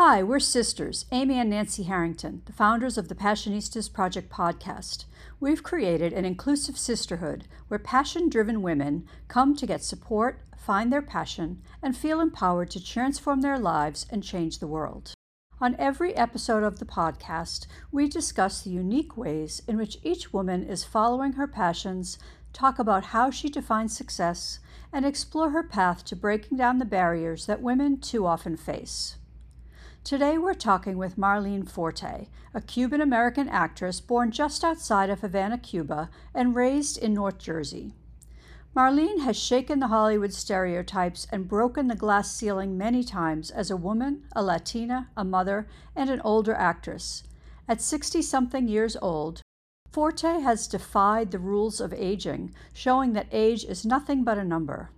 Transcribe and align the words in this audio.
Hi, 0.00 0.22
we're 0.22 0.38
sisters, 0.38 1.06
Amy 1.10 1.40
and 1.40 1.50
Nancy 1.50 1.82
Harrington, 1.82 2.42
the 2.46 2.52
founders 2.52 2.96
of 2.96 3.08
the 3.08 3.16
Passionistas 3.16 3.92
Project 3.92 4.30
podcast. 4.30 5.06
We've 5.40 5.64
created 5.64 6.12
an 6.12 6.24
inclusive 6.24 6.78
sisterhood 6.78 7.48
where 7.66 7.80
passion 7.80 8.28
driven 8.28 8.62
women 8.62 9.08
come 9.26 9.56
to 9.56 9.66
get 9.66 9.82
support, 9.82 10.38
find 10.56 10.92
their 10.92 11.02
passion, 11.02 11.62
and 11.82 11.96
feel 11.96 12.20
empowered 12.20 12.70
to 12.70 12.84
transform 12.84 13.40
their 13.40 13.58
lives 13.58 14.06
and 14.08 14.22
change 14.22 14.60
the 14.60 14.68
world. 14.68 15.14
On 15.60 15.74
every 15.80 16.14
episode 16.14 16.62
of 16.62 16.78
the 16.78 16.86
podcast, 16.86 17.66
we 17.90 18.06
discuss 18.06 18.62
the 18.62 18.70
unique 18.70 19.16
ways 19.16 19.62
in 19.66 19.76
which 19.76 19.98
each 20.04 20.32
woman 20.32 20.62
is 20.62 20.84
following 20.84 21.32
her 21.32 21.48
passions, 21.48 22.20
talk 22.52 22.78
about 22.78 23.06
how 23.06 23.32
she 23.32 23.48
defines 23.48 23.96
success, 23.96 24.60
and 24.92 25.04
explore 25.04 25.50
her 25.50 25.64
path 25.64 26.04
to 26.04 26.14
breaking 26.14 26.56
down 26.56 26.78
the 26.78 26.84
barriers 26.84 27.46
that 27.46 27.60
women 27.60 27.98
too 27.98 28.24
often 28.24 28.56
face. 28.56 29.16
Today 30.04 30.38
we're 30.38 30.54
talking 30.54 30.96
with 30.96 31.18
Marlene 31.18 31.68
Forte, 31.68 32.28
a 32.54 32.60
Cuban 32.62 33.02
American 33.02 33.46
actress 33.48 34.00
born 34.00 34.30
just 34.30 34.64
outside 34.64 35.10
of 35.10 35.20
Havana, 35.20 35.58
Cuba, 35.58 36.08
and 36.34 36.54
raised 36.54 36.96
in 36.96 37.12
North 37.12 37.38
Jersey. 37.38 37.92
Marlene 38.74 39.20
has 39.20 39.36
shaken 39.36 39.80
the 39.80 39.88
Hollywood 39.88 40.32
stereotypes 40.32 41.26
and 41.30 41.48
broken 41.48 41.88
the 41.88 41.94
glass 41.94 42.30
ceiling 42.30 42.78
many 42.78 43.04
times 43.04 43.50
as 43.50 43.70
a 43.70 43.76
woman, 43.76 44.24
a 44.34 44.42
Latina, 44.42 45.10
a 45.16 45.24
mother, 45.24 45.66
and 45.94 46.08
an 46.08 46.20
older 46.22 46.54
actress. 46.54 47.22
At 47.68 47.82
60 47.82 48.22
something 48.22 48.66
years 48.66 48.96
old, 49.02 49.42
Forte 49.90 50.40
has 50.40 50.68
defied 50.68 51.30
the 51.30 51.38
rules 51.38 51.80
of 51.80 51.92
aging, 51.92 52.54
showing 52.72 53.12
that 53.12 53.28
age 53.30 53.64
is 53.64 53.84
nothing 53.84 54.24
but 54.24 54.38
a 54.38 54.44
number. 54.44 54.90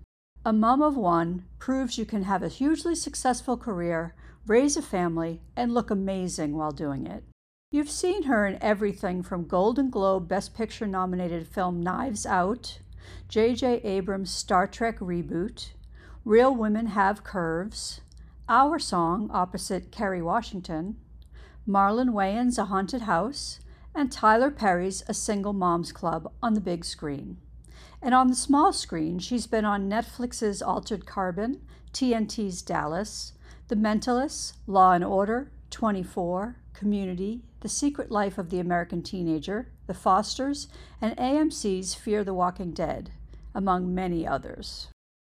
A 0.44 0.52
mom 0.52 0.82
of 0.82 0.96
one 0.96 1.44
proves 1.58 1.98
you 1.98 2.04
can 2.04 2.22
have 2.24 2.42
a 2.42 2.48
hugely 2.48 2.94
successful 2.94 3.56
career, 3.56 4.14
raise 4.50 4.76
a 4.76 4.82
family, 4.82 5.40
and 5.54 5.72
look 5.72 5.92
amazing 5.92 6.56
while 6.56 6.72
doing 6.72 7.06
it. 7.06 7.22
You've 7.70 7.88
seen 7.88 8.24
her 8.24 8.48
in 8.48 8.60
everything 8.60 9.22
from 9.22 9.46
Golden 9.46 9.90
Globe 9.90 10.26
Best 10.26 10.56
Picture 10.56 10.88
nominated 10.88 11.46
film 11.46 11.80
Knives 11.80 12.26
Out, 12.26 12.80
J.J. 13.28 13.80
Abrams' 13.84 14.34
Star 14.34 14.66
Trek 14.66 14.98
reboot, 14.98 15.68
Real 16.24 16.52
Women 16.52 16.86
Have 16.86 17.22
Curves, 17.22 18.00
Our 18.48 18.80
Song 18.80 19.30
opposite 19.32 19.92
Kerry 19.92 20.20
Washington, 20.20 20.96
Marlon 21.64 22.10
Wayans' 22.10 22.58
A 22.58 22.64
Haunted 22.64 23.02
House, 23.02 23.60
and 23.94 24.10
Tyler 24.10 24.50
Perry's 24.50 25.04
A 25.06 25.14
Single 25.14 25.52
Moms 25.52 25.92
Club 25.92 26.28
on 26.42 26.54
the 26.54 26.60
big 26.60 26.84
screen. 26.84 27.36
And 28.02 28.14
on 28.16 28.26
the 28.26 28.34
small 28.34 28.72
screen, 28.72 29.20
she's 29.20 29.46
been 29.46 29.64
on 29.64 29.88
Netflix's 29.88 30.60
Altered 30.60 31.06
Carbon, 31.06 31.60
TNT's 31.92 32.62
Dallas, 32.62 33.34
the 33.70 33.76
Mentalists, 33.76 34.54
Law 34.66 34.94
and 34.94 35.04
Order, 35.04 35.48
24, 35.70 36.56
Community, 36.74 37.44
The 37.60 37.68
Secret 37.68 38.10
Life 38.10 38.36
of 38.36 38.50
the 38.50 38.58
American 38.58 39.00
Teenager, 39.00 39.68
The 39.86 39.94
Fosters, 39.94 40.66
and 41.00 41.16
AMC's 41.16 41.94
Fear 41.94 42.24
the 42.24 42.34
Walking 42.34 42.72
Dead, 42.72 43.12
among 43.54 43.94
many 43.94 44.26
others. 44.26 44.88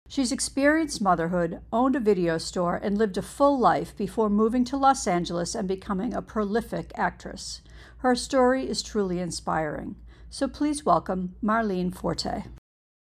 She's 0.08 0.32
experienced 0.32 1.02
motherhood, 1.02 1.60
owned 1.70 1.96
a 1.96 2.00
video 2.00 2.38
store, 2.38 2.76
and 2.76 2.96
lived 2.96 3.18
a 3.18 3.22
full 3.22 3.58
life 3.58 3.94
before 3.94 4.30
moving 4.30 4.64
to 4.64 4.76
Los 4.78 5.06
Angeles 5.06 5.54
and 5.54 5.68
becoming 5.68 6.14
a 6.14 6.22
prolific 6.22 6.92
actress. 6.94 7.60
Her 7.98 8.14
story 8.14 8.66
is 8.66 8.80
truly 8.80 9.18
inspiring. 9.18 9.96
So 10.30 10.48
please 10.48 10.86
welcome 10.86 11.34
Marlene 11.42 11.94
Forte 11.94 12.44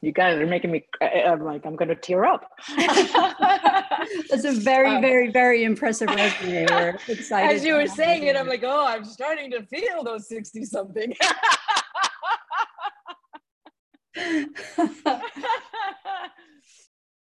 you 0.01 0.11
guys 0.11 0.39
are 0.39 0.45
making 0.45 0.71
me 0.71 0.85
i'm 1.01 1.43
like 1.43 1.65
i'm 1.65 1.75
going 1.75 1.89
to 1.89 1.95
tear 1.95 2.23
up. 2.25 2.51
That's 2.77 4.45
a 4.45 4.51
very 4.51 4.95
um, 4.95 5.01
very 5.01 5.31
very 5.31 5.63
impressive 5.63 6.09
resume. 6.09 6.67
We're 6.69 6.99
excited 7.07 7.55
as 7.55 7.65
you 7.65 7.73
were 7.75 7.87
saying 7.87 8.23
it 8.23 8.35
i'm 8.35 8.47
like 8.47 8.63
oh 8.63 8.85
i'm 8.85 9.05
starting 9.05 9.49
to 9.51 9.63
feel 9.63 10.03
those 10.03 10.27
60 10.27 10.65
something 10.65 11.13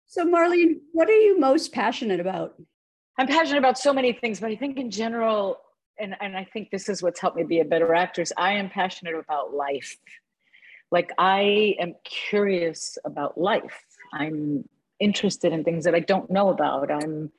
so 0.06 0.26
marlene 0.26 0.81
what 0.92 1.09
are 1.09 1.19
you 1.19 1.38
most 1.38 1.72
passionate 1.72 2.20
about? 2.20 2.54
I'm 3.19 3.26
passionate 3.26 3.59
about 3.59 3.78
so 3.78 3.92
many 3.92 4.12
things 4.12 4.41
but 4.41 4.50
i 4.50 4.56
think 4.56 4.78
in 4.78 4.91
general 4.91 5.59
and, 5.98 6.15
and 6.20 6.36
i 6.36 6.44
think 6.44 6.70
this 6.70 6.88
is 6.88 7.03
what's 7.03 7.20
helped 7.20 7.36
me 7.36 7.44
be 7.44 7.60
a 7.60 7.65
better 7.65 7.94
actress 7.94 8.32
i 8.36 8.53
am 8.53 8.69
passionate 8.69 9.15
about 9.15 9.54
life 9.54 9.97
like 10.91 11.12
I 11.19 11.74
am 11.78 11.94
curious 12.04 12.98
about 13.04 13.38
life. 13.38 13.84
I'm 14.12 14.69
interested 15.00 15.52
in 15.52 15.64
things 15.64 15.84
that 15.84 15.94
I 15.94 16.00
don't 16.00 16.30
know 16.30 16.50
about. 16.50 16.91
I'm, 16.91 17.30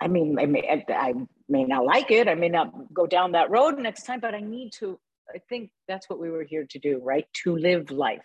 I 0.00 0.08
mean, 0.08 0.38
I 0.38 0.46
may, 0.46 0.84
I, 0.88 1.14
may 1.48 1.64
not 1.64 1.84
like 1.84 2.10
it. 2.10 2.28
I 2.28 2.34
may 2.34 2.48
not 2.48 2.92
go 2.92 3.06
down 3.06 3.32
that 3.32 3.50
road 3.50 3.78
next 3.78 4.04
time, 4.04 4.20
but 4.20 4.34
I 4.34 4.40
need 4.40 4.72
to. 4.74 4.98
I 5.34 5.38
think 5.48 5.70
that's 5.86 6.08
what 6.08 6.18
we 6.18 6.30
were 6.30 6.44
here 6.44 6.66
to 6.70 6.78
do, 6.78 7.00
right? 7.02 7.26
To 7.44 7.56
live 7.56 7.90
life, 7.90 8.22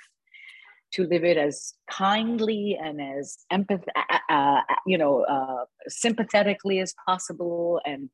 to 0.93 1.05
live 1.05 1.23
it 1.23 1.37
as 1.37 1.73
kindly 1.89 2.77
and 2.81 3.01
as 3.01 3.39
empath, 3.51 3.83
uh, 3.95 4.17
uh, 4.29 4.61
you 4.85 4.97
know, 4.97 5.23
uh, 5.23 5.65
sympathetically 5.87 6.79
as 6.79 6.93
possible, 7.05 7.81
and 7.85 8.09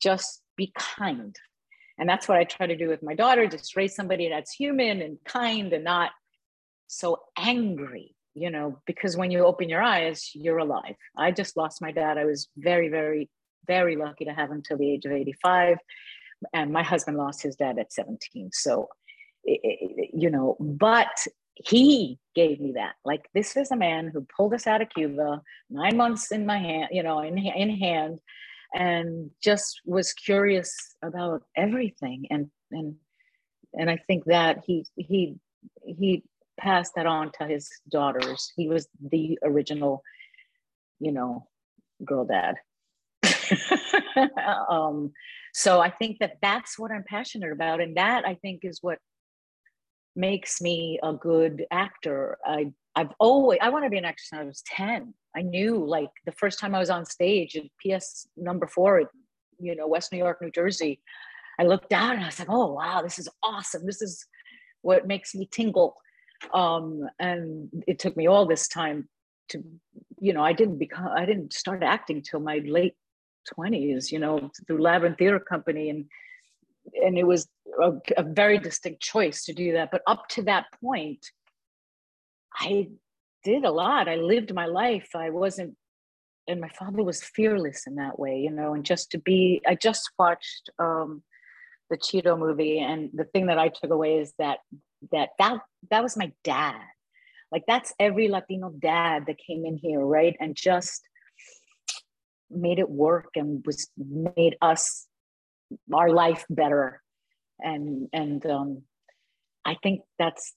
just 0.00 0.42
be 0.56 0.72
kind 0.76 1.34
and 1.98 2.08
that's 2.08 2.28
what 2.28 2.38
I 2.38 2.44
try 2.44 2.66
to 2.66 2.76
do 2.76 2.88
with 2.88 3.02
my 3.02 3.14
daughter 3.14 3.46
just 3.46 3.76
raise 3.76 3.94
somebody 3.94 4.28
that's 4.28 4.52
human 4.52 5.00
and 5.00 5.18
kind 5.24 5.72
and 5.72 5.84
not 5.84 6.10
so 6.88 7.20
angry, 7.38 8.14
you 8.34 8.50
know, 8.50 8.80
because 8.86 9.16
when 9.16 9.30
you 9.30 9.44
open 9.44 9.68
your 9.68 9.82
eyes, 9.82 10.30
you're 10.34 10.58
alive. 10.58 10.94
I 11.16 11.32
just 11.32 11.56
lost 11.56 11.82
my 11.82 11.92
dad. 11.92 12.18
I 12.18 12.24
was 12.24 12.48
very, 12.56 12.88
very, 12.88 13.30
very 13.66 13.96
lucky 13.96 14.26
to 14.26 14.32
have 14.32 14.50
him 14.50 14.62
till 14.62 14.78
the 14.78 14.90
age 14.90 15.04
of 15.04 15.12
85. 15.12 15.78
And 16.52 16.72
my 16.72 16.82
husband 16.82 17.16
lost 17.16 17.42
his 17.42 17.56
dad 17.56 17.78
at 17.78 17.92
17. 17.92 18.50
So, 18.52 18.88
you 19.44 20.30
know, 20.30 20.56
but 20.60 21.26
he 21.54 22.18
gave 22.34 22.60
me 22.60 22.72
that. 22.72 22.96
Like, 23.04 23.28
this 23.34 23.56
is 23.56 23.70
a 23.70 23.76
man 23.76 24.10
who 24.12 24.26
pulled 24.36 24.52
us 24.52 24.66
out 24.66 24.82
of 24.82 24.90
Cuba, 24.90 25.40
nine 25.70 25.96
months 25.96 26.30
in 26.30 26.44
my 26.44 26.58
hand, 26.58 26.88
you 26.92 27.02
know, 27.02 27.20
in, 27.20 27.38
in 27.38 27.70
hand 27.70 28.20
and 28.74 29.30
just 29.42 29.80
was 29.84 30.12
curious 30.12 30.96
about 31.02 31.42
everything 31.56 32.26
and 32.30 32.50
and 32.70 32.96
and 33.74 33.90
I 33.90 33.98
think 34.06 34.24
that 34.24 34.64
he 34.66 34.86
he 34.96 35.36
he 35.84 36.24
passed 36.58 36.94
that 36.96 37.06
on 37.06 37.30
to 37.38 37.46
his 37.46 37.68
daughters. 37.88 38.52
He 38.56 38.68
was 38.68 38.88
the 39.10 39.38
original, 39.42 40.02
you 40.98 41.12
know, 41.12 41.46
girl 42.04 42.24
dad. 42.24 42.56
um, 44.68 45.12
so 45.52 45.80
I 45.80 45.90
think 45.90 46.18
that 46.20 46.38
that's 46.42 46.78
what 46.78 46.90
I'm 46.90 47.04
passionate 47.04 47.52
about, 47.52 47.80
and 47.80 47.96
that 47.96 48.26
I 48.26 48.34
think 48.34 48.60
is 48.64 48.78
what 48.82 48.98
makes 50.14 50.60
me 50.60 50.98
a 51.02 51.12
good 51.12 51.66
actor. 51.70 52.38
I 52.44 52.72
I've 52.96 53.12
always 53.20 53.58
I 53.62 53.68
want 53.68 53.84
to 53.84 53.90
be 53.90 53.98
an 53.98 54.04
actress 54.04 54.30
since 54.30 54.40
I 54.40 54.44
was 54.44 54.62
ten. 54.66 55.14
I 55.36 55.42
knew 55.42 55.86
like 55.86 56.10
the 56.24 56.32
first 56.32 56.58
time 56.58 56.74
I 56.74 56.78
was 56.78 56.90
on 56.90 57.04
stage 57.04 57.56
at 57.56 57.64
PS 57.80 58.26
number 58.36 58.66
four, 58.66 59.00
at, 59.00 59.08
you 59.60 59.76
know, 59.76 59.86
West 59.86 60.10
New 60.10 60.18
York, 60.18 60.40
New 60.40 60.50
Jersey, 60.50 61.00
I 61.58 61.64
looked 61.64 61.90
down 61.90 62.12
and 62.12 62.22
I 62.22 62.26
was 62.26 62.38
like, 62.38 62.48
oh, 62.50 62.72
wow, 62.72 63.02
this 63.02 63.18
is 63.18 63.28
awesome. 63.42 63.84
This 63.86 64.00
is 64.00 64.26
what 64.80 65.06
makes 65.06 65.34
me 65.34 65.48
tingle. 65.50 65.94
Um, 66.52 67.08
and 67.18 67.68
it 67.86 67.98
took 67.98 68.16
me 68.16 68.26
all 68.26 68.46
this 68.46 68.66
time 68.68 69.08
to, 69.50 69.62
you 70.18 70.32
know, 70.32 70.42
I 70.42 70.52
didn't 70.52 70.78
become, 70.78 71.08
I 71.14 71.24
didn't 71.24 71.52
start 71.52 71.82
acting 71.82 72.22
till 72.22 72.40
my 72.40 72.62
late 72.64 72.94
20s, 73.58 74.10
you 74.10 74.18
know, 74.18 74.50
through 74.66 74.82
Labyrinth 74.82 75.18
Theater 75.18 75.40
Company. 75.40 75.90
And, 75.90 76.06
and 76.94 77.18
it 77.18 77.26
was 77.26 77.48
a, 77.82 77.92
a 78.16 78.22
very 78.22 78.58
distinct 78.58 79.00
choice 79.00 79.44
to 79.44 79.52
do 79.52 79.72
that. 79.72 79.90
But 79.90 80.02
up 80.06 80.28
to 80.30 80.42
that 80.42 80.66
point, 80.82 81.24
I 82.58 82.88
did 83.44 83.64
a 83.64 83.70
lot. 83.70 84.08
I 84.08 84.16
lived 84.16 84.52
my 84.54 84.66
life. 84.66 85.10
I 85.14 85.30
wasn't, 85.30 85.76
and 86.48 86.60
my 86.60 86.70
father 86.70 87.02
was 87.02 87.22
fearless 87.22 87.86
in 87.86 87.96
that 87.96 88.18
way, 88.18 88.40
you 88.40 88.50
know, 88.50 88.74
and 88.74 88.84
just 88.84 89.10
to 89.12 89.18
be, 89.18 89.60
I 89.66 89.74
just 89.74 90.10
watched 90.18 90.70
um, 90.78 91.22
the 91.90 91.96
Cheeto 91.96 92.38
movie. 92.38 92.78
And 92.80 93.10
the 93.12 93.24
thing 93.24 93.46
that 93.46 93.58
I 93.58 93.68
took 93.68 93.90
away 93.90 94.18
is 94.18 94.32
that, 94.38 94.58
that, 95.12 95.30
that, 95.38 95.60
that 95.90 96.02
was 96.02 96.16
my 96.16 96.32
dad. 96.44 96.80
Like 97.52 97.64
that's 97.68 97.92
every 98.00 98.28
Latino 98.28 98.70
dad 98.70 99.24
that 99.26 99.36
came 99.38 99.64
in 99.66 99.76
here, 99.76 100.00
right? 100.00 100.36
And 100.40 100.56
just 100.56 101.02
made 102.50 102.78
it 102.78 102.90
work 102.90 103.30
and 103.36 103.64
was 103.66 103.88
made 103.96 104.56
us, 104.60 105.06
our 105.92 106.10
life 106.10 106.44
better. 106.48 107.02
And, 107.60 108.08
and, 108.12 108.44
um, 108.46 108.82
I 109.64 109.76
think 109.82 110.02
that's 110.18 110.54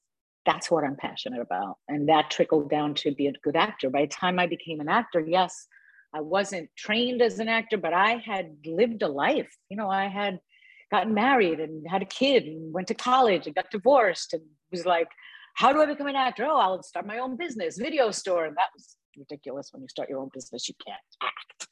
that's 0.49 0.71
what 0.71 0.83
I'm 0.83 0.95
passionate 0.95 1.41
about. 1.41 1.77
And 1.87 2.09
that 2.09 2.31
trickled 2.31 2.71
down 2.71 2.95
to 2.95 3.13
be 3.13 3.27
a 3.27 3.33
good 3.43 3.55
actor. 3.55 3.91
By 3.91 4.01
the 4.01 4.07
time 4.07 4.39
I 4.39 4.47
became 4.47 4.79
an 4.79 4.89
actor, 4.89 5.19
yes, 5.19 5.67
I 6.11 6.21
wasn't 6.21 6.71
trained 6.75 7.21
as 7.21 7.37
an 7.37 7.47
actor, 7.47 7.77
but 7.77 7.93
I 7.93 8.13
had 8.25 8.55
lived 8.65 9.03
a 9.03 9.07
life. 9.07 9.55
You 9.69 9.77
know, 9.77 9.91
I 9.91 10.07
had 10.07 10.39
gotten 10.91 11.13
married 11.13 11.59
and 11.59 11.87
had 11.87 12.01
a 12.01 12.05
kid 12.05 12.45
and 12.45 12.73
went 12.73 12.87
to 12.87 12.95
college 12.95 13.45
and 13.45 13.53
got 13.53 13.69
divorced 13.69 14.33
and 14.33 14.41
was 14.71 14.87
like, 14.87 15.09
how 15.53 15.71
do 15.71 15.83
I 15.83 15.85
become 15.85 16.07
an 16.07 16.15
actor? 16.15 16.45
Oh, 16.45 16.57
I'll 16.57 16.81
start 16.81 17.05
my 17.05 17.19
own 17.19 17.37
business, 17.37 17.77
video 17.77 18.09
store. 18.09 18.45
And 18.45 18.57
that 18.57 18.69
was 18.75 18.95
ridiculous 19.15 19.69
when 19.71 19.83
you 19.83 19.87
start 19.87 20.09
your 20.09 20.19
own 20.19 20.31
business, 20.33 20.67
you 20.67 20.73
can't 20.83 20.99
act. 21.21 21.67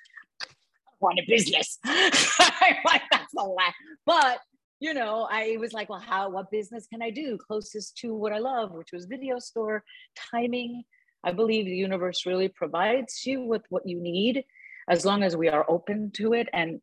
run 1.01 1.17
a 1.17 1.25
business. 1.27 1.79
like, 1.85 3.03
that's 3.11 3.33
the 3.33 3.43
last. 3.43 3.75
But 4.05 4.39
you 4.79 4.93
know, 4.93 5.27
I 5.29 5.57
was 5.59 5.73
like, 5.73 5.89
well, 5.89 5.99
how? 5.99 6.29
What 6.29 6.51
business 6.51 6.87
can 6.87 7.01
I 7.01 7.09
do 7.09 7.37
closest 7.37 7.97
to 7.97 8.13
what 8.13 8.33
I 8.33 8.39
love, 8.39 8.71
which 8.71 8.91
was 8.93 9.05
video 9.05 9.39
store 9.39 9.83
timing. 10.31 10.83
I 11.23 11.31
believe 11.31 11.65
the 11.65 11.75
universe 11.75 12.25
really 12.25 12.47
provides 12.47 13.25
you 13.25 13.43
with 13.43 13.63
what 13.69 13.87
you 13.87 13.99
need, 13.99 14.43
as 14.89 15.05
long 15.05 15.23
as 15.23 15.35
we 15.35 15.49
are 15.49 15.65
open 15.67 16.11
to 16.11 16.33
it 16.33 16.47
and 16.53 16.79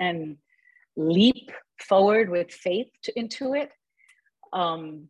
and 0.00 0.36
leap 0.96 1.50
forward 1.80 2.30
with 2.30 2.52
faith 2.52 2.88
to, 3.02 3.18
into 3.18 3.54
it. 3.54 3.70
Um, 4.52 5.08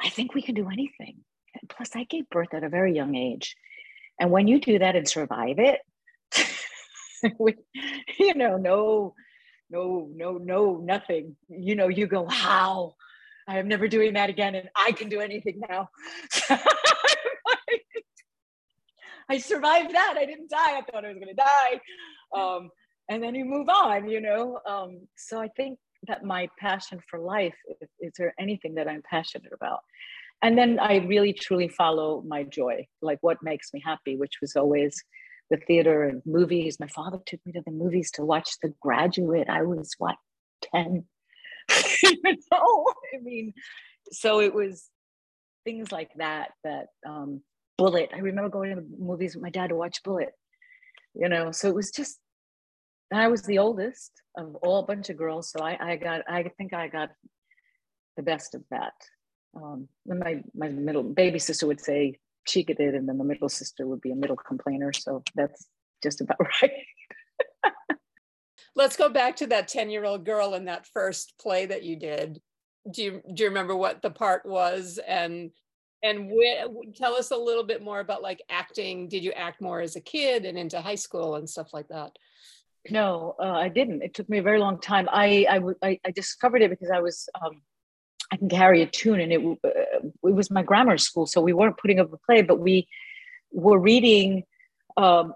I 0.00 0.08
think 0.08 0.34
we 0.34 0.42
can 0.42 0.54
do 0.54 0.68
anything. 0.68 1.18
Plus, 1.68 1.90
I 1.94 2.04
gave 2.04 2.28
birth 2.30 2.54
at 2.54 2.64
a 2.64 2.68
very 2.68 2.94
young 2.94 3.14
age. 3.14 3.56
And 4.18 4.30
when 4.30 4.48
you 4.48 4.60
do 4.60 4.78
that 4.80 4.96
and 4.96 5.08
survive 5.08 5.58
it, 5.58 5.80
with, 7.38 7.56
you 8.18 8.34
know, 8.34 8.56
no, 8.56 9.14
no, 9.72 10.08
no, 10.14 10.38
no, 10.38 10.76
nothing, 10.76 11.34
you 11.48 11.74
know, 11.74 11.88
you 11.88 12.06
go, 12.06 12.26
how? 12.28 12.94
I 13.48 13.58
am 13.58 13.66
never 13.66 13.88
doing 13.88 14.12
that 14.14 14.30
again. 14.30 14.54
And 14.54 14.68
I 14.76 14.92
can 14.92 15.08
do 15.08 15.20
anything 15.20 15.60
now. 15.68 15.88
I 19.28 19.38
survived 19.38 19.94
that. 19.94 20.14
I 20.16 20.26
didn't 20.26 20.50
die. 20.50 20.78
I 20.78 20.82
thought 20.82 21.04
I 21.04 21.08
was 21.08 21.16
going 21.16 21.34
to 21.34 21.42
die. 21.42 21.80
Um, 22.38 22.70
and 23.08 23.22
then 23.22 23.34
you 23.34 23.44
move 23.44 23.68
on, 23.68 24.08
you 24.08 24.20
know? 24.20 24.60
Um, 24.68 25.08
so 25.16 25.40
I 25.40 25.48
think 25.48 25.78
that 26.06 26.22
my 26.24 26.48
passion 26.60 27.00
for 27.10 27.18
life, 27.18 27.56
is, 27.80 27.88
is 28.00 28.12
there 28.18 28.34
anything 28.38 28.74
that 28.74 28.86
I'm 28.88 29.02
passionate 29.10 29.52
about? 29.52 29.80
and 30.42 30.58
then 30.58 30.78
I 30.80 30.96
really 30.96 31.32
truly 31.32 31.68
follow 31.68 32.22
my 32.26 32.42
joy, 32.42 32.86
like 33.00 33.18
what 33.20 33.42
makes 33.42 33.72
me 33.72 33.80
happy, 33.84 34.16
which 34.16 34.40
was 34.40 34.56
always 34.56 35.02
the 35.52 35.58
theater 35.58 36.04
and 36.04 36.22
movies. 36.24 36.80
My 36.80 36.86
father 36.86 37.18
took 37.24 37.40
me 37.46 37.52
to 37.52 37.62
the 37.64 37.70
movies 37.70 38.10
to 38.12 38.24
watch 38.24 38.50
The 38.62 38.74
Graduate. 38.80 39.48
I 39.48 39.62
was 39.62 39.94
what, 39.98 40.16
10? 40.74 41.04
you 42.02 42.36
know, 42.50 42.86
I 43.14 43.18
mean, 43.22 43.52
so 44.10 44.40
it 44.40 44.54
was 44.54 44.88
things 45.64 45.92
like 45.92 46.10
that, 46.16 46.52
that 46.64 46.86
um, 47.06 47.42
Bullitt. 47.78 48.10
I 48.14 48.18
remember 48.18 48.48
going 48.48 48.74
to 48.74 48.80
the 48.80 48.88
movies 48.98 49.34
with 49.34 49.42
my 49.42 49.50
dad 49.50 49.68
to 49.68 49.76
watch 49.76 50.02
Bullitt. 50.02 50.32
you 51.14 51.28
know, 51.28 51.52
so 51.52 51.68
it 51.68 51.74
was 51.74 51.90
just, 51.90 52.18
I 53.12 53.28
was 53.28 53.42
the 53.42 53.58
oldest 53.58 54.10
of 54.36 54.56
all 54.56 54.80
a 54.80 54.86
bunch 54.86 55.10
of 55.10 55.18
girls. 55.18 55.50
So 55.50 55.62
I, 55.62 55.92
I 55.92 55.96
got, 55.96 56.22
I 56.26 56.50
think 56.56 56.72
I 56.72 56.88
got 56.88 57.10
the 58.16 58.22
best 58.22 58.54
of 58.54 58.62
that 58.70 58.94
um, 59.54 59.88
my 60.06 60.42
my 60.54 60.68
middle 60.68 61.02
baby 61.02 61.38
sister 61.38 61.66
would 61.66 61.80
say 61.80 62.18
she 62.46 62.62
did, 62.62 62.78
and 62.80 63.08
then 63.08 63.18
the 63.18 63.24
middle 63.24 63.48
sister 63.48 63.86
would 63.86 64.00
be 64.00 64.12
a 64.12 64.16
middle 64.16 64.36
complainer. 64.36 64.92
So 64.92 65.22
that's 65.34 65.66
just 66.02 66.20
about 66.20 66.38
right. 66.62 66.72
Let's 68.74 68.96
go 68.96 69.08
back 69.08 69.36
to 69.36 69.46
that 69.48 69.68
10 69.68 69.90
year 69.90 70.04
old 70.04 70.24
girl 70.24 70.54
in 70.54 70.64
that 70.66 70.86
first 70.86 71.34
play 71.40 71.66
that 71.66 71.82
you 71.82 71.96
did. 71.96 72.40
Do 72.90 73.02
you, 73.02 73.22
do 73.34 73.44
you 73.44 73.48
remember 73.48 73.76
what 73.76 74.02
the 74.02 74.10
part 74.10 74.44
was? 74.46 74.98
And, 75.06 75.50
and 76.02 76.30
wh- 76.30 76.96
tell 76.96 77.14
us 77.14 77.30
a 77.30 77.36
little 77.36 77.64
bit 77.64 77.82
more 77.82 78.00
about 78.00 78.22
like 78.22 78.42
acting. 78.48 79.08
Did 79.08 79.22
you 79.22 79.32
act 79.32 79.60
more 79.60 79.80
as 79.80 79.94
a 79.94 80.00
kid 80.00 80.44
and 80.44 80.58
into 80.58 80.80
high 80.80 80.96
school 80.96 81.36
and 81.36 81.48
stuff 81.48 81.72
like 81.72 81.88
that? 81.88 82.12
No, 82.90 83.36
uh, 83.38 83.52
I 83.52 83.68
didn't. 83.68 84.02
It 84.02 84.14
took 84.14 84.28
me 84.28 84.38
a 84.38 84.42
very 84.42 84.58
long 84.58 84.80
time. 84.80 85.08
I, 85.12 85.46
I, 85.48 85.88
I, 85.88 86.00
I 86.04 86.10
discovered 86.10 86.62
it 86.62 86.70
because 86.70 86.90
I 86.90 87.00
was 87.00 87.28
um, 87.40 87.62
I 88.32 88.36
can 88.36 88.48
carry 88.48 88.80
a 88.80 88.86
tune, 88.86 89.20
and 89.20 89.32
it 89.32 89.40
uh, 89.40 90.08
it 90.28 90.34
was 90.34 90.50
my 90.50 90.62
grammar 90.62 90.96
school, 90.96 91.26
so 91.26 91.40
we 91.40 91.52
weren't 91.52 91.76
putting 91.76 92.00
up 92.00 92.12
a 92.12 92.16
play, 92.16 92.40
but 92.40 92.58
we 92.58 92.88
were 93.52 93.78
reading 93.78 94.44
um, 94.96 95.34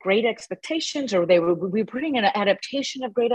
Great 0.00 0.24
Expectations, 0.24 1.14
or 1.14 1.24
they 1.24 1.38
were 1.38 1.54
we 1.54 1.82
were 1.82 1.86
putting 1.86 2.18
an 2.18 2.24
adaptation 2.34 3.04
of 3.04 3.14
Great 3.14 3.32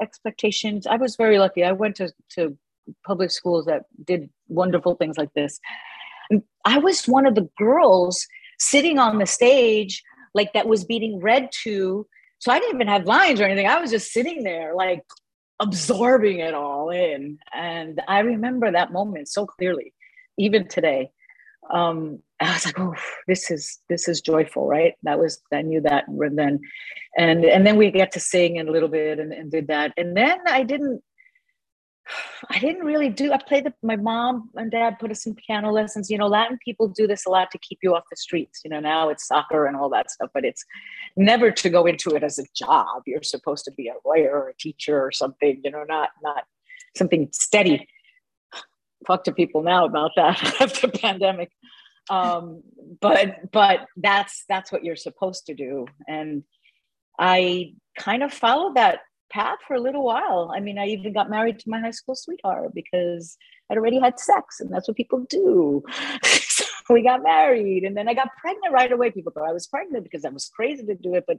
Expectations. 0.00 0.86
I 0.86 0.96
was 0.96 1.16
very 1.16 1.38
lucky. 1.38 1.64
I 1.64 1.72
went 1.72 1.96
to 1.96 2.12
to 2.36 2.56
public 3.04 3.32
schools 3.32 3.64
that 3.66 3.82
did 4.04 4.30
wonderful 4.48 4.94
things 4.94 5.18
like 5.18 5.32
this. 5.34 5.58
I 6.64 6.78
was 6.78 7.06
one 7.06 7.26
of 7.26 7.34
the 7.34 7.48
girls 7.58 8.26
sitting 8.58 8.98
on 8.98 9.18
the 9.18 9.26
stage, 9.26 10.02
like 10.32 10.52
that 10.52 10.68
was 10.68 10.84
being 10.84 11.20
read 11.20 11.48
to. 11.64 12.06
So 12.38 12.52
I 12.52 12.58
didn't 12.58 12.76
even 12.76 12.88
have 12.88 13.06
lines 13.06 13.40
or 13.40 13.44
anything. 13.44 13.66
I 13.66 13.80
was 13.80 13.90
just 13.90 14.12
sitting 14.12 14.44
there, 14.44 14.74
like 14.74 15.02
absorbing 15.60 16.40
it 16.40 16.54
all 16.54 16.90
in. 16.90 17.38
And 17.52 18.00
I 18.08 18.20
remember 18.20 18.70
that 18.70 18.92
moment 18.92 19.28
so 19.28 19.46
clearly, 19.46 19.92
even 20.38 20.68
today. 20.68 21.10
Um, 21.70 22.20
I 22.40 22.52
was 22.52 22.66
like, 22.66 22.78
oh, 22.78 22.94
this 23.26 23.50
is 23.50 23.78
this 23.88 24.06
is 24.08 24.20
joyful, 24.20 24.66
right? 24.66 24.94
That 25.02 25.18
was 25.18 25.40
I 25.52 25.62
knew 25.62 25.80
that 25.82 26.04
then, 26.08 26.60
and 27.16 27.44
and 27.44 27.66
then 27.66 27.76
we 27.76 27.90
get 27.90 28.12
to 28.12 28.20
sing 28.20 28.58
a 28.58 28.64
little 28.64 28.88
bit 28.88 29.18
and, 29.18 29.32
and 29.32 29.50
did 29.50 29.68
that, 29.68 29.92
and 29.96 30.16
then 30.16 30.38
I 30.46 30.62
didn't 30.62 31.02
I 32.50 32.58
didn't 32.58 32.84
really 32.84 33.08
do. 33.08 33.32
I 33.32 33.38
played 33.38 33.64
the, 33.64 33.72
my 33.82 33.96
mom 33.96 34.50
and 34.54 34.70
dad 34.70 34.98
put 34.98 35.10
us 35.10 35.26
in 35.26 35.34
piano 35.34 35.70
lessons. 35.70 36.10
You 36.10 36.18
know, 36.18 36.26
Latin 36.26 36.58
people 36.64 36.88
do 36.88 37.06
this 37.06 37.26
a 37.26 37.30
lot 37.30 37.50
to 37.52 37.58
keep 37.58 37.78
you 37.82 37.94
off 37.94 38.04
the 38.10 38.16
streets. 38.16 38.60
You 38.64 38.70
know, 38.70 38.80
now 38.80 39.08
it's 39.08 39.26
soccer 39.26 39.66
and 39.66 39.76
all 39.76 39.88
that 39.90 40.10
stuff, 40.10 40.30
but 40.34 40.44
it's 40.44 40.64
never 41.16 41.50
to 41.50 41.70
go 41.70 41.86
into 41.86 42.10
it 42.10 42.22
as 42.22 42.38
a 42.38 42.44
job. 42.54 43.02
You're 43.06 43.22
supposed 43.22 43.64
to 43.66 43.72
be 43.72 43.88
a 43.88 43.94
lawyer 44.04 44.30
or 44.32 44.48
a 44.48 44.56
teacher 44.56 45.00
or 45.00 45.12
something. 45.12 45.60
You 45.64 45.70
know, 45.70 45.84
not 45.84 46.10
not 46.22 46.44
something 46.96 47.28
steady. 47.32 47.88
Talk 49.06 49.24
to 49.24 49.32
people 49.32 49.62
now 49.62 49.84
about 49.84 50.12
that 50.16 50.42
after 50.60 50.88
pandemic. 50.88 51.50
Um, 52.10 52.62
but 53.00 53.50
but 53.52 53.86
that's 53.96 54.44
that's 54.48 54.70
what 54.70 54.84
you're 54.84 54.96
supposed 54.96 55.46
to 55.46 55.54
do, 55.54 55.86
and 56.06 56.42
I 57.18 57.74
kind 57.98 58.22
of 58.22 58.32
followed 58.32 58.74
that 58.74 59.00
path 59.34 59.58
for 59.66 59.74
a 59.74 59.80
little 59.80 60.04
while. 60.04 60.52
I 60.54 60.60
mean, 60.60 60.78
I 60.78 60.86
even 60.86 61.12
got 61.12 61.28
married 61.28 61.58
to 61.58 61.68
my 61.68 61.80
high 61.80 61.90
school 61.90 62.14
sweetheart 62.14 62.72
because 62.72 63.36
I'd 63.68 63.76
already 63.76 63.98
had 63.98 64.20
sex, 64.20 64.60
and 64.60 64.72
that's 64.72 64.86
what 64.86 64.96
people 64.96 65.26
do. 65.28 65.82
so 66.22 66.64
we 66.90 67.02
got 67.02 67.22
married, 67.22 67.82
and 67.82 67.96
then 67.96 68.08
I 68.08 68.14
got 68.14 68.28
pregnant 68.40 68.72
right 68.72 68.92
away. 68.92 69.10
People 69.10 69.32
thought 69.32 69.48
I 69.48 69.52
was 69.52 69.66
pregnant 69.66 70.04
because 70.04 70.24
I 70.24 70.28
was 70.28 70.50
crazy 70.54 70.86
to 70.86 70.94
do 70.94 71.14
it, 71.14 71.24
but 71.26 71.38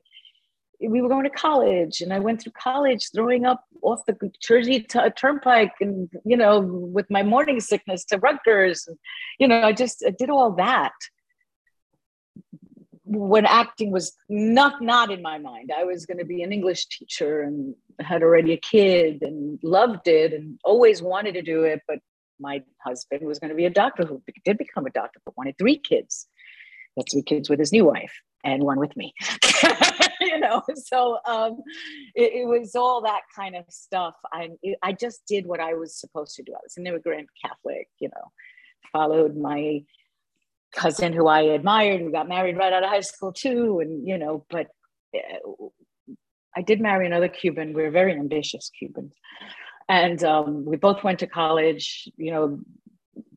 we 0.81 1.01
were 1.01 1.07
going 1.07 1.23
to 1.23 1.29
college, 1.29 2.01
and 2.01 2.11
I 2.11 2.19
went 2.19 2.41
through 2.41 2.51
college 2.61 3.09
throwing 3.15 3.45
up 3.45 3.63
off 3.81 4.05
the 4.05 4.17
Jersey 4.45 4.81
t- 4.81 4.99
Turnpike, 5.17 5.75
and 5.79 6.09
you 6.25 6.35
know, 6.35 6.59
with 6.59 7.09
my 7.09 7.23
morning 7.23 7.61
sickness 7.61 8.03
to 8.05 8.17
Rutgers, 8.17 8.85
and, 8.87 8.97
you 9.39 9.47
know, 9.47 9.61
I 9.61 9.71
just 9.71 10.03
I 10.05 10.09
did 10.09 10.29
all 10.29 10.51
that 10.57 10.93
when 13.05 13.45
acting 13.45 13.91
was 13.91 14.13
not 14.29 14.81
not 14.81 15.11
in 15.11 15.21
my 15.21 15.37
mind. 15.37 15.71
I 15.75 15.83
was 15.83 16.05
going 16.05 16.17
to 16.17 16.25
be 16.25 16.41
an 16.41 16.51
english 16.51 16.87
teacher 16.87 17.41
and 17.41 17.75
had 18.01 18.23
already 18.23 18.53
a 18.53 18.57
kid 18.57 19.21
and 19.21 19.59
loved 19.63 20.07
it 20.07 20.33
and 20.33 20.59
always 20.63 21.01
wanted 21.01 21.33
to 21.35 21.41
do 21.41 21.63
it 21.63 21.81
but 21.87 21.99
my 22.39 22.61
husband 22.83 23.25
was 23.25 23.39
going 23.39 23.49
to 23.49 23.55
be 23.55 23.65
a 23.65 23.69
doctor 23.69 24.05
who 24.05 24.21
did 24.43 24.57
become 24.57 24.85
a 24.85 24.89
doctor 24.89 25.19
but 25.25 25.37
wanted 25.37 25.57
three 25.57 25.77
kids. 25.77 26.27
That's 26.97 27.13
three 27.13 27.23
kids 27.23 27.49
with 27.49 27.59
his 27.59 27.71
new 27.71 27.85
wife 27.85 28.13
and 28.43 28.63
one 28.63 28.79
with 28.79 28.95
me. 28.97 29.13
You 30.21 30.39
know 30.39 30.63
so 30.75 31.19
um, 31.27 31.61
it, 32.15 32.33
it, 32.41 32.47
was 32.47 32.75
all 32.75 33.01
that 33.01 33.21
kind 33.35 33.55
of 33.55 33.65
stuff. 33.69 34.15
I 34.33 34.49
i 34.81 34.91
just 34.91 35.21
did 35.27 35.45
what 35.45 35.59
i 35.59 35.73
was 35.73 35.99
supposed 35.99 36.35
to 36.35 36.43
do. 36.43 36.53
I 36.53 36.63
was 36.63 36.77
an 36.77 36.87
immigrant 36.87 37.29
catholic 37.43 37.89
you 37.99 38.09
know 38.09 38.31
followed 38.91 39.35
my 39.35 39.83
cousin 40.75 41.13
who 41.13 41.27
I 41.27 41.41
admired, 41.41 42.01
who 42.01 42.11
got 42.11 42.27
married 42.27 42.57
right 42.57 42.73
out 42.73 42.83
of 42.83 42.89
high 42.89 43.01
school 43.01 43.33
too, 43.33 43.79
and 43.79 44.07
you 44.07 44.17
know, 44.17 44.45
but 44.49 44.67
uh, 45.15 45.65
I 46.55 46.61
did 46.61 46.81
marry 46.81 47.05
another 47.05 47.27
Cuban. 47.27 47.73
We 47.73 47.83
were 47.83 47.91
very 47.91 48.13
ambitious 48.13 48.69
Cubans, 48.77 49.13
and 49.89 50.23
um, 50.23 50.65
we 50.65 50.77
both 50.77 51.03
went 51.03 51.19
to 51.19 51.27
college. 51.27 52.09
You 52.17 52.31
know, 52.31 52.59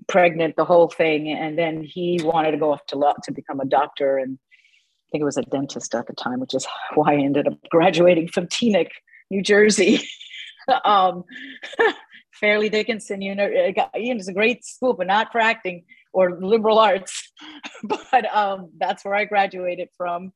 pregnant, 0.09 0.57
the 0.57 0.65
whole 0.65 0.89
thing, 0.89 1.31
and 1.31 1.59
then 1.59 1.83
he 1.83 2.21
wanted 2.23 2.53
to 2.53 2.59
go 2.59 2.73
off 2.73 2.85
to 2.87 2.99
law 2.99 3.15
to 3.25 3.33
become 3.33 3.61
a 3.61 3.67
doctor, 3.67 4.19
and 4.19 4.39
I 4.41 5.07
think 5.13 5.23
it 5.23 5.27
was 5.27 5.37
a 5.37 5.43
dentist 5.43 5.95
at 5.95 6.07
the 6.07 6.15
time, 6.15 6.41
which 6.41 6.55
is 6.55 6.67
why 6.95 7.15
I 7.15 7.19
ended 7.19 7.47
up 7.47 7.55
graduating 7.71 8.29
from 8.29 8.47
Teaneck, 8.47 8.89
New 9.31 9.43
Jersey. 9.43 10.07
um, 10.85 11.25
Fairleigh 12.41 12.71
Dickinson, 12.71 13.23
you 13.23 13.35
know, 13.35 13.47
you 13.47 13.73
know, 13.75 13.89
it's 13.95 14.29
a 14.29 14.33
great 14.33 14.65
school, 14.65 14.95
but 14.95 15.07
not 15.07 15.33
for 15.33 15.41
acting 15.41 15.85
or 16.13 16.41
liberal 16.41 16.79
arts, 16.79 17.33
but 17.85 18.35
um, 18.35 18.71
that's 18.79 19.05
where 19.05 19.15
I 19.15 19.25
graduated 19.25 19.89
from. 19.97 20.33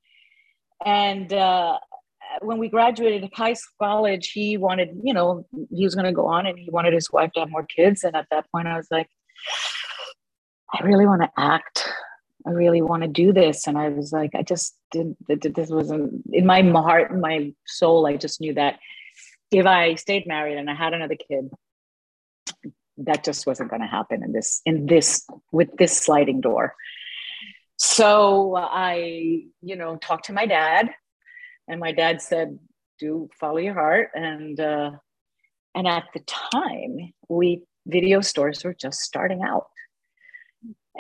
And 0.85 1.32
uh, 1.32 1.78
when 2.40 2.59
we 2.59 2.68
graduated 2.68 3.30
high 3.35 3.54
college, 3.80 4.32
he 4.32 4.56
wanted, 4.56 4.90
you 5.02 5.14
know, 5.14 5.47
he 5.71 5.85
was 5.85 5.94
going 5.94 6.06
to 6.06 6.12
go 6.12 6.26
on 6.26 6.47
and 6.47 6.59
he 6.59 6.71
wanted 6.71 6.92
his 6.92 7.11
wife 7.11 7.32
to 7.32 7.40
have 7.40 7.50
more 7.50 7.66
kids. 7.66 8.04
And 8.04 8.16
at 8.16 8.26
that 8.30 8.47
point, 8.52 8.68
I 8.68 8.76
was 8.76 8.88
like, 8.90 9.09
I 10.73 10.82
really 10.85 11.06
want 11.06 11.23
to 11.23 11.30
act. 11.37 11.88
I 12.47 12.50
really 12.50 12.82
want 12.82 13.02
to 13.02 13.09
do 13.09 13.32
this. 13.32 13.66
And 13.66 13.78
I 13.78 13.88
was 13.88 14.12
like, 14.12 14.30
I 14.35 14.42
just 14.42 14.76
didn't, 14.90 15.16
this 15.28 15.71
wasn't 15.71 16.23
in 16.32 16.47
my 16.47 16.62
heart, 16.62 17.12
in 17.12 17.21
my 17.21 17.52
soul. 17.66 18.06
I 18.06 18.16
just 18.16 18.40
knew 18.40 18.54
that 18.54 18.78
if 19.50 19.66
I 19.66 19.94
stayed 19.94 20.26
married 20.26 20.56
and 20.59 20.68
I 20.71 20.75
had 20.75 20.94
another 20.94 21.16
kid, 21.16 21.50
that 23.04 23.25
just 23.25 23.47
wasn't 23.47 23.71
going 23.71 23.82
to 23.82 23.88
happen 23.88 24.23
in 24.23 24.32
this 24.32 24.61
in 24.66 24.87
this 24.87 25.26
with 25.52 25.68
this 25.78 25.97
sliding 25.97 26.40
door 26.40 26.75
so 27.76 28.56
i 28.56 29.42
you 29.61 29.76
know 29.76 29.97
talked 29.97 30.26
to 30.26 30.32
my 30.32 30.47
dad 30.47 30.90
And 31.68 31.80
my 31.80 31.92
dad 31.92 32.21
said, 32.21 32.59
do 32.99 33.28
follow 33.38 33.59
your 33.59 33.75
heart. 33.75 34.11
And, 34.14 34.59
uh, 34.59 34.90
and 35.75 35.87
at 35.87 36.04
the 36.12 36.21
time, 36.21 37.12
we 37.28 37.62
video 37.87 38.21
stores 38.21 38.62
were 38.64 38.75
just 38.75 39.00
starting 39.00 39.42
out 39.42 39.66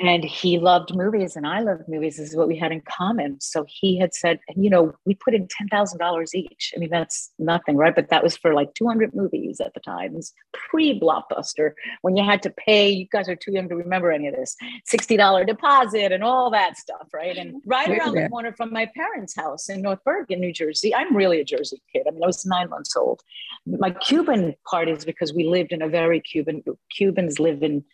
and 0.00 0.24
he 0.24 0.58
loved 0.58 0.94
movies 0.94 1.36
and 1.36 1.46
I 1.46 1.60
loved 1.60 1.82
movies. 1.86 2.16
This 2.16 2.30
is 2.30 2.36
what 2.36 2.48
we 2.48 2.56
had 2.56 2.72
in 2.72 2.80
common. 2.80 3.38
So 3.40 3.66
he 3.68 3.98
had 3.98 4.14
said, 4.14 4.40
you 4.56 4.70
know, 4.70 4.94
we 5.04 5.14
put 5.14 5.34
in 5.34 5.46
$10,000 5.46 6.34
each. 6.34 6.72
I 6.74 6.78
mean, 6.78 6.88
that's 6.88 7.30
nothing, 7.38 7.76
right? 7.76 7.94
But 7.94 8.08
that 8.08 8.22
was 8.22 8.36
for 8.36 8.54
like 8.54 8.72
200 8.74 9.14
movies 9.14 9.60
at 9.60 9.74
the 9.74 9.80
time. 9.80 10.12
It 10.12 10.16
was 10.16 10.32
pre 10.54 10.98
blockbuster 10.98 11.72
when 12.00 12.16
you 12.16 12.24
had 12.24 12.42
to 12.42 12.50
pay, 12.50 12.88
you 12.88 13.06
guys 13.12 13.28
are 13.28 13.36
too 13.36 13.52
young 13.52 13.68
to 13.68 13.76
remember 13.76 14.10
any 14.10 14.28
of 14.28 14.34
this, 14.34 14.56
$60 14.90 15.46
deposit 15.46 16.10
and 16.10 16.24
all 16.24 16.50
that 16.50 16.78
stuff, 16.78 17.08
right? 17.12 17.36
And 17.36 17.60
right 17.66 17.90
around 17.90 18.14
the 18.14 18.28
corner 18.30 18.52
from 18.52 18.72
my 18.72 18.90
parents' 18.96 19.36
house 19.36 19.68
in 19.68 19.82
North 19.82 20.02
Bergen, 20.04 20.40
New 20.40 20.54
Jersey, 20.54 20.94
I'm 20.94 21.14
really 21.14 21.40
a 21.40 21.44
Jersey 21.44 21.82
kid. 21.92 22.06
I 22.08 22.12
mean, 22.12 22.22
I 22.22 22.26
was 22.26 22.46
nine 22.46 22.70
months 22.70 22.96
old. 22.96 23.20
My 23.66 23.90
Cuban 23.90 24.54
part 24.68 24.88
is 24.88 25.04
because 25.04 25.34
we 25.34 25.44
lived 25.44 25.72
in 25.72 25.82
a 25.82 25.88
very 25.88 26.20
Cuban, 26.20 26.62
Cubans 26.96 27.38
live 27.38 27.62
in, 27.62 27.84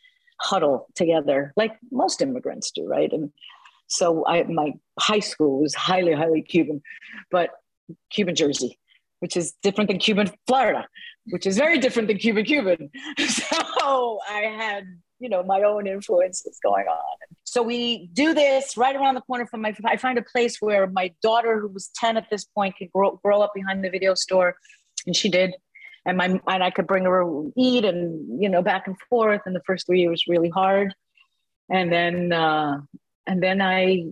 huddle 0.40 0.86
together 0.94 1.52
like 1.56 1.76
most 1.90 2.22
immigrants 2.22 2.70
do 2.70 2.86
right? 2.86 3.12
And 3.12 3.32
so 3.88 4.24
i 4.26 4.42
my 4.44 4.72
high 5.00 5.18
school 5.18 5.60
was 5.60 5.74
highly 5.74 6.12
highly 6.12 6.42
cuban 6.42 6.80
but 7.30 7.50
cuban 8.10 8.34
jersey 8.34 8.78
which 9.20 9.36
is 9.36 9.54
different 9.62 9.88
than 9.88 9.98
cuban 9.98 10.30
florida 10.46 10.86
which 11.30 11.46
is 11.46 11.56
very 11.56 11.78
different 11.78 12.08
than 12.08 12.18
cuban 12.18 12.44
cuban. 12.44 12.90
So 13.18 14.20
i 14.28 14.40
had 14.40 14.84
you 15.18 15.28
know 15.28 15.42
my 15.42 15.62
own 15.62 15.86
influences 15.86 16.58
going 16.62 16.86
on. 16.86 17.16
So 17.42 17.62
we 17.62 18.08
do 18.12 18.34
this 18.34 18.76
right 18.76 18.94
around 18.94 19.14
the 19.14 19.22
corner 19.22 19.46
from 19.46 19.62
my 19.62 19.74
i 19.86 19.96
find 19.96 20.18
a 20.18 20.22
place 20.22 20.58
where 20.60 20.86
my 20.86 21.12
daughter 21.22 21.58
who 21.58 21.68
was 21.68 21.90
10 21.96 22.16
at 22.16 22.26
this 22.30 22.44
point 22.44 22.76
could 22.76 22.92
grow, 22.92 23.18
grow 23.24 23.40
up 23.40 23.52
behind 23.54 23.82
the 23.82 23.90
video 23.90 24.14
store 24.14 24.56
and 25.06 25.16
she 25.16 25.28
did 25.28 25.54
and 26.08 26.16
my 26.16 26.40
and 26.48 26.64
I 26.64 26.70
could 26.70 26.86
bring 26.86 27.04
her 27.04 27.22
eat 27.56 27.84
and 27.84 28.42
you 28.42 28.48
know 28.48 28.62
back 28.62 28.86
and 28.86 28.96
forth. 29.10 29.42
And 29.44 29.54
the 29.54 29.62
first 29.66 29.86
three 29.86 30.00
years 30.00 30.24
really 30.26 30.48
hard, 30.48 30.94
and 31.70 31.92
then 31.92 32.32
uh, 32.32 32.80
and 33.26 33.42
then 33.42 33.60
I 33.60 34.06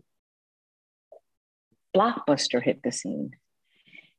blockbuster 1.97 2.62
hit 2.62 2.83
the 2.85 2.93
scene, 2.93 3.31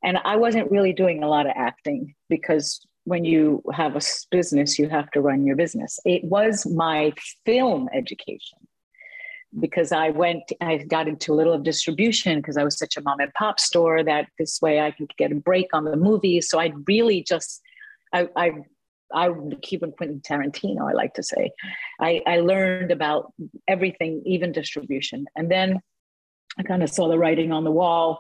and 0.04 0.18
I 0.26 0.38
wasn't 0.38 0.72
really 0.72 0.92
doing 0.92 1.22
a 1.22 1.30
lot 1.30 1.46
of 1.46 1.54
acting 1.56 2.16
because 2.30 2.86
when 3.04 3.24
you 3.24 3.62
have 3.74 3.96
a 3.96 4.02
business, 4.32 4.80
you 4.80 4.90
have 4.90 5.12
to 5.12 5.22
run 5.22 5.46
your 5.46 5.56
business. 5.56 6.00
It 6.04 6.24
was 6.24 6.66
my 6.66 7.14
film 7.46 7.88
education 7.94 8.58
because 9.58 9.92
I 9.92 10.10
went, 10.10 10.44
I 10.60 10.78
got 10.78 11.08
into 11.08 11.32
a 11.34 11.36
little 11.36 11.54
of 11.54 11.64
distribution 11.64 12.40
because 12.40 12.58
I 12.58 12.66
was 12.66 12.78
such 12.78 12.98
a 12.98 13.02
mom 13.02 13.22
and 13.22 13.34
pop 13.34 13.62
store 13.62 14.04
that 14.04 14.28
this 14.38 14.62
way 14.62 14.82
I 14.82 14.92
could 14.92 15.16
get 15.18 15.32
a 15.32 15.36
break 15.36 15.68
on 15.74 15.86
the 15.86 15.96
movies. 15.96 16.50
So 16.50 16.60
I 16.60 16.74
really 16.86 17.24
just, 17.24 17.62
I, 18.14 18.28
I, 18.36 18.52
I 19.14 19.30
Cuban 19.62 19.92
Quentin 19.92 20.22
Tarantino, 20.22 20.90
I 20.90 20.94
like 20.94 21.14
to 21.16 21.24
say. 21.24 21.52
I, 22.00 22.22
I 22.26 22.40
learned 22.40 22.92
about 22.92 23.34
everything, 23.68 24.22
even 24.26 24.52
distribution. 24.52 25.26
And 25.36 25.50
then 25.50 25.80
I 26.58 26.64
kind 26.64 26.84
of 26.84 26.90
saw 26.90 27.08
the 27.08 27.18
writing 27.18 27.52
on 27.52 27.64
the 27.64 27.72
wall 27.72 28.20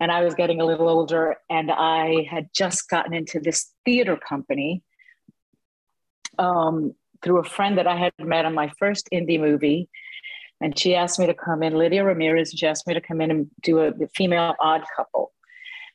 and 0.00 0.10
I 0.10 0.22
was 0.22 0.34
getting 0.34 0.60
a 0.60 0.64
little 0.64 0.88
older 0.88 1.36
and 1.50 1.70
I 1.70 2.26
had 2.30 2.48
just 2.54 2.88
gotten 2.88 3.14
into 3.14 3.40
this 3.40 3.72
theater 3.84 4.16
company 4.16 4.82
um, 6.38 6.94
through 7.22 7.38
a 7.38 7.44
friend 7.44 7.78
that 7.78 7.86
I 7.86 7.96
had 7.96 8.12
met 8.18 8.44
on 8.44 8.54
my 8.54 8.70
first 8.78 9.08
indie 9.12 9.40
movie 9.40 9.88
and 10.62 10.78
she 10.78 10.94
asked 10.94 11.18
me 11.18 11.26
to 11.26 11.34
come 11.34 11.62
in, 11.64 11.74
Lydia 11.74 12.04
Ramirez, 12.04 12.54
she 12.56 12.66
asked 12.66 12.86
me 12.86 12.94
to 12.94 13.00
come 13.00 13.20
in 13.20 13.32
and 13.32 13.50
do 13.62 13.80
a 13.80 13.92
female 14.14 14.54
odd 14.60 14.84
couple. 14.96 15.32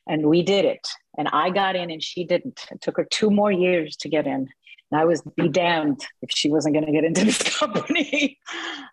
And 0.06 0.26
we 0.26 0.42
did 0.42 0.66
it. 0.66 0.86
And 1.18 1.28
I 1.32 1.50
got 1.50 1.76
in 1.76 1.90
and 1.90 2.02
she 2.02 2.24
didn't. 2.24 2.66
It 2.70 2.80
took 2.80 2.96
her 2.96 3.06
two 3.10 3.30
more 3.30 3.52
years 3.52 3.96
to 3.96 4.08
get 4.08 4.26
in. 4.26 4.48
And 4.90 5.00
I 5.00 5.04
was 5.04 5.20
be 5.36 5.48
damned 5.48 6.06
if 6.22 6.30
she 6.30 6.48
wasn't 6.48 6.74
going 6.74 6.86
to 6.86 6.92
get 6.92 7.04
into 7.04 7.24
this 7.26 7.42
company. 7.58 8.38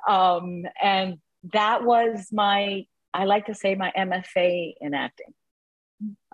um, 0.09 0.63
and 0.81 1.19
that 1.53 1.83
was 1.83 2.27
my, 2.31 2.85
I 3.13 3.25
like 3.25 3.45
to 3.45 3.53
say, 3.53 3.75
my 3.75 3.93
MFA 3.95 4.73
in 4.81 4.93
acting. 4.93 5.33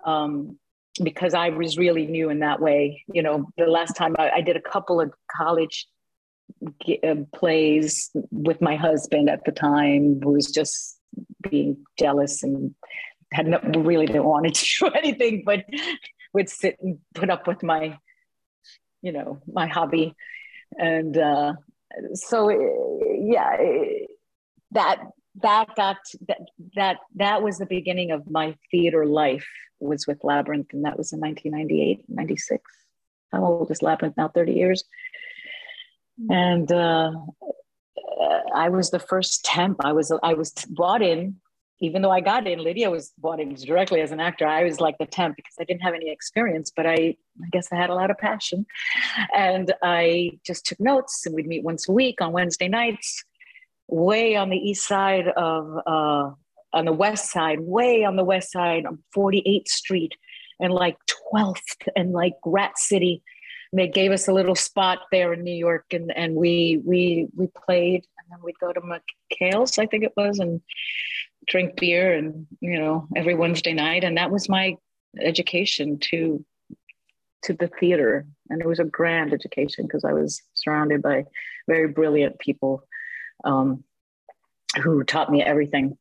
Um, 0.03 0.57
because 1.03 1.33
I 1.33 1.49
was 1.49 1.77
really 1.77 2.05
new 2.05 2.29
in 2.29 2.39
that 2.39 2.59
way. 2.59 3.03
You 3.13 3.21
know, 3.21 3.49
the 3.57 3.65
last 3.65 3.95
time 3.95 4.15
I, 4.17 4.29
I 4.29 4.41
did 4.41 4.55
a 4.55 4.61
couple 4.61 4.99
of 4.99 5.13
college 5.35 5.87
uh, 7.03 7.15
plays 7.35 8.09
with 8.31 8.61
my 8.61 8.75
husband 8.75 9.29
at 9.29 9.45
the 9.45 9.51
time 9.51 10.19
who 10.21 10.31
was 10.31 10.47
just 10.47 10.99
being 11.49 11.77
jealous 11.97 12.43
and 12.43 12.73
had 13.31 13.47
no, 13.47 13.59
really 13.81 14.05
didn't 14.05 14.25
want 14.25 14.53
to 14.53 14.79
do 14.79 14.87
anything 14.95 15.43
but 15.45 15.65
would 16.33 16.49
sit 16.49 16.77
and 16.81 16.99
put 17.13 17.29
up 17.29 17.47
with 17.47 17.63
my 17.63 17.97
you 19.01 19.11
know 19.11 19.39
my 19.51 19.67
hobby. 19.67 20.15
And 20.77 21.17
uh, 21.17 21.53
so 22.13 22.49
yeah 22.49 23.57
that 24.71 25.01
that 25.41 25.75
got 25.75 25.97
that 26.27 26.41
that 26.75 26.97
that 27.15 27.41
was 27.41 27.57
the 27.57 27.65
beginning 27.65 28.11
of 28.11 28.29
my 28.29 28.55
theater 28.69 29.05
life 29.05 29.47
was 29.79 30.05
with 30.07 30.23
labyrinth 30.23 30.67
and 30.73 30.85
that 30.85 30.97
was 30.97 31.11
in 31.11 31.19
1998 31.19 32.05
96 32.07 32.63
how 33.31 33.45
old 33.45 33.71
is 33.71 33.81
labyrinth 33.81 34.17
now? 34.17 34.27
30 34.27 34.53
years? 34.53 34.83
And 36.29 36.71
uh, 36.71 37.11
I 38.53 38.69
was 38.69 38.91
the 38.91 38.99
first 38.99 39.45
temp. 39.45 39.77
I 39.83 39.93
was 39.93 40.11
I 40.21 40.33
was 40.33 40.51
brought 40.69 41.01
in, 41.01 41.37
even 41.81 42.01
though 42.01 42.11
I 42.11 42.21
got 42.21 42.47
in. 42.47 42.63
Lydia 42.63 42.89
was 42.89 43.11
brought 43.17 43.39
in 43.39 43.53
directly 43.55 44.01
as 44.01 44.11
an 44.11 44.19
actor. 44.19 44.47
I 44.47 44.63
was 44.63 44.79
like 44.79 44.97
the 44.99 45.05
temp 45.05 45.35
because 45.35 45.55
I 45.59 45.63
didn't 45.63 45.81
have 45.81 45.95
any 45.95 46.09
experience, 46.09 46.71
but 46.73 46.85
I 46.85 47.15
I 47.41 47.47
guess 47.51 47.67
I 47.71 47.75
had 47.75 47.89
a 47.89 47.95
lot 47.95 48.11
of 48.11 48.17
passion, 48.17 48.65
and 49.35 49.73
I 49.81 50.39
just 50.45 50.65
took 50.65 50.79
notes. 50.79 51.25
And 51.25 51.35
we'd 51.35 51.47
meet 51.47 51.63
once 51.63 51.89
a 51.89 51.91
week 51.91 52.21
on 52.21 52.31
Wednesday 52.31 52.67
nights, 52.67 53.23
way 53.87 54.35
on 54.35 54.49
the 54.49 54.57
east 54.57 54.87
side 54.87 55.27
of 55.29 55.77
uh, 55.85 56.31
on 56.73 56.85
the 56.85 56.93
west 56.93 57.31
side, 57.31 57.59
way 57.61 58.03
on 58.03 58.15
the 58.15 58.23
west 58.23 58.51
side 58.51 58.85
on 58.85 58.99
48th 59.15 59.67
Street, 59.67 60.13
and 60.59 60.71
like 60.71 60.97
12th 61.33 61.87
and 61.95 62.13
like 62.13 62.35
Rat 62.45 62.77
City 62.77 63.23
they 63.73 63.87
gave 63.87 64.11
us 64.11 64.27
a 64.27 64.33
little 64.33 64.55
spot 64.55 64.99
there 65.11 65.33
in 65.33 65.43
New 65.43 65.55
York, 65.55 65.85
and 65.91 66.11
and 66.15 66.35
we 66.35 66.81
we 66.85 67.27
we 67.35 67.47
played, 67.65 68.05
and 68.17 68.27
then 68.29 68.39
we'd 68.43 68.59
go 68.59 68.73
to 68.73 68.81
McHale's, 68.81 69.77
I 69.79 69.85
think 69.85 70.03
it 70.03 70.11
was, 70.17 70.39
and 70.39 70.61
drink 71.47 71.75
beer, 71.77 72.13
and 72.13 72.47
you 72.59 72.79
know 72.79 73.07
every 73.15 73.35
Wednesday 73.35 73.73
night, 73.73 74.03
and 74.03 74.17
that 74.17 74.31
was 74.31 74.49
my 74.49 74.75
education 75.19 75.99
to 75.99 76.43
to 77.43 77.53
the 77.53 77.67
theater, 77.79 78.25
and 78.49 78.61
it 78.61 78.67
was 78.67 78.79
a 78.79 78.85
grand 78.85 79.33
education 79.33 79.85
because 79.85 80.03
I 80.05 80.13
was 80.13 80.41
surrounded 80.53 81.01
by 81.01 81.25
very 81.67 81.87
brilliant 81.87 82.39
people 82.39 82.83
um, 83.43 83.83
who 84.81 85.03
taught 85.03 85.31
me 85.31 85.43
everything 85.43 85.97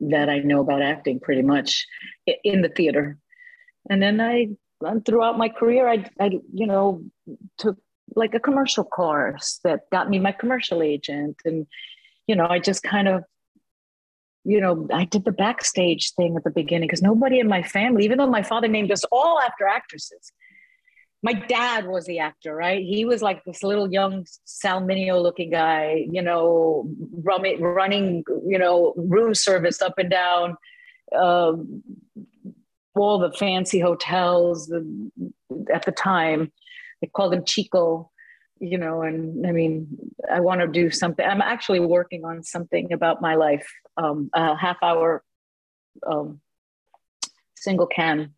that 0.00 0.28
I 0.28 0.40
know 0.40 0.60
about 0.60 0.82
acting, 0.82 1.20
pretty 1.20 1.42
much 1.42 1.86
in 2.44 2.62
the 2.62 2.68
theater. 2.68 3.18
And 3.88 4.02
then 4.02 4.20
I 4.20 4.48
throughout 5.04 5.38
my 5.38 5.48
career, 5.48 5.88
I, 5.88 6.04
I, 6.20 6.40
you 6.52 6.66
know, 6.66 7.02
took 7.58 7.78
like 8.14 8.34
a 8.34 8.40
commercial 8.40 8.84
course 8.84 9.60
that 9.64 9.88
got 9.90 10.10
me 10.10 10.18
my 10.18 10.32
commercial 10.32 10.82
agent. 10.82 11.36
And, 11.44 11.66
you 12.26 12.36
know, 12.36 12.46
I 12.46 12.58
just 12.58 12.82
kind 12.82 13.08
of, 13.08 13.24
you 14.44 14.60
know, 14.60 14.88
I 14.92 15.04
did 15.04 15.24
the 15.24 15.32
backstage 15.32 16.12
thing 16.14 16.36
at 16.36 16.44
the 16.44 16.50
beginning 16.50 16.88
because 16.88 17.02
nobody 17.02 17.38
in 17.38 17.48
my 17.48 17.62
family, 17.62 18.04
even 18.04 18.18
though 18.18 18.26
my 18.26 18.42
father 18.42 18.68
named 18.68 18.90
us 18.90 19.04
all 19.12 19.38
after 19.40 19.66
actresses, 19.66 20.32
my 21.22 21.32
dad 21.32 21.86
was 21.86 22.04
the 22.06 22.18
actor, 22.18 22.54
right? 22.54 22.84
He 22.84 23.04
was 23.04 23.22
like 23.22 23.44
this 23.44 23.62
little 23.62 23.92
young 23.92 24.26
Sal 24.44 24.80
Mineo 24.80 25.22
looking 25.22 25.50
guy, 25.50 26.04
you 26.10 26.20
know, 26.20 26.90
running, 27.12 27.62
running, 27.62 28.24
you 28.44 28.58
know, 28.58 28.92
room 28.96 29.34
service 29.34 29.80
up 29.80 29.98
and 29.98 30.10
down, 30.10 30.56
um, 31.16 31.82
all 32.96 33.20
the 33.20 33.32
fancy 33.32 33.78
hotels 33.78 34.72
at 35.72 35.84
the 35.84 35.92
time. 35.92 36.50
They 37.00 37.06
called 37.06 37.34
him 37.34 37.44
Chico, 37.44 38.10
you 38.58 38.78
know, 38.78 39.02
and 39.02 39.46
I 39.46 39.52
mean, 39.52 39.86
I 40.30 40.40
want 40.40 40.60
to 40.60 40.66
do 40.66 40.90
something. 40.90 41.24
I'm 41.24 41.42
actually 41.42 41.80
working 41.80 42.24
on 42.24 42.42
something 42.42 42.92
about 42.92 43.22
my 43.22 43.36
life, 43.36 43.68
um, 43.96 44.30
a 44.34 44.56
half 44.56 44.78
hour 44.82 45.22
um, 46.06 46.40
single 47.56 47.86
cam. 47.86 48.34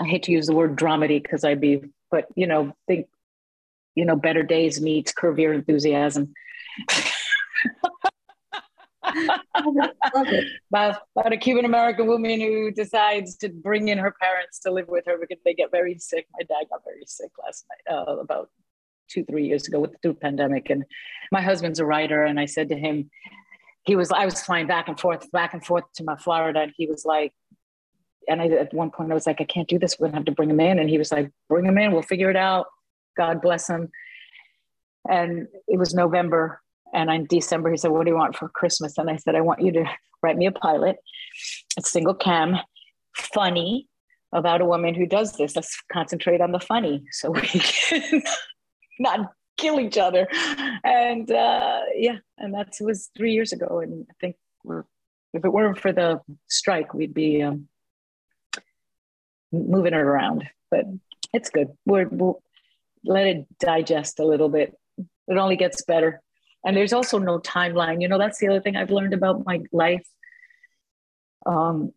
I 0.00 0.06
hate 0.06 0.24
to 0.24 0.32
use 0.32 0.46
the 0.46 0.54
word 0.54 0.76
dramedy 0.76 1.22
because 1.22 1.44
I'd 1.44 1.60
be, 1.60 1.82
but 2.10 2.26
you 2.34 2.46
know, 2.46 2.74
think, 2.86 3.08
you 3.94 4.04
know, 4.04 4.16
better 4.16 4.42
days 4.42 4.80
meets 4.80 5.12
Curb 5.12 5.38
Your 5.38 5.52
Enthusiasm. 5.52 6.32
About, 9.54 11.02
about 11.16 11.32
a 11.32 11.36
Cuban 11.36 11.64
American 11.64 12.06
woman 12.06 12.40
who 12.40 12.70
decides 12.70 13.36
to 13.36 13.48
bring 13.48 13.88
in 13.88 13.98
her 13.98 14.14
parents 14.20 14.58
to 14.60 14.70
live 14.70 14.88
with 14.88 15.04
her 15.06 15.18
because 15.18 15.42
they 15.44 15.54
get 15.54 15.70
very 15.70 15.98
sick. 15.98 16.26
My 16.32 16.44
dad 16.44 16.66
got 16.70 16.82
very 16.84 17.04
sick 17.06 17.30
last 17.44 17.66
night, 17.68 17.94
uh, 17.94 18.16
about 18.18 18.50
two, 19.08 19.24
three 19.24 19.46
years 19.46 19.68
ago 19.68 19.80
with 19.80 19.94
the 20.02 20.14
pandemic. 20.14 20.70
And 20.70 20.84
my 21.30 21.42
husband's 21.42 21.78
a 21.78 21.84
writer. 21.84 22.24
And 22.24 22.40
I 22.40 22.46
said 22.46 22.70
to 22.70 22.76
him, 22.76 23.10
he 23.84 23.96
was, 23.96 24.10
I 24.12 24.24
was 24.24 24.40
flying 24.42 24.66
back 24.66 24.88
and 24.88 24.98
forth, 24.98 25.30
back 25.32 25.54
and 25.54 25.64
forth 25.64 25.84
to 25.96 26.04
my 26.04 26.16
Florida. 26.16 26.60
And 26.60 26.72
he 26.76 26.86
was 26.86 27.04
like, 27.04 27.32
and 28.28 28.40
I, 28.40 28.46
at 28.46 28.72
one 28.72 28.90
point 28.90 29.10
I 29.10 29.14
was 29.14 29.26
like, 29.26 29.40
I 29.40 29.44
can't 29.44 29.68
do 29.68 29.78
this. 29.78 29.98
We're 29.98 30.08
gonna 30.08 30.18
have 30.18 30.26
to 30.26 30.32
bring 30.32 30.50
him 30.50 30.60
in. 30.60 30.78
And 30.78 30.88
he 30.88 30.98
was 30.98 31.10
like, 31.10 31.30
bring 31.48 31.66
him 31.66 31.78
in. 31.78 31.92
We'll 31.92 32.02
figure 32.02 32.30
it 32.30 32.36
out. 32.36 32.66
God 33.16 33.42
bless 33.42 33.68
him. 33.68 33.90
And 35.08 35.48
it 35.66 35.78
was 35.78 35.94
November. 35.94 36.60
And 36.94 37.10
in 37.10 37.26
December, 37.26 37.70
he 37.70 37.76
said, 37.76 37.90
what 37.90 38.04
do 38.04 38.10
you 38.10 38.16
want 38.16 38.36
for 38.36 38.48
Christmas? 38.48 38.98
And 38.98 39.10
I 39.10 39.16
said, 39.16 39.34
I 39.34 39.40
want 39.40 39.62
you 39.62 39.72
to 39.72 39.84
write 40.22 40.36
me 40.36 40.46
a 40.46 40.52
pilot, 40.52 40.96
a 41.78 41.82
single 41.82 42.14
cam, 42.14 42.56
funny 43.16 43.88
about 44.32 44.60
a 44.60 44.66
woman 44.66 44.94
who 44.94 45.06
does 45.06 45.36
this. 45.36 45.56
Let's 45.56 45.76
concentrate 45.92 46.40
on 46.40 46.52
the 46.52 46.60
funny 46.60 47.04
so 47.10 47.30
we 47.30 47.40
can 47.42 48.22
not 48.98 49.32
kill 49.62 49.80
each 49.80 49.96
other. 49.96 50.26
And 50.84 51.30
uh, 51.30 51.82
yeah, 51.94 52.18
and 52.38 52.54
that 52.54 52.74
was 52.80 53.10
three 53.16 53.32
years 53.32 53.52
ago. 53.52 53.80
And 53.80 54.06
I 54.10 54.14
think 54.20 54.36
we're, 54.64 54.84
if 55.32 55.44
it 55.44 55.52
weren't 55.52 55.78
for 55.78 55.92
the 55.92 56.20
strike, 56.48 56.92
we'd 56.92 57.14
be 57.14 57.42
um, 57.42 57.68
moving 59.52 59.94
it 59.94 59.98
around. 59.98 60.48
But 60.70 60.86
it's 61.32 61.50
good. 61.50 61.68
We're, 61.86 62.08
we'll 62.08 62.42
let 63.04 63.26
it 63.26 63.46
digest 63.58 64.18
a 64.18 64.26
little 64.26 64.48
bit. 64.48 64.74
It 64.98 65.38
only 65.38 65.56
gets 65.56 65.84
better. 65.84 66.20
And 66.64 66.76
there's 66.76 66.92
also 66.92 67.18
no 67.18 67.38
timeline. 67.38 68.02
You 68.02 68.08
know, 68.08 68.18
that's 68.18 68.38
the 68.38 68.48
other 68.48 68.60
thing 68.60 68.76
I've 68.76 68.90
learned 68.90 69.14
about 69.14 69.46
my 69.46 69.62
life. 69.72 70.06
Um, 71.46 71.92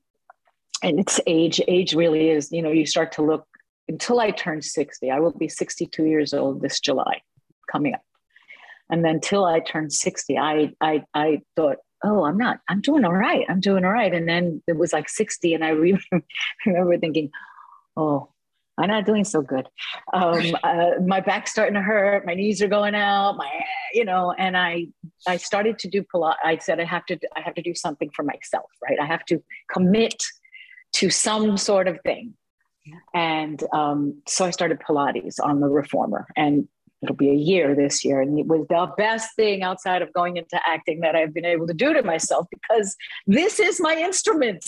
and 0.81 0.99
it's 0.99 1.19
age. 1.27 1.61
Age 1.67 1.93
really 1.93 2.29
is, 2.29 2.51
you 2.51 2.61
know, 2.61 2.71
you 2.71 2.85
start 2.85 3.11
to 3.13 3.23
look 3.23 3.47
until 3.87 4.19
I 4.19 4.31
turn 4.31 4.61
60. 4.61 5.11
I 5.11 5.19
will 5.19 5.31
be 5.31 5.47
62 5.47 6.05
years 6.05 6.33
old 6.33 6.61
this 6.61 6.79
July 6.79 7.21
coming 7.75 7.93
up. 7.93 8.01
And 8.89 9.03
then 9.03 9.19
till 9.19 9.45
I 9.45 9.59
turned 9.59 9.91
60, 9.91 10.37
I 10.37 10.71
I 10.79 11.03
I 11.13 11.41
thought, 11.55 11.77
oh, 12.03 12.25
I'm 12.25 12.37
not, 12.37 12.59
I'm 12.69 12.81
doing 12.81 13.03
all 13.03 13.13
right. 13.13 13.45
I'm 13.49 13.59
doing 13.59 13.83
all 13.83 13.91
right. 13.91 14.13
And 14.13 14.29
then 14.29 14.61
it 14.67 14.77
was 14.77 14.93
like 14.93 15.09
60. 15.09 15.53
And 15.53 15.63
I 15.63 15.69
re- 15.69 15.99
remember 16.65 16.97
thinking, 16.97 17.31
oh, 17.97 18.29
I'm 18.77 18.89
not 18.89 19.05
doing 19.05 19.23
so 19.23 19.41
good. 19.41 19.67
Um, 20.13 20.55
uh, 20.63 20.91
my 21.05 21.19
back's 21.21 21.51
starting 21.51 21.75
to 21.75 21.81
hurt. 21.81 22.25
My 22.25 22.35
knees 22.35 22.61
are 22.61 22.67
going 22.67 22.93
out. 22.93 23.37
My, 23.37 23.49
you 23.93 24.05
know, 24.05 24.33
and 24.37 24.55
I, 24.55 24.87
I 25.27 25.37
started 25.37 25.79
to 25.79 25.89
do 25.89 26.03
Pilates. 26.03 26.35
I 26.43 26.57
said 26.57 26.79
I 26.79 26.85
have 26.85 27.05
to, 27.07 27.17
I 27.35 27.41
have 27.41 27.55
to 27.55 27.61
do 27.61 27.73
something 27.73 28.09
for 28.15 28.23
myself, 28.23 28.69
right? 28.83 28.99
I 28.99 29.05
have 29.05 29.25
to 29.25 29.41
commit 29.73 30.23
to 30.93 31.09
some 31.09 31.57
sort 31.57 31.87
of 31.87 31.99
thing. 32.01 32.35
And 33.15 33.63
um, 33.73 34.21
so 34.27 34.45
I 34.45 34.51
started 34.51 34.79
Pilates 34.79 35.39
on 35.41 35.59
the 35.59 35.67
reformer, 35.67 36.27
and 36.35 36.67
it'll 37.01 37.15
be 37.15 37.29
a 37.29 37.35
year 37.35 37.75
this 37.75 38.03
year. 38.03 38.21
And 38.21 38.37
it 38.39 38.47
was 38.47 38.65
the 38.69 38.91
best 38.97 39.35
thing 39.35 39.63
outside 39.63 40.01
of 40.01 40.11
going 40.13 40.37
into 40.37 40.59
acting 40.65 41.01
that 41.01 41.15
I've 41.15 41.33
been 41.33 41.45
able 41.45 41.67
to 41.67 41.73
do 41.73 41.93
to 41.93 42.03
myself 42.03 42.47
because 42.49 42.95
this 43.27 43.59
is 43.59 43.79
my 43.79 43.95
instrument. 43.95 44.65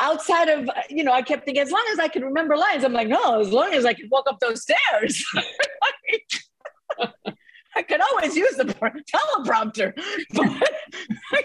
Outside 0.00 0.48
of, 0.48 0.68
you 0.90 1.02
know, 1.02 1.12
I 1.12 1.22
kept 1.22 1.44
thinking, 1.44 1.62
as 1.62 1.70
long 1.70 1.84
as 1.92 1.98
I 1.98 2.08
can 2.08 2.22
remember 2.22 2.56
lines, 2.56 2.84
I'm 2.84 2.92
like, 2.92 3.08
no, 3.08 3.40
as 3.40 3.50
long 3.50 3.72
as 3.72 3.84
I 3.84 3.94
can 3.94 4.08
walk 4.10 4.26
up 4.28 4.38
those 4.40 4.62
stairs. 4.62 5.24
I 7.78 7.82
could 7.82 8.00
always 8.00 8.34
use 8.34 8.56
the 8.56 8.64
teleprompter, 8.64 9.94
but 10.34 10.46
I, 11.32 11.42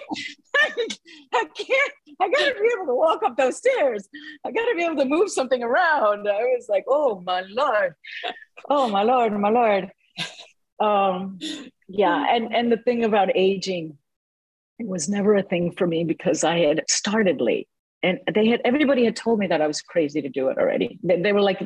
I, 0.56 0.88
I, 1.32 1.46
can't. 1.56 1.94
I 2.20 2.30
gotta 2.30 2.56
be 2.56 2.72
able 2.76 2.88
to 2.88 2.96
walk 2.96 3.22
up 3.24 3.38
those 3.38 3.58
stairs. 3.58 4.10
I 4.44 4.52
gotta 4.52 4.74
be 4.76 4.84
able 4.84 4.98
to 4.98 5.06
move 5.06 5.30
something 5.30 5.62
around. 5.64 6.28
I 6.28 6.42
was 6.42 6.66
like, 6.68 6.86
oh 6.88 7.22
my 7.24 7.44
lord, 7.48 7.94
oh 8.68 8.90
my 8.90 9.04
lord, 9.04 9.40
my 9.40 9.50
lord. 9.50 9.92
Um, 10.80 11.38
yeah, 11.88 12.26
and 12.36 12.54
and 12.54 12.72
the 12.72 12.78
thing 12.78 13.04
about 13.04 13.30
aging, 13.36 13.96
it 14.80 14.88
was 14.88 15.08
never 15.08 15.36
a 15.36 15.44
thing 15.44 15.72
for 15.72 15.86
me 15.86 16.04
because 16.04 16.44
I 16.44 16.58
had 16.60 16.84
started 16.90 17.42
late 17.42 17.68
and 18.02 18.20
they 18.34 18.48
had 18.48 18.62
everybody 18.66 19.06
had 19.06 19.16
told 19.16 19.38
me 19.38 19.46
that 19.48 19.62
I 19.62 19.68
was 19.68 19.82
crazy 19.82 20.22
to 20.22 20.30
do 20.30 20.50
it 20.50 20.58
already. 20.58 21.00
They, 21.04 21.22
they, 21.22 21.32
were 21.32 21.42
like, 21.42 21.62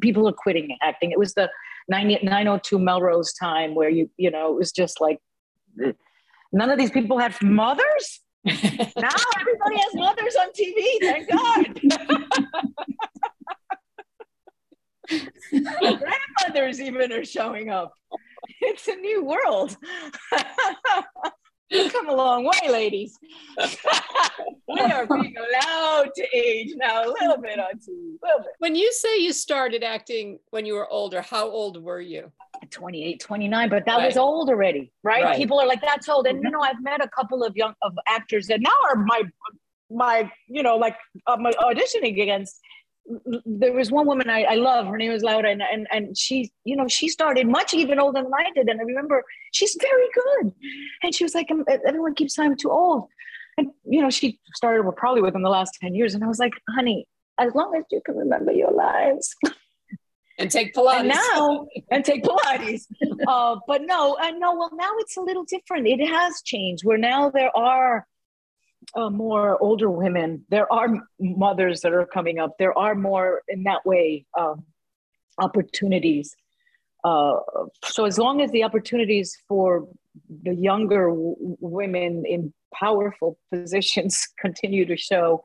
people 0.00 0.28
are 0.28 0.32
quitting 0.32 0.76
acting. 0.82 1.12
It 1.12 1.18
was 1.18 1.34
the 1.34 1.48
90, 1.88 2.20
902 2.22 2.78
Melrose 2.78 3.32
time 3.32 3.74
where 3.74 3.88
you, 3.88 4.10
you 4.16 4.30
know, 4.30 4.52
it 4.52 4.56
was 4.56 4.72
just 4.72 5.00
like, 5.00 5.18
none 6.52 6.70
of 6.70 6.78
these 6.78 6.90
people 6.90 7.18
had 7.18 7.34
mothers. 7.42 8.20
now 8.44 8.54
everybody 9.40 9.76
has 9.76 9.94
mothers 9.94 10.36
on 10.36 10.48
TV. 10.52 10.98
Thank 11.00 11.28
God. 11.30 11.80
Grandmothers 15.50 16.80
even 16.80 17.12
are 17.12 17.24
showing 17.24 17.70
up. 17.70 17.92
It's 18.60 18.88
a 18.88 18.96
new 18.96 19.24
world. 19.24 19.76
We've 21.70 21.92
come 21.92 22.08
a 22.08 22.14
long 22.14 22.44
way, 22.44 22.70
ladies. 22.70 23.18
we 24.68 24.80
are 24.80 25.06
being 25.06 25.34
allowed 25.36 26.10
to 26.14 26.26
age 26.36 26.72
now 26.76 27.04
a 27.04 27.08
little 27.08 27.36
bit 27.36 27.58
on 27.58 27.74
TV. 27.74 28.16
Little 28.22 28.40
bit. 28.40 28.52
When 28.58 28.74
you 28.74 28.90
say 28.92 29.20
you 29.20 29.32
started 29.32 29.82
acting 29.82 30.38
when 30.50 30.64
you 30.64 30.74
were 30.74 30.88
older, 30.88 31.20
how 31.20 31.48
old 31.48 31.82
were 31.82 32.00
you? 32.00 32.32
28, 32.70 33.20
29, 33.20 33.68
but 33.68 33.84
that 33.86 33.96
right. 33.96 34.06
was 34.06 34.16
old 34.16 34.48
already, 34.48 34.92
right? 35.02 35.22
right? 35.24 35.36
People 35.36 35.60
are 35.60 35.66
like, 35.66 35.80
that's 35.80 36.08
old. 36.08 36.26
And 36.26 36.38
you 36.38 36.44
mm-hmm. 36.44 36.52
know, 36.52 36.60
I've 36.60 36.82
met 36.82 37.04
a 37.04 37.08
couple 37.08 37.44
of 37.44 37.56
young 37.56 37.74
of 37.82 37.92
actors 38.08 38.46
that 38.48 38.60
now 38.60 38.70
are 38.90 38.96
my 38.96 39.22
my, 39.90 40.30
you 40.48 40.62
know, 40.62 40.76
like 40.76 40.96
auditioning 41.26 42.20
against 42.20 42.60
there 43.46 43.72
was 43.72 43.90
one 43.90 44.06
woman 44.06 44.28
I, 44.28 44.42
I 44.42 44.54
love. 44.54 44.86
Her 44.86 44.96
name 44.96 45.12
was 45.12 45.22
Laura, 45.22 45.50
and, 45.50 45.62
and 45.62 45.86
and 45.90 46.16
she, 46.16 46.50
you 46.64 46.76
know, 46.76 46.88
she 46.88 47.08
started 47.08 47.46
much 47.46 47.74
even 47.74 47.98
older 47.98 48.22
than 48.22 48.32
I 48.34 48.50
did. 48.54 48.68
And 48.68 48.80
I 48.80 48.84
remember 48.84 49.24
she's 49.52 49.76
very 49.80 50.08
good, 50.14 50.52
and 51.02 51.14
she 51.14 51.24
was 51.24 51.34
like, 51.34 51.50
um, 51.50 51.64
everyone 51.86 52.14
keeps 52.14 52.34
saying 52.34 52.50
I'm 52.50 52.56
too 52.56 52.70
old, 52.70 53.08
and 53.56 53.68
you 53.84 54.02
know, 54.02 54.10
she 54.10 54.38
started 54.54 54.82
well, 54.82 54.92
probably 54.92 55.22
within 55.22 55.42
the 55.42 55.48
last 55.48 55.78
ten 55.80 55.94
years. 55.94 56.14
And 56.14 56.22
I 56.22 56.28
was 56.28 56.38
like, 56.38 56.52
honey, 56.68 57.06
as 57.38 57.54
long 57.54 57.74
as 57.76 57.84
you 57.90 58.00
can 58.04 58.16
remember 58.16 58.52
your 58.52 58.72
lives. 58.72 59.34
And 60.40 60.50
take 60.50 60.72
Pilates. 60.72 61.00
And 61.00 61.08
now, 61.08 61.66
and 61.90 62.04
take 62.04 62.22
Pilates. 62.22 62.86
uh, 63.26 63.56
but 63.66 63.82
no, 63.84 64.16
and 64.20 64.38
no, 64.38 64.54
well, 64.54 64.70
now 64.72 64.90
it's 64.98 65.16
a 65.16 65.20
little 65.20 65.44
different. 65.44 65.88
It 65.88 66.06
has 66.06 66.42
changed 66.42 66.84
where 66.84 66.98
now 66.98 67.30
there 67.30 67.50
are 67.56 68.06
uh, 68.94 69.10
more 69.10 69.60
older 69.62 69.90
women. 69.90 70.44
There 70.48 70.70
are 70.72 70.88
mothers 71.20 71.80
that 71.82 71.92
are 71.92 72.06
coming 72.06 72.38
up. 72.38 72.56
There 72.58 72.76
are 72.76 72.94
more 72.94 73.42
in 73.48 73.64
that 73.64 73.84
way 73.84 74.26
um, 74.38 74.64
opportunities. 75.38 76.34
Uh, 77.04 77.36
so 77.84 78.04
as 78.04 78.18
long 78.18 78.40
as 78.40 78.50
the 78.50 78.64
opportunities 78.64 79.36
for 79.46 79.88
the 80.42 80.54
younger 80.54 81.08
w- 81.10 81.36
women 81.60 82.24
in 82.26 82.52
powerful 82.74 83.38
positions 83.52 84.28
continue 84.38 84.84
to 84.86 84.96
show, 84.96 85.42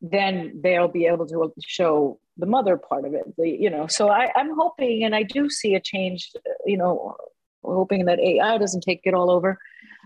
then 0.00 0.60
they'll 0.62 0.88
be 0.88 1.06
able 1.06 1.26
to 1.26 1.52
show 1.60 2.18
the 2.36 2.46
mother 2.46 2.76
part 2.76 3.04
of 3.04 3.14
it. 3.14 3.24
The, 3.36 3.48
you 3.48 3.68
know, 3.68 3.86
so 3.88 4.08
I, 4.08 4.30
I'm 4.36 4.54
hoping, 4.56 5.02
and 5.04 5.14
I 5.14 5.24
do 5.24 5.50
see 5.50 5.74
a 5.74 5.80
change. 5.80 6.30
You 6.64 6.78
know, 6.78 7.16
hoping 7.64 8.04
that 8.04 8.20
AI 8.20 8.58
doesn't 8.58 8.82
take 8.82 9.00
it 9.04 9.14
all 9.14 9.30
over, 9.30 9.58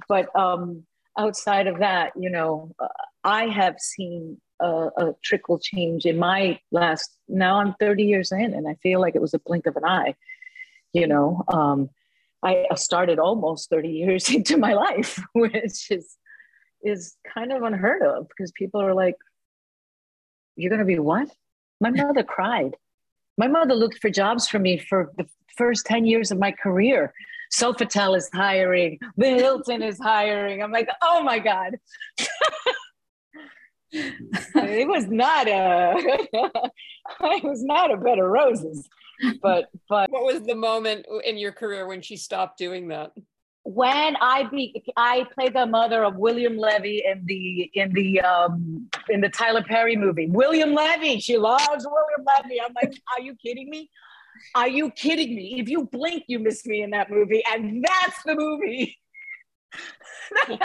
but 0.08 0.34
um, 0.34 0.84
outside 1.18 1.66
of 1.66 1.78
that, 1.78 2.12
you 2.18 2.30
know, 2.30 2.72
uh, 2.78 2.88
I 3.24 3.46
have 3.46 3.78
seen 3.78 4.40
a, 4.60 4.88
a, 4.96 5.14
trickle 5.22 5.58
change 5.58 6.06
in 6.06 6.18
my 6.18 6.58
last. 6.70 7.16
Now 7.28 7.58
I'm 7.60 7.74
30 7.74 8.04
years 8.04 8.32
in, 8.32 8.54
and 8.54 8.68
I 8.68 8.74
feel 8.82 9.00
like 9.00 9.14
it 9.14 9.20
was 9.20 9.34
a 9.34 9.38
blink 9.38 9.66
of 9.66 9.76
an 9.76 9.84
eye. 9.84 10.14
You 10.92 11.06
know, 11.06 11.42
um, 11.48 11.90
I 12.42 12.66
started 12.74 13.18
almost 13.18 13.70
30 13.70 13.88
years 13.88 14.30
into 14.34 14.56
my 14.56 14.74
life, 14.74 15.22
which 15.32 15.90
is 15.90 16.16
is 16.84 17.16
kind 17.32 17.52
of 17.52 17.62
unheard 17.62 18.02
of 18.02 18.28
because 18.28 18.50
people 18.52 18.82
are 18.82 18.94
like, 18.94 19.16
"You're 20.56 20.70
going 20.70 20.80
to 20.80 20.84
be 20.84 20.98
what?" 20.98 21.30
My 21.80 21.90
mother 21.90 22.22
cried. 22.22 22.76
My 23.38 23.48
mother 23.48 23.74
looked 23.74 23.98
for 23.98 24.10
jobs 24.10 24.46
for 24.48 24.58
me 24.58 24.78
for 24.78 25.12
the 25.16 25.26
first 25.56 25.86
10 25.86 26.04
years 26.04 26.30
of 26.30 26.38
my 26.38 26.52
career. 26.52 27.12
Sofitel 27.52 28.16
is 28.16 28.30
hiring, 28.32 28.98
the 29.16 29.28
Hilton 29.28 29.82
is 29.82 29.98
hiring. 29.98 30.62
I'm 30.62 30.72
like, 30.72 30.88
oh 31.02 31.22
my 31.22 31.38
God. 31.38 31.76
it 33.92 34.88
was 34.88 35.06
not 35.08 35.46
a 35.48 35.94
it 36.32 37.44
was 37.44 37.62
not 37.62 37.92
a 37.92 37.96
bed 37.98 38.18
of 38.18 38.24
roses. 38.26 38.88
But 39.42 39.68
but 39.88 40.10
what 40.10 40.24
was 40.24 40.42
the 40.42 40.54
moment 40.54 41.06
in 41.24 41.36
your 41.36 41.52
career 41.52 41.86
when 41.86 42.00
she 42.00 42.16
stopped 42.16 42.56
doing 42.58 42.88
that? 42.88 43.12
When 43.64 44.16
I 44.16 44.44
be 44.44 44.82
I 44.96 45.26
played 45.34 45.54
the 45.54 45.66
mother 45.66 46.04
of 46.04 46.16
William 46.16 46.56
Levy 46.56 47.04
in 47.06 47.24
the 47.26 47.70
in 47.74 47.92
the 47.92 48.20
um 48.20 48.88
in 49.08 49.20
the 49.20 49.28
Tyler 49.28 49.62
Perry 49.62 49.96
movie. 49.96 50.26
William 50.26 50.74
Levy, 50.74 51.20
she 51.20 51.38
loves 51.38 51.86
William 51.86 52.26
Levy. 52.36 52.60
I'm 52.60 52.74
like, 52.74 52.92
are 53.16 53.22
you 53.22 53.36
kidding 53.36 53.70
me? 53.70 53.88
Are 54.54 54.68
you 54.68 54.90
kidding 54.90 55.34
me? 55.34 55.60
If 55.60 55.68
you 55.68 55.86
blink, 55.86 56.24
you 56.26 56.38
miss 56.38 56.66
me 56.66 56.82
in 56.82 56.90
that 56.90 57.10
movie, 57.10 57.42
and 57.52 57.84
that's 57.84 58.22
the 58.24 58.34
movie. 58.34 58.98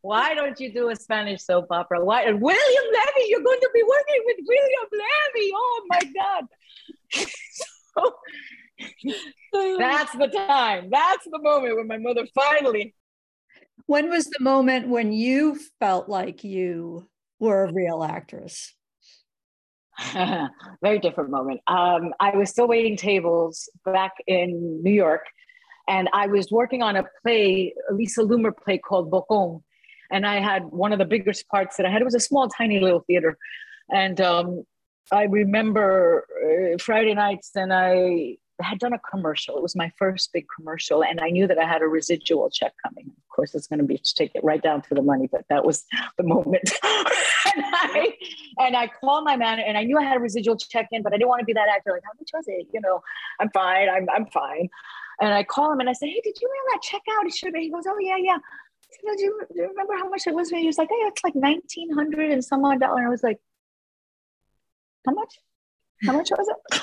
Why 0.00 0.34
don't 0.34 0.58
you 0.60 0.72
do 0.72 0.90
a 0.90 0.96
Spanish 0.96 1.42
soap 1.44 1.66
opera? 1.70 2.04
Why 2.04 2.24
William 2.24 2.40
Levy? 2.42 3.28
You're 3.28 3.42
going 3.42 3.60
to 3.60 3.70
be 3.72 3.82
working 3.82 4.22
with 4.26 4.36
William 4.46 4.88
Levy. 4.92 5.50
Oh 5.54 5.86
my 5.88 6.00
God. 6.14 6.44
so, 7.52 8.14
that's 9.52 10.12
the 10.12 10.28
time. 10.28 10.88
That's 10.90 11.24
the 11.30 11.38
moment 11.40 11.76
when 11.76 11.86
my 11.86 11.98
mother 11.98 12.26
finally. 12.34 12.94
When 13.86 14.10
was 14.10 14.26
the 14.26 14.42
moment 14.42 14.88
when 14.88 15.12
you 15.12 15.58
felt 15.78 16.08
like 16.08 16.44
you 16.44 17.08
were 17.38 17.64
a 17.64 17.72
real 17.72 18.02
actress? 18.02 18.74
Very 20.82 20.98
different 20.98 21.30
moment. 21.30 21.60
Um, 21.66 22.12
I 22.20 22.36
was 22.36 22.50
still 22.50 22.68
waiting 22.68 22.96
tables 22.96 23.68
back 23.84 24.12
in 24.26 24.82
New 24.82 24.92
York, 24.92 25.24
and 25.88 26.08
I 26.12 26.26
was 26.26 26.50
working 26.50 26.82
on 26.82 26.96
a 26.96 27.04
play, 27.22 27.72
a 27.90 27.94
Lisa 27.94 28.22
Loomer 28.22 28.52
play 28.56 28.78
called 28.78 29.10
Bocon. 29.10 29.62
And 30.10 30.26
I 30.26 30.40
had 30.40 30.64
one 30.66 30.92
of 30.92 30.98
the 30.98 31.04
biggest 31.04 31.48
parts 31.48 31.76
that 31.76 31.86
I 31.86 31.90
had. 31.90 32.00
It 32.00 32.04
was 32.04 32.14
a 32.14 32.20
small, 32.20 32.48
tiny 32.48 32.78
little 32.78 33.00
theater. 33.06 33.36
And 33.92 34.20
um, 34.20 34.64
I 35.10 35.24
remember 35.24 36.26
uh, 36.74 36.78
Friday 36.78 37.14
nights, 37.14 37.50
and 37.54 37.72
I 37.72 38.36
had 38.60 38.78
done 38.78 38.92
a 38.92 38.98
commercial. 38.98 39.56
It 39.56 39.62
was 39.62 39.76
my 39.76 39.92
first 39.98 40.32
big 40.32 40.46
commercial, 40.54 41.04
and 41.04 41.20
I 41.20 41.28
knew 41.28 41.46
that 41.46 41.58
I 41.58 41.66
had 41.66 41.82
a 41.82 41.86
residual 41.86 42.50
check 42.50 42.72
coming. 42.82 43.06
Of 43.06 43.28
course, 43.34 43.54
it's 43.54 43.66
going 43.66 43.80
to 43.80 43.84
be 43.84 43.98
to 43.98 44.14
take 44.14 44.32
it 44.34 44.42
right 44.42 44.62
down 44.62 44.82
to 44.82 44.94
the 44.94 45.02
money, 45.02 45.28
but 45.30 45.44
that 45.50 45.64
was 45.64 45.84
the 46.16 46.24
moment. 46.24 46.70
and 46.84 47.64
I 47.64 48.14
and 48.58 48.76
I 48.76 48.88
called 48.88 49.24
my 49.24 49.36
man, 49.36 49.60
and 49.60 49.76
I 49.76 49.84
knew 49.84 49.98
I 49.98 50.04
had 50.04 50.16
a 50.16 50.20
residual 50.20 50.56
check 50.56 50.88
in, 50.92 51.02
but 51.02 51.12
I 51.12 51.16
didn't 51.16 51.28
want 51.28 51.40
to 51.40 51.46
be 51.46 51.52
that 51.52 51.68
actor. 51.68 51.92
Like, 51.92 52.02
how 52.04 52.18
much 52.18 52.30
was 52.32 52.44
it? 52.48 52.66
You 52.72 52.80
know, 52.80 53.02
I'm 53.40 53.50
fine. 53.50 53.88
I'm 53.88 54.06
I'm 54.14 54.26
fine. 54.26 54.68
And 55.20 55.32
I 55.32 55.44
call 55.44 55.72
him 55.72 55.80
and 55.80 55.88
I 55.88 55.92
say, 55.92 56.08
Hey, 56.08 56.20
did 56.22 56.36
you 56.40 56.48
mail 56.48 56.74
that 56.74 56.82
check 56.82 57.02
out? 57.18 57.26
It 57.26 57.34
should. 57.34 57.54
He 57.56 57.70
goes, 57.70 57.84
Oh 57.88 57.98
yeah, 58.00 58.16
yeah. 58.18 58.38
Said, 58.90 59.16
do, 59.16 59.24
you, 59.24 59.40
do 59.52 59.62
you 59.62 59.68
remember 59.68 59.94
how 59.96 60.08
much 60.08 60.26
it 60.26 60.34
was? 60.34 60.50
He 60.50 60.66
was 60.66 60.78
like, 60.78 60.88
oh, 60.92 61.00
Hey, 61.02 61.08
it's 61.08 61.24
like 61.24 61.34
nineteen 61.34 61.90
hundred 61.92 62.30
and 62.30 62.44
some 62.44 62.64
odd 62.64 62.80
dollar. 62.80 63.06
I 63.06 63.08
was 63.08 63.22
like, 63.22 63.38
How 65.06 65.12
much? 65.12 65.38
How 66.04 66.12
much 66.12 66.30
was 66.30 66.46
it? 66.48 66.80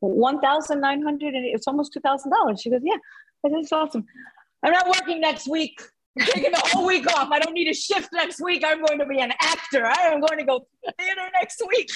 One 0.00 0.40
thousand 0.40 0.80
nine 0.80 1.02
hundred 1.02 1.34
and 1.34 1.44
it's 1.44 1.66
almost 1.66 1.92
two 1.92 2.00
thousand 2.00 2.30
dollars. 2.30 2.60
She 2.60 2.70
goes, 2.70 2.82
Yeah. 2.84 2.96
It's 3.44 3.72
awesome. 3.72 4.04
I'm 4.62 4.72
not 4.72 4.86
working 4.86 5.20
next 5.20 5.48
week. 5.48 5.80
I'm 6.18 6.26
taking 6.26 6.50
the 6.50 6.62
whole 6.64 6.86
week 6.86 7.06
off. 7.14 7.30
I 7.30 7.38
don't 7.38 7.52
need 7.52 7.68
a 7.68 7.74
shift 7.74 8.08
next 8.12 8.40
week. 8.40 8.64
I'm 8.66 8.82
going 8.84 8.98
to 8.98 9.06
be 9.06 9.20
an 9.20 9.32
actor. 9.40 9.84
I 9.86 10.08
am 10.12 10.20
going 10.20 10.38
to 10.38 10.44
go 10.44 10.60
to 10.60 10.66
the 10.84 10.92
theater 10.98 11.28
next 11.34 11.62
week. 11.68 11.90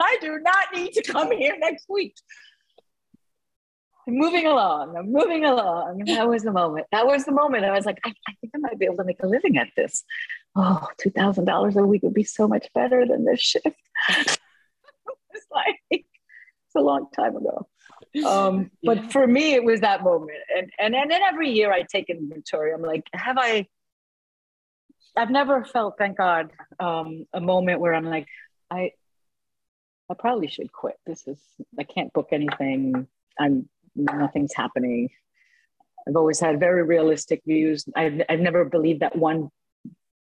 I 0.00 0.16
do 0.20 0.38
not 0.40 0.66
need 0.74 0.92
to 0.94 1.02
come 1.02 1.30
here 1.30 1.54
next 1.58 1.86
week. 1.88 2.14
I'm 4.08 4.16
moving 4.16 4.46
along. 4.46 4.96
I'm 4.96 5.12
moving 5.12 5.44
along. 5.44 6.04
That 6.06 6.28
was 6.28 6.42
the 6.42 6.52
moment. 6.52 6.86
That 6.92 7.06
was 7.06 7.24
the 7.24 7.32
moment. 7.32 7.64
I 7.64 7.72
was 7.72 7.84
like, 7.84 7.98
I, 8.04 8.14
I 8.28 8.32
think 8.40 8.52
I 8.54 8.58
might 8.58 8.78
be 8.78 8.86
able 8.86 8.96
to 8.98 9.04
make 9.04 9.22
a 9.22 9.26
living 9.26 9.58
at 9.58 9.68
this. 9.76 10.04
Oh, 10.54 10.88
$2,000 11.04 11.76
a 11.76 11.86
week 11.86 12.02
would 12.02 12.14
be 12.14 12.24
so 12.24 12.48
much 12.48 12.68
better 12.72 13.04
than 13.04 13.24
this 13.24 13.40
shift. 13.40 13.66
it's 14.08 14.38
like, 15.52 16.06
a 16.76 16.80
long 16.80 17.08
time 17.14 17.36
ago. 17.36 17.66
Um, 18.24 18.70
yeah. 18.80 18.94
But 18.94 19.12
for 19.12 19.26
me, 19.26 19.52
it 19.52 19.62
was 19.62 19.80
that 19.80 20.02
moment. 20.02 20.38
And, 20.56 20.70
and, 20.78 20.94
and 20.94 21.10
then 21.10 21.20
every 21.22 21.50
year 21.50 21.70
I 21.70 21.82
take 21.82 22.08
inventory. 22.08 22.72
I'm 22.72 22.80
like, 22.80 23.04
have 23.12 23.36
I, 23.38 23.66
I've 25.14 25.28
never 25.28 25.64
felt, 25.64 25.96
thank 25.98 26.16
God, 26.16 26.50
um, 26.80 27.26
a 27.34 27.42
moment 27.42 27.80
where 27.80 27.94
I'm 27.94 28.06
like, 28.06 28.26
I, 28.70 28.92
I 30.10 30.14
probably 30.18 30.48
should 30.48 30.72
quit. 30.72 30.96
This 31.04 31.26
is, 31.26 31.38
I 31.78 31.84
can't 31.84 32.10
book 32.14 32.28
anything. 32.32 33.06
I'm 33.38 33.68
nothing's 33.94 34.54
happening. 34.54 35.10
I've 36.08 36.16
always 36.16 36.40
had 36.40 36.60
very 36.60 36.84
realistic 36.84 37.42
views. 37.46 37.84
I've, 37.94 38.22
I've 38.28 38.40
never 38.40 38.64
believed 38.64 39.00
that 39.00 39.16
one 39.16 39.50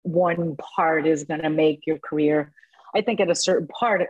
one 0.04 0.54
part 0.56 1.06
is 1.06 1.24
going 1.24 1.40
to 1.40 1.50
make 1.50 1.86
your 1.86 1.98
career. 1.98 2.52
I 2.94 3.00
think 3.00 3.20
at 3.20 3.30
a 3.30 3.34
certain 3.34 3.66
part, 3.68 4.02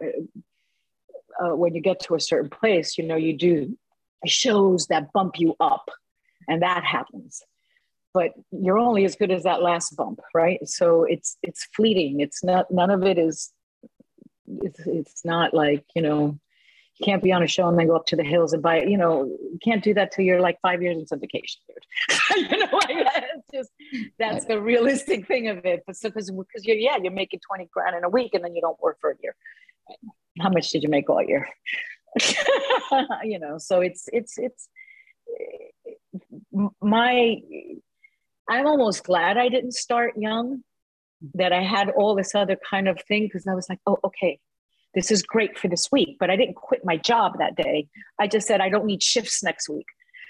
uh, 1.42 1.56
when 1.56 1.74
you 1.74 1.80
get 1.80 2.00
to 2.00 2.14
a 2.14 2.20
certain 2.20 2.50
place, 2.50 2.98
you 2.98 3.04
know, 3.04 3.16
you 3.16 3.36
do 3.36 3.76
shows 4.26 4.86
that 4.86 5.12
bump 5.12 5.38
you 5.38 5.54
up, 5.60 5.90
and 6.48 6.62
that 6.62 6.84
happens. 6.84 7.42
But 8.12 8.32
you're 8.52 8.78
only 8.78 9.04
as 9.04 9.16
good 9.16 9.30
as 9.30 9.42
that 9.42 9.62
last 9.62 9.96
bump, 9.96 10.20
right? 10.34 10.66
So 10.66 11.04
it's 11.04 11.36
it's 11.42 11.66
fleeting. 11.74 12.20
It's 12.20 12.44
not 12.44 12.70
none 12.70 12.90
of 12.90 13.02
it 13.04 13.18
is. 13.18 13.52
It's 14.46 14.80
it's 14.86 15.24
not 15.24 15.52
like 15.52 15.84
you 15.94 16.02
know 16.02 16.38
you 16.98 17.04
can't 17.04 17.22
be 17.22 17.32
on 17.32 17.42
a 17.42 17.46
show 17.48 17.68
and 17.68 17.76
then 17.78 17.88
go 17.88 17.96
up 17.96 18.06
to 18.06 18.16
the 18.16 18.22
hills 18.22 18.52
and 18.52 18.62
buy. 18.62 18.82
You 18.82 18.96
know, 18.96 19.24
you 19.24 19.58
can't 19.64 19.82
do 19.82 19.94
that 19.94 20.12
till 20.12 20.24
you're 20.24 20.40
like 20.40 20.58
five 20.62 20.80
years 20.80 20.96
in 20.96 21.18
dude. 21.18 21.30
you 22.50 22.58
know, 22.58 22.68
like 22.72 23.06
that's 23.14 23.50
just 23.52 23.70
that's 24.18 24.44
the 24.44 24.60
realistic 24.60 25.26
thing 25.26 25.48
of 25.48 25.64
it. 25.64 25.82
But 25.86 25.96
so 25.96 26.08
because 26.08 26.30
because 26.30 26.64
you're 26.64 26.76
yeah, 26.76 26.96
you're 27.02 27.12
making 27.12 27.40
20 27.48 27.68
grand 27.72 27.96
in 27.96 28.04
a 28.04 28.08
week 28.08 28.34
and 28.34 28.44
then 28.44 28.54
you 28.54 28.60
don't 28.60 28.80
work 28.80 28.98
for 29.00 29.10
a 29.10 29.14
year. 29.20 29.34
How 30.40 30.50
much 30.50 30.70
did 30.70 30.82
you 30.82 30.88
make 30.88 31.08
all 31.08 31.22
year? 31.22 31.48
you 33.22 33.38
know, 33.38 33.58
so 33.58 33.80
it's 33.80 34.08
it's 34.12 34.38
it's 34.38 34.68
my 36.80 37.40
I'm 38.48 38.66
almost 38.66 39.04
glad 39.04 39.36
I 39.36 39.48
didn't 39.48 39.72
start 39.72 40.16
young, 40.16 40.62
that 41.32 41.52
I 41.52 41.62
had 41.62 41.90
all 41.90 42.14
this 42.14 42.34
other 42.34 42.56
kind 42.68 42.88
of 42.88 43.00
thing 43.00 43.24
because 43.24 43.46
I 43.46 43.54
was 43.54 43.68
like, 43.68 43.80
oh, 43.86 43.98
okay, 44.04 44.38
this 44.94 45.10
is 45.10 45.22
great 45.22 45.58
for 45.58 45.68
this 45.68 45.90
week, 45.90 46.16
but 46.20 46.30
I 46.30 46.36
didn't 46.36 46.56
quit 46.56 46.84
my 46.84 46.96
job 46.96 47.38
that 47.38 47.56
day. 47.56 47.88
I 48.18 48.26
just 48.26 48.46
said, 48.46 48.60
I 48.60 48.68
don't 48.68 48.84
need 48.84 49.02
shifts 49.02 49.42
next 49.42 49.68
week. 49.68 49.86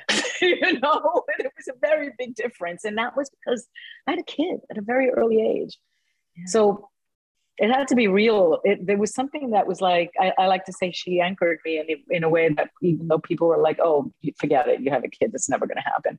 you 0.41 0.81
know, 0.81 1.25
and 1.37 1.47
it 1.47 1.53
was 1.57 1.69
a 1.69 1.79
very 1.81 2.11
big 2.19 2.35
difference. 2.35 2.85
And 2.85 2.97
that 2.99 3.17
was 3.17 3.31
because 3.31 3.67
I 4.07 4.13
had 4.13 4.21
a 4.21 4.25
kid 4.25 4.61
at 4.71 4.79
a 4.79 4.83
very 4.83 5.11
early 5.11 5.41
age. 5.41 5.79
Yeah. 6.37 6.45
So 6.47 6.91
it 7.59 7.71
had 7.71 7.89
to 7.89 7.95
be 7.95 8.09
real. 8.09 8.61
It, 8.65 8.85
there 8.87 8.99
was 8.99 9.15
something 9.15 9.51
that 9.51 9.67
was 9.67 9.81
like, 9.81 10.11
I, 10.21 10.33
I, 10.39 10.47
like 10.49 10.65
to 10.65 10.73
say 10.73 10.91
she 10.91 11.21
anchored 11.21 11.59
me 11.65 11.79
in, 11.79 12.03
in 12.11 12.25
a 12.25 12.29
way 12.29 12.49
that 12.49 12.71
even 12.83 13.07
though 13.07 13.21
people 13.21 13.47
were 13.47 13.59
like, 13.59 13.79
oh, 13.81 14.13
forget 14.39 14.69
it, 14.69 14.81
you 14.81 14.91
have 14.91 15.05
a 15.05 15.09
kid, 15.09 15.31
that's 15.33 15.49
never 15.49 15.67
going 15.67 15.77
to 15.77 15.83
happen. 15.83 16.19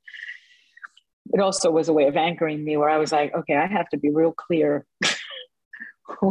It 1.33 1.41
also 1.41 1.71
was 1.71 1.89
a 1.89 1.93
way 1.93 2.05
of 2.05 2.15
anchoring 2.15 2.63
me 2.63 2.77
where 2.77 2.89
I 2.89 2.97
was 2.97 3.11
like, 3.11 3.33
okay, 3.33 3.55
I 3.55 3.65
have 3.65 3.89
to 3.89 3.97
be 3.97 4.11
real 4.11 4.31
clear 4.31 4.85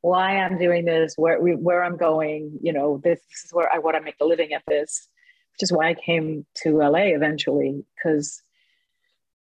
why 0.00 0.38
I'm 0.38 0.58
doing 0.58 0.84
this, 0.84 1.14
where 1.16 1.38
where 1.40 1.84
I'm 1.84 1.96
going. 1.96 2.58
You 2.62 2.72
know, 2.72 3.00
this, 3.02 3.20
this 3.30 3.44
is 3.44 3.52
where 3.52 3.70
I 3.70 3.78
want 3.78 3.96
to 3.96 4.02
make 4.02 4.14
a 4.20 4.24
living 4.24 4.52
at 4.54 4.62
this, 4.66 5.08
which 5.52 5.64
is 5.64 5.72
why 5.72 5.88
I 5.88 5.94
came 5.94 6.46
to 6.62 6.78
LA 6.78 7.08
eventually. 7.14 7.84
Because, 7.96 8.40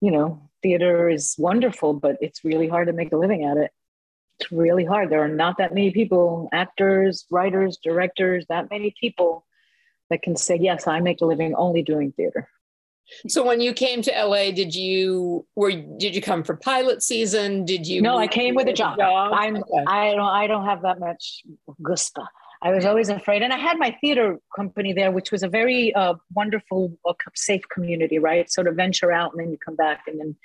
you 0.01 0.11
know, 0.11 0.49
theater 0.61 1.07
is 1.07 1.35
wonderful, 1.37 1.93
but 1.93 2.17
it's 2.19 2.43
really 2.43 2.67
hard 2.67 2.87
to 2.87 2.93
make 2.93 3.13
a 3.13 3.17
living 3.17 3.45
at 3.45 3.57
it. 3.57 3.71
It's 4.39 4.51
really 4.51 4.85
hard. 4.85 5.09
There 5.09 5.23
are 5.23 5.27
not 5.27 5.57
that 5.57 5.73
many 5.73 5.91
people, 5.91 6.49
actors, 6.53 7.25
writers, 7.29 7.77
directors, 7.83 8.45
that 8.49 8.69
many 8.69 8.93
people 8.99 9.45
that 10.09 10.21
can 10.21 10.35
say, 10.35 10.57
yes, 10.59 10.87
I 10.87 10.99
make 10.99 11.21
a 11.21 11.25
living 11.25 11.53
only 11.55 11.81
doing 11.81 12.11
theater. 12.13 12.47
So 13.27 13.45
when 13.45 13.59
you 13.59 13.73
came 13.73 14.01
to 14.03 14.11
LA, 14.11 14.51
did 14.51 14.75
you 14.75 15.45
were 15.55 15.71
did 15.71 16.15
you 16.15 16.21
come 16.21 16.43
for 16.43 16.55
pilot 16.55 17.01
season? 17.01 17.65
Did 17.65 17.87
you? 17.87 18.01
No, 18.01 18.17
I 18.17 18.27
came 18.27 18.55
with 18.55 18.67
a 18.67 18.73
job. 18.73 18.97
job? 18.97 19.33
I'm 19.33 19.57
okay. 19.57 19.83
I 19.87 20.13
don't 20.13 20.21
I 20.21 20.47
don't 20.47 20.65
have 20.65 20.83
that 20.83 20.99
much 20.99 21.41
gusta. 21.81 22.27
I 22.61 22.71
was 22.71 22.85
always 22.85 23.09
afraid, 23.09 23.41
and 23.41 23.53
I 23.53 23.57
had 23.57 23.79
my 23.79 23.97
theater 24.01 24.37
company 24.55 24.93
there, 24.93 25.11
which 25.11 25.31
was 25.31 25.43
a 25.43 25.47
very 25.47 25.93
uh, 25.95 26.15
wonderful, 26.35 26.97
uh, 27.05 27.13
safe 27.33 27.63
community, 27.69 28.19
right? 28.19 28.51
So 28.51 28.63
to 28.63 28.71
venture 28.71 29.13
out 29.13 29.31
and 29.31 29.39
then 29.39 29.51
you 29.51 29.57
come 29.57 29.75
back, 29.75 30.03
and 30.07 30.19
then. 30.19 30.35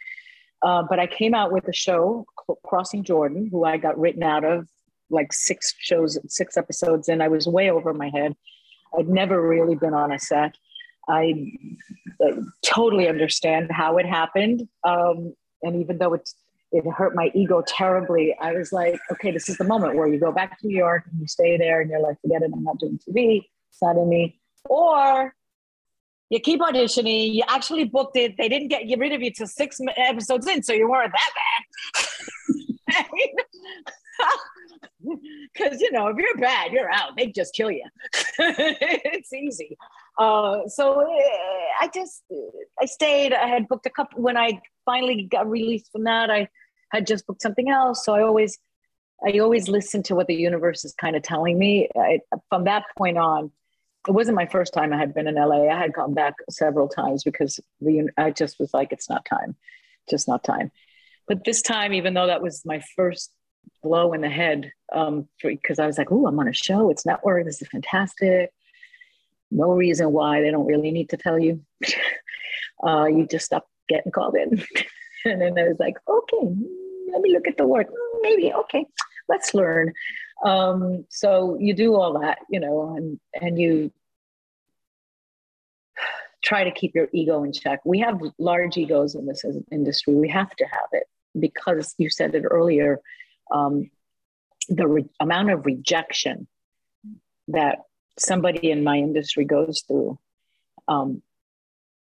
Uh, 0.65 0.83
but 0.83 0.99
I 0.99 1.07
came 1.07 1.35
out 1.35 1.53
with 1.53 1.69
a 1.69 1.75
show, 1.75 2.25
Crossing 2.65 3.05
Jordan, 3.05 3.49
who 3.53 3.65
I 3.65 3.77
got 3.77 3.99
written 3.99 4.23
out 4.23 4.45
of 4.45 4.67
like 5.11 5.31
six 5.33 5.75
shows, 5.79 6.19
six 6.27 6.57
episodes, 6.57 7.09
and 7.09 7.23
I 7.23 7.29
was 7.29 7.47
way 7.47 7.71
over 7.71 7.93
my 7.93 8.09
head. 8.09 8.35
I'd 8.99 9.09
never 9.09 9.47
really 9.47 9.75
been 9.75 9.93
on 9.93 10.11
a 10.11 10.19
set. 10.19 10.57
I 11.07 11.53
totally 12.63 13.09
understand 13.09 13.71
how 13.71 13.99
it 13.99 14.07
happened. 14.07 14.67
Um, 14.85 15.35
and 15.63 15.77
even 15.77 15.99
though 15.99 16.15
it's, 16.15 16.35
it 16.73 16.91
hurt 16.91 17.15
my 17.15 17.31
ego 17.35 17.63
terribly, 17.67 18.35
I 18.41 18.55
was 18.55 18.73
like, 18.73 18.99
okay, 19.13 19.31
this 19.31 19.51
is 19.51 19.59
the 19.59 19.65
moment 19.65 19.97
where 19.97 20.09
you 20.09 20.19
go 20.19 20.33
back 20.33 20.59
to 20.61 20.67
New 20.67 20.77
York 20.77 21.05
and 21.11 21.21
you 21.21 21.29
stay 21.29 21.59
there 21.59 21.83
and 21.83 21.91
you're 21.91 22.01
like, 22.01 22.19
forget 22.23 22.41
it, 22.41 22.51
I'm 22.55 22.65
not 22.65 22.79
doing 22.79 22.99
TV, 23.07 23.43
it's 23.69 23.83
not 23.83 23.97
in 23.97 24.09
me. 24.09 24.41
Or 24.65 25.35
you 26.35 26.41
keep 26.41 26.61
auditioning, 26.61 27.33
you 27.33 27.45
actually 27.49 27.85
booked 27.85 28.17
it, 28.17 28.37
they 28.37 28.49
didn't 28.49 28.69
get 28.69 28.99
rid 28.99 29.13
of 29.13 29.23
you 29.23 29.31
till 29.31 29.47
six 29.47 29.81
episodes 29.97 30.47
in, 30.49 30.63
so 30.63 30.73
you 30.73 30.91
weren't 30.91 31.13
that 31.13 31.31
bad. 31.39 33.07
because 35.53 35.81
you 35.81 35.91
know 35.93 36.09
if 36.09 36.17
you're 36.17 36.37
bad 36.37 36.73
you're 36.73 36.91
out. 36.91 37.17
They 37.17 37.27
just 37.27 37.55
kill 37.55 37.71
you. 37.71 37.85
It's 38.39 39.33
easy. 39.33 39.77
Uh, 40.19 40.61
so 40.67 41.01
eh, 41.01 41.67
i 41.81 41.91
just 41.93 42.23
i 42.81 42.87
stayed. 42.87 43.33
I 43.33 43.47
had 43.47 43.69
booked 43.69 43.87
a 43.87 43.91
couple 43.91 44.23
when 44.23 44.37
i 44.37 44.61
finally 44.85 45.29
got 45.31 45.49
released 45.49 45.91
from 45.93 46.05
that 46.05 46.31
i 46.31 46.49
had 46.91 47.07
just 47.07 47.27
booked 47.27 47.43
something 47.43 47.71
else. 47.71 48.05
So 48.05 48.15
i 48.15 48.23
always 48.23 48.59
i 49.27 49.39
always 49.39 49.69
listen 49.69 50.03
to 50.05 50.15
what 50.15 50.27
the 50.27 50.35
universe 50.35 50.85
is 50.85 50.95
kind 50.95 51.17
of 51.17 51.23
telling 51.23 51.59
me. 51.59 51.89
I, 51.97 52.21
from 52.49 52.65
that 52.65 52.85
point 52.97 53.19
on 53.19 53.51
it 54.07 54.13
wasn't 54.13 54.37
my 54.37 54.47
first 54.47 54.73
time 54.73 54.93
i 54.93 54.99
had 54.99 55.15
been 55.15 55.27
in 55.27 55.35
la 55.35 55.65
i 55.65 55.79
had 55.79 55.93
gone 55.93 56.15
back 56.15 56.35
several 56.51 56.89
times 56.89 57.25
because 57.25 57.61
the 57.81 58.09
i 58.17 58.31
just 58.31 58.59
was 58.59 58.73
like 58.75 58.93
it's 58.93 59.09
not 59.09 59.25
time 59.25 59.57
just 60.09 60.29
not 60.29 60.45
time 60.45 60.71
but 61.27 61.45
this 61.45 61.63
time 61.63 61.93
even 61.93 62.15
though 62.15 62.27
that 62.27 62.43
was 62.43 62.63
my 62.65 62.83
first 62.97 63.33
blow 63.83 64.13
in 64.13 64.21
the 64.21 64.29
head 64.29 64.73
um, 64.93 65.29
because 65.43 65.79
I 65.79 65.87
was 65.87 65.99
like, 65.99 66.11
oh, 66.11 66.27
I'm 66.27 66.39
on 66.39 66.49
a 66.49 66.53
show. 66.53 66.91
It's 66.91 67.07
network. 67.07 67.45
This 67.45 67.63
is 67.63 67.69
fantastic. 67.69 68.53
No 69.51 69.73
reason 69.73 70.11
why 70.13 70.41
they 70.41 70.51
don't 70.51 70.67
really 70.67 70.91
need 70.91 71.11
to 71.11 71.17
tell 71.17 71.39
you. 71.39 71.61
uh, 72.87 73.07
you 73.07 73.27
just 73.31 73.47
stop 73.47 73.69
getting 73.89 74.13
called 74.13 74.37
in. 74.37 74.63
and 75.25 75.41
then 75.41 75.59
I 75.59 75.69
was 75.69 75.79
like, 75.79 75.97
okay, 76.09 76.55
let 77.13 77.21
me 77.21 77.33
look 77.33 77.47
at 77.47 77.57
the 77.57 77.67
work. 77.67 77.87
Maybe, 78.23 78.53
okay. 78.53 78.87
let's 79.29 79.55
learn. 79.55 79.93
Um, 80.45 81.07
so 81.09 81.57
you 81.59 81.75
do 81.75 81.95
all 81.97 82.21
that, 82.21 82.39
you 82.51 82.61
know, 82.61 82.95
and 82.97 83.19
and 83.35 83.59
you 83.59 83.93
try 86.43 86.65
to 86.65 86.71
keep 86.71 86.95
your 86.95 87.09
ego 87.13 87.43
in 87.43 87.53
check. 87.53 87.81
We 87.85 88.01
have 88.01 88.21
large 88.39 88.77
egos 88.77 89.15
in 89.15 89.27
this 89.27 89.45
industry. 89.73 90.15
We 90.15 90.29
have 90.29 90.51
to 90.57 90.65
have 90.67 90.91
it 90.93 91.05
because 91.39 91.95
you 91.97 92.11
said 92.11 92.35
it 92.35 92.45
earlier. 92.45 93.01
Um, 93.51 93.91
the 94.69 94.87
re- 94.87 95.11
amount 95.21 95.51
of 95.51 95.65
rejection 95.65 96.47
that 97.49 97.79
somebody 98.19 98.71
in 98.71 98.85
my 98.85 98.99
industry 98.99 99.45
goes 99.45 99.83
through 99.87 100.19
um, 100.89 101.23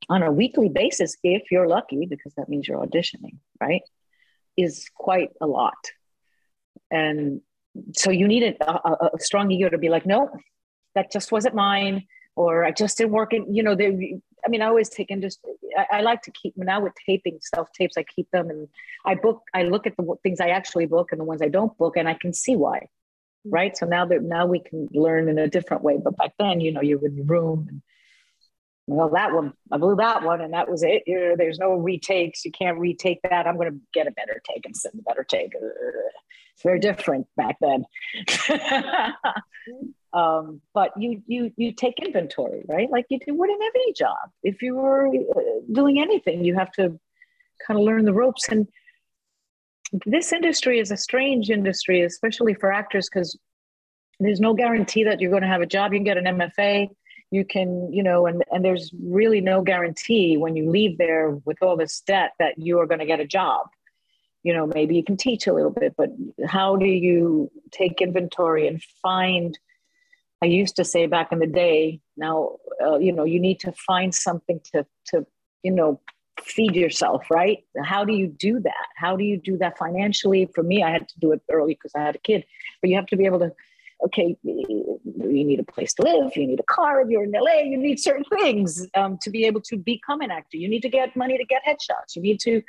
on 0.08 0.22
a 0.22 0.32
weekly 0.32 0.68
basis, 0.68 1.16
if 1.22 1.50
you're 1.50 1.68
lucky, 1.68 2.06
because 2.06 2.34
that 2.34 2.48
means 2.48 2.66
you're 2.66 2.84
auditioning, 2.84 3.38
right, 3.60 3.82
is 4.56 4.88
quite 4.94 5.30
a 5.40 5.46
lot. 5.46 5.90
And 6.90 7.40
so 7.94 8.10
you 8.10 8.28
need 8.28 8.42
a, 8.42 8.70
a, 8.70 9.10
a 9.14 9.18
strong 9.20 9.50
ego 9.50 9.68
to 9.68 9.78
be 9.78 9.88
like, 9.88 10.06
no, 10.06 10.30
that 10.94 11.10
just 11.12 11.32
wasn't 11.32 11.54
mine, 11.54 12.06
or 12.36 12.64
I 12.64 12.70
just 12.70 12.98
didn't 12.98 13.12
work 13.12 13.32
in, 13.32 13.52
you 13.54 13.62
know, 13.62 13.74
they, 13.74 14.18
I 14.44 14.48
mean, 14.48 14.62
I 14.62 14.66
always 14.66 14.88
take 14.88 15.10
industry. 15.10 15.52
I, 15.76 15.98
I 15.98 16.00
like 16.00 16.22
to 16.22 16.30
keep 16.32 16.54
now 16.56 16.80
with 16.80 16.92
taping 17.06 17.38
self 17.54 17.68
tapes. 17.72 17.96
I 17.96 18.02
keep 18.02 18.30
them 18.30 18.50
and 18.50 18.68
I 19.04 19.14
book. 19.14 19.42
I 19.54 19.62
look 19.64 19.86
at 19.86 19.96
the 19.96 20.14
things 20.22 20.40
I 20.40 20.48
actually 20.48 20.86
book 20.86 21.12
and 21.12 21.20
the 21.20 21.24
ones 21.24 21.42
I 21.42 21.48
don't 21.48 21.76
book, 21.78 21.96
and 21.96 22.08
I 22.08 22.14
can 22.14 22.32
see 22.32 22.56
why. 22.56 22.78
Mm-hmm. 22.78 23.50
Right. 23.50 23.76
So 23.76 23.86
now 23.86 24.04
that 24.06 24.22
now 24.22 24.46
we 24.46 24.60
can 24.60 24.88
learn 24.92 25.28
in 25.28 25.38
a 25.38 25.48
different 25.48 25.82
way. 25.82 25.98
But 26.02 26.16
back 26.16 26.32
then, 26.38 26.60
you 26.60 26.72
know, 26.72 26.80
you're 26.80 27.04
in 27.06 27.16
the 27.16 27.22
room 27.22 27.66
and 27.68 27.82
well, 28.86 29.10
that 29.10 29.32
one, 29.32 29.52
I 29.70 29.78
blew 29.78 29.96
that 29.96 30.24
one, 30.24 30.40
and 30.40 30.52
that 30.54 30.68
was 30.68 30.82
it. 30.82 31.04
There's 31.06 31.58
no 31.58 31.74
retakes. 31.74 32.44
You 32.44 32.50
can't 32.50 32.78
retake 32.78 33.20
that. 33.22 33.46
I'm 33.46 33.56
going 33.56 33.70
to 33.70 33.80
get 33.94 34.08
a 34.08 34.10
better 34.10 34.40
take 34.48 34.66
and 34.66 34.76
send 34.76 34.94
a 34.98 35.02
better 35.02 35.24
take. 35.24 35.52
It's 35.54 36.62
very 36.62 36.80
different 36.80 37.28
back 37.36 37.58
then. 37.60 37.84
um, 40.12 40.60
but 40.74 40.92
you 40.98 41.22
you 41.26 41.52
you 41.56 41.72
take 41.72 42.00
inventory, 42.00 42.64
right? 42.68 42.90
Like 42.90 43.06
you 43.08 43.20
would 43.28 43.50
in 43.50 43.62
every 43.62 43.92
job. 43.96 44.30
If 44.42 44.62
you 44.62 44.74
were 44.74 45.06
uh, 45.06 45.40
doing 45.70 46.00
anything, 46.00 46.44
you 46.44 46.56
have 46.56 46.72
to 46.72 46.98
kind 47.64 47.78
of 47.78 47.86
learn 47.86 48.04
the 48.04 48.12
ropes. 48.12 48.48
And 48.48 48.66
this 50.04 50.32
industry 50.32 50.80
is 50.80 50.90
a 50.90 50.96
strange 50.96 51.50
industry, 51.50 52.02
especially 52.02 52.54
for 52.54 52.72
actors, 52.72 53.08
because 53.08 53.38
there's 54.18 54.40
no 54.40 54.54
guarantee 54.54 55.04
that 55.04 55.20
you're 55.20 55.30
going 55.30 55.42
to 55.42 55.48
have 55.48 55.62
a 55.62 55.66
job. 55.66 55.92
You 55.92 56.00
can 56.00 56.04
get 56.04 56.18
an 56.18 56.24
MFA 56.24 56.88
you 57.32 57.46
can 57.46 57.90
you 57.92 58.02
know 58.02 58.26
and 58.26 58.44
and 58.52 58.64
there's 58.64 58.92
really 59.02 59.40
no 59.40 59.62
guarantee 59.62 60.36
when 60.36 60.54
you 60.54 60.70
leave 60.70 60.98
there 60.98 61.30
with 61.46 61.56
all 61.62 61.76
this 61.76 62.00
debt 62.00 62.32
that 62.38 62.58
you 62.58 62.78
are 62.78 62.86
going 62.86 63.00
to 63.00 63.06
get 63.06 63.20
a 63.20 63.26
job. 63.26 63.66
You 64.42 64.52
know 64.52 64.66
maybe 64.66 64.94
you 64.94 65.02
can 65.02 65.16
teach 65.16 65.46
a 65.46 65.52
little 65.52 65.70
bit 65.70 65.94
but 65.96 66.10
how 66.46 66.76
do 66.76 66.84
you 66.84 67.50
take 67.70 68.02
inventory 68.02 68.66
and 68.66 68.82
find 69.00 69.56
i 70.42 70.46
used 70.46 70.74
to 70.76 70.84
say 70.84 71.06
back 71.06 71.30
in 71.30 71.38
the 71.38 71.46
day 71.46 72.00
now 72.16 72.56
uh, 72.84 72.98
you 72.98 73.12
know 73.12 73.22
you 73.22 73.38
need 73.38 73.60
to 73.60 73.70
find 73.70 74.12
something 74.12 74.60
to 74.72 74.84
to 75.06 75.24
you 75.62 75.70
know 75.70 76.00
feed 76.42 76.74
yourself 76.74 77.30
right? 77.30 77.58
How 77.84 78.04
do 78.04 78.14
you 78.14 78.26
do 78.26 78.58
that? 78.60 78.86
How 78.96 79.14
do 79.14 79.22
you 79.22 79.36
do 79.36 79.56
that 79.58 79.78
financially? 79.78 80.50
For 80.52 80.64
me 80.64 80.82
i 80.82 80.90
had 80.90 81.08
to 81.08 81.20
do 81.20 81.30
it 81.30 81.40
early 81.48 81.74
because 81.74 81.92
i 81.94 82.00
had 82.00 82.16
a 82.16 82.24
kid 82.30 82.44
but 82.80 82.90
you 82.90 82.96
have 82.96 83.06
to 83.06 83.16
be 83.16 83.26
able 83.26 83.38
to 83.38 83.52
okay, 84.04 84.36
you 84.42 85.00
need 85.04 85.60
a 85.60 85.64
place 85.64 85.94
to 85.94 86.02
live, 86.02 86.36
you 86.36 86.46
need 86.46 86.60
a 86.60 86.64
car, 86.64 87.00
if 87.00 87.08
you're 87.08 87.24
in 87.24 87.32
LA, 87.32 87.60
you 87.64 87.76
need 87.76 88.00
certain 88.00 88.24
things 88.40 88.86
um, 88.94 89.18
to 89.22 89.30
be 89.30 89.44
able 89.44 89.60
to 89.60 89.76
become 89.76 90.20
an 90.20 90.30
actor. 90.30 90.56
You 90.56 90.68
need 90.68 90.82
to 90.82 90.88
get 90.88 91.16
money 91.16 91.38
to 91.38 91.44
get 91.44 91.62
headshots. 91.66 92.16
You 92.16 92.22
need 92.22 92.40
to 92.40 92.62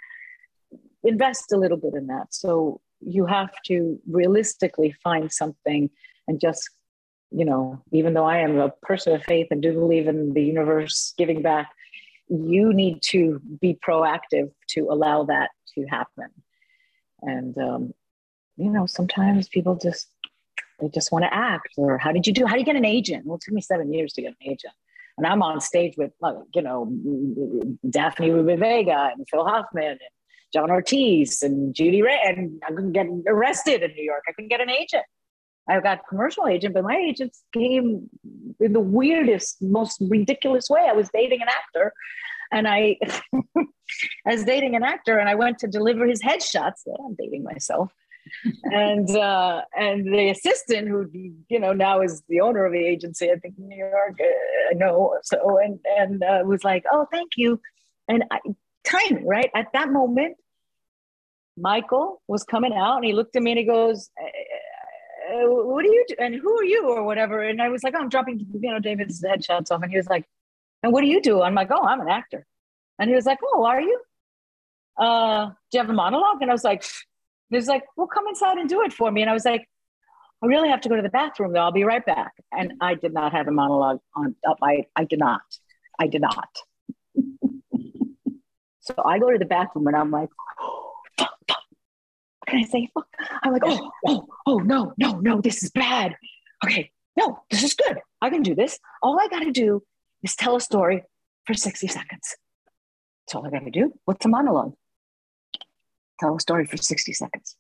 invest 1.03 1.51
a 1.51 1.57
little 1.57 1.77
bit 1.77 1.93
in 1.95 2.07
that. 2.07 2.33
So 2.33 2.81
you 2.99 3.25
have 3.25 3.51
to 3.65 3.99
realistically 4.09 4.93
find 5.03 5.31
something 5.31 5.89
and 6.27 6.39
just, 6.39 6.69
you 7.31 7.45
know, 7.45 7.81
even 7.91 8.13
though 8.13 8.25
I 8.25 8.39
am 8.39 8.59
a 8.59 8.69
person 8.83 9.13
of 9.13 9.23
faith 9.23 9.47
and 9.51 9.61
do 9.61 9.73
believe 9.73 10.07
in 10.07 10.33
the 10.33 10.43
universe 10.43 11.13
giving 11.17 11.41
back, 11.41 11.71
you 12.29 12.73
need 12.73 13.01
to 13.03 13.41
be 13.59 13.77
proactive 13.85 14.51
to 14.69 14.87
allow 14.89 15.23
that 15.25 15.49
to 15.75 15.85
happen. 15.85 16.29
And, 17.21 17.57
um, 17.57 17.93
you 18.55 18.69
know, 18.69 18.85
sometimes 18.85 19.49
people 19.49 19.75
just 19.75 20.12
they 20.79 20.89
just 20.89 21.11
want 21.11 21.23
to 21.23 21.33
act 21.33 21.69
or 21.77 21.97
how 21.97 22.11
did 22.11 22.27
you 22.27 22.33
do 22.33 22.45
how 22.45 22.53
do 22.53 22.59
you 22.59 22.65
get 22.65 22.75
an 22.75 22.85
agent? 22.85 23.25
Well 23.25 23.37
it 23.37 23.41
took 23.41 23.53
me 23.53 23.61
seven 23.61 23.93
years 23.93 24.13
to 24.13 24.21
get 24.21 24.29
an 24.29 24.51
agent. 24.51 24.73
And 25.17 25.27
i'm 25.27 25.43
on 25.43 25.61
stage 25.61 25.95
with 25.97 26.11
you 26.53 26.61
know 26.61 26.91
daphne 27.89 28.31
rubin 28.31 28.59
vega 28.59 29.11
and 29.15 29.27
phil 29.29 29.45
hoffman 29.45 29.91
and 29.91 29.99
john 30.51 30.71
ortiz 30.71 31.41
and 31.43 31.73
judy 31.75 32.01
ray 32.01 32.19
and 32.25 32.61
i 32.65 32.71
couldn't 32.71 32.93
get 32.93 33.07
arrested 33.27 33.83
in 33.83 33.91
new 33.91 34.03
york. 34.03 34.23
I 34.27 34.31
couldn't 34.33 34.49
get 34.49 34.61
an 34.61 34.69
agent. 34.69 35.05
I 35.69 35.79
got 35.79 35.99
a 35.99 36.03
commercial 36.09 36.47
agent 36.47 36.73
but 36.73 36.83
my 36.83 36.95
agents 36.95 37.43
came 37.53 38.09
in 38.59 38.73
the 38.73 38.79
weirdest 38.79 39.61
most 39.61 40.01
ridiculous 40.01 40.69
way. 40.69 40.87
I 40.89 40.93
was 40.93 41.09
dating 41.13 41.41
an 41.41 41.47
actor 41.49 41.93
and 42.53 42.67
I, 42.67 42.97
I 44.27 44.31
was 44.31 44.43
dating 44.43 44.75
an 44.75 44.83
actor, 44.83 45.17
and 45.17 45.27
I 45.27 45.35
went 45.35 45.57
to 45.59 45.67
deliver 45.67 46.05
his 46.05 46.21
headshots. 46.21 46.81
Yeah, 46.85 46.93
I'm 47.03 47.15
dating 47.15 47.43
myself 47.43 47.91
and 48.63 49.09
uh, 49.15 49.61
and 49.77 50.13
the 50.13 50.29
assistant 50.29 50.87
who 50.87 51.09
you 51.49 51.59
know 51.59 51.73
now 51.73 52.01
is 52.01 52.23
the 52.29 52.41
owner 52.41 52.65
of 52.65 52.73
the 52.73 52.85
agency 52.85 53.31
i 53.31 53.35
think 53.35 53.55
in 53.57 53.67
new 53.67 53.77
york 53.77 54.17
uh, 54.19 54.71
i 54.71 54.73
know 54.73 55.17
so 55.23 55.59
and 55.59 55.79
and 55.97 56.23
uh, 56.23 56.41
was 56.45 56.63
like 56.63 56.83
oh 56.91 57.07
thank 57.11 57.31
you. 57.37 57.59
And 58.07 58.25
I, 58.31 58.39
timing 58.83 59.25
right? 59.25 59.49
At 59.55 59.67
that 59.73 59.89
moment 59.89 60.37
michael 61.57 62.21
was 62.27 62.43
coming 62.43 62.73
out 62.73 62.97
and 62.97 63.05
he 63.05 63.13
looked 63.13 63.35
at 63.35 63.43
me 63.43 63.51
and 63.51 63.59
he 63.59 63.65
goes 63.65 64.09
uh, 64.19 65.35
uh 65.35 65.45
what 65.45 65.85
are 65.85 65.87
you 65.87 66.03
do? 66.07 66.15
and 66.19 66.33
who 66.33 66.57
are 66.59 66.65
you 66.65 66.89
or 66.89 67.03
whatever? 67.03 67.41
And 67.41 67.61
i 67.61 67.69
was 67.69 67.83
like 67.83 67.93
oh, 67.95 67.99
i'm 67.99 68.09
dropping 68.09 68.39
you 68.39 68.71
know 68.71 68.79
david's 68.79 69.23
headshots 69.23 69.71
off. 69.71 69.81
And 69.83 69.91
he 69.91 69.97
was 69.97 70.07
like 70.07 70.25
and 70.81 70.91
what 70.91 71.01
do 71.01 71.07
you 71.07 71.21
do? 71.21 71.41
I'm 71.41 71.55
like 71.55 71.69
oh 71.71 71.83
i'm 71.83 72.01
an 72.01 72.09
actor. 72.09 72.45
And 72.99 73.09
he 73.09 73.15
was 73.15 73.25
like 73.25 73.39
oh 73.43 73.65
are 73.65 73.81
you? 73.81 74.01
Uh 74.97 75.47
do 75.47 75.77
you 75.77 75.79
have 75.79 75.89
a 75.89 75.93
monologue? 75.93 76.41
And 76.41 76.49
i 76.49 76.53
was 76.53 76.63
like 76.63 76.83
he 77.49 77.55
was 77.55 77.67
like, 77.67 77.83
well, 77.95 78.07
come 78.07 78.27
inside 78.27 78.57
and 78.57 78.69
do 78.69 78.81
it 78.81 78.93
for 78.93 79.11
me. 79.11 79.21
And 79.21 79.29
I 79.29 79.33
was 79.33 79.45
like, 79.45 79.67
I 80.43 80.47
really 80.47 80.69
have 80.69 80.81
to 80.81 80.89
go 80.89 80.95
to 80.95 81.01
the 81.01 81.09
bathroom 81.09 81.53
though. 81.53 81.59
I'll 81.59 81.71
be 81.71 81.83
right 81.83 82.05
back. 82.05 82.33
And 82.51 82.73
I 82.81 82.95
did 82.95 83.13
not 83.13 83.31
have 83.31 83.47
a 83.47 83.51
monologue 83.51 83.99
on 84.15 84.35
up. 84.47 84.57
I, 84.61 84.85
I 84.95 85.05
did 85.05 85.19
not. 85.19 85.41
I 85.99 86.07
did 86.07 86.21
not. 86.21 86.49
so 88.81 88.93
I 89.05 89.19
go 89.19 89.31
to 89.31 89.37
the 89.37 89.45
bathroom 89.45 89.87
and 89.87 89.95
I'm 89.95 90.11
like, 90.11 90.29
oh, 90.59 90.93
fuck, 91.17 91.37
fuck. 91.47 91.63
Can 92.47 92.59
I 92.59 92.63
say? 92.63 92.89
Fuck. 92.93 93.07
I'm 93.41 93.53
like, 93.53 93.63
oh, 93.65 93.91
oh, 94.07 94.27
oh, 94.45 94.57
no, 94.59 94.93
no, 94.97 95.19
no, 95.19 95.39
this 95.39 95.63
is 95.63 95.71
bad. 95.71 96.15
Okay, 96.65 96.91
no, 97.17 97.39
this 97.49 97.63
is 97.63 97.73
good. 97.73 97.99
I 98.21 98.29
can 98.29 98.41
do 98.41 98.55
this. 98.55 98.79
All 99.01 99.19
I 99.19 99.27
got 99.27 99.43
to 99.43 99.51
do 99.51 99.83
is 100.23 100.35
tell 100.35 100.55
a 100.55 100.61
story 100.61 101.03
for 101.45 101.53
60 101.53 101.87
seconds. 101.87 102.35
That's 103.25 103.35
all 103.35 103.47
I 103.47 103.49
got 103.49 103.63
to 103.63 103.71
do. 103.71 103.93
What's 104.05 104.25
a 104.25 104.29
monologue? 104.29 104.73
Tell 106.19 106.35
a 106.35 106.39
story 106.39 106.65
for 106.65 106.77
60 106.77 107.13
seconds. 107.13 107.55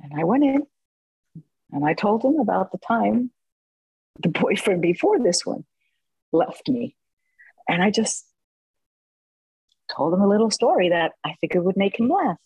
And 0.00 0.12
I 0.18 0.24
went 0.24 0.44
in 0.44 0.62
and 1.70 1.84
I 1.84 1.94
told 1.94 2.24
him 2.24 2.38
about 2.38 2.72
the 2.72 2.78
time 2.78 3.30
the 4.20 4.28
boyfriend 4.28 4.82
before 4.82 5.18
this 5.18 5.46
one 5.46 5.64
left 6.32 6.68
me. 6.68 6.96
And 7.68 7.82
I 7.82 7.90
just 7.90 8.26
told 9.94 10.12
him 10.12 10.20
a 10.20 10.28
little 10.28 10.50
story 10.50 10.90
that 10.90 11.12
I 11.24 11.34
it 11.42 11.64
would 11.64 11.76
make 11.76 11.98
him 11.98 12.08
laugh. 12.08 12.38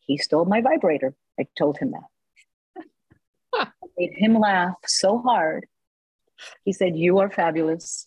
He 0.00 0.18
stole 0.18 0.44
my 0.44 0.60
vibrator. 0.60 1.14
I 1.38 1.46
told 1.56 1.78
him 1.78 1.92
that. 1.92 2.84
I 3.54 3.66
made 3.98 4.12
him 4.14 4.38
laugh 4.38 4.76
so 4.86 5.18
hard. 5.18 5.66
He 6.64 6.72
said, 6.72 6.96
You 6.96 7.18
are 7.18 7.30
fabulous. 7.30 8.06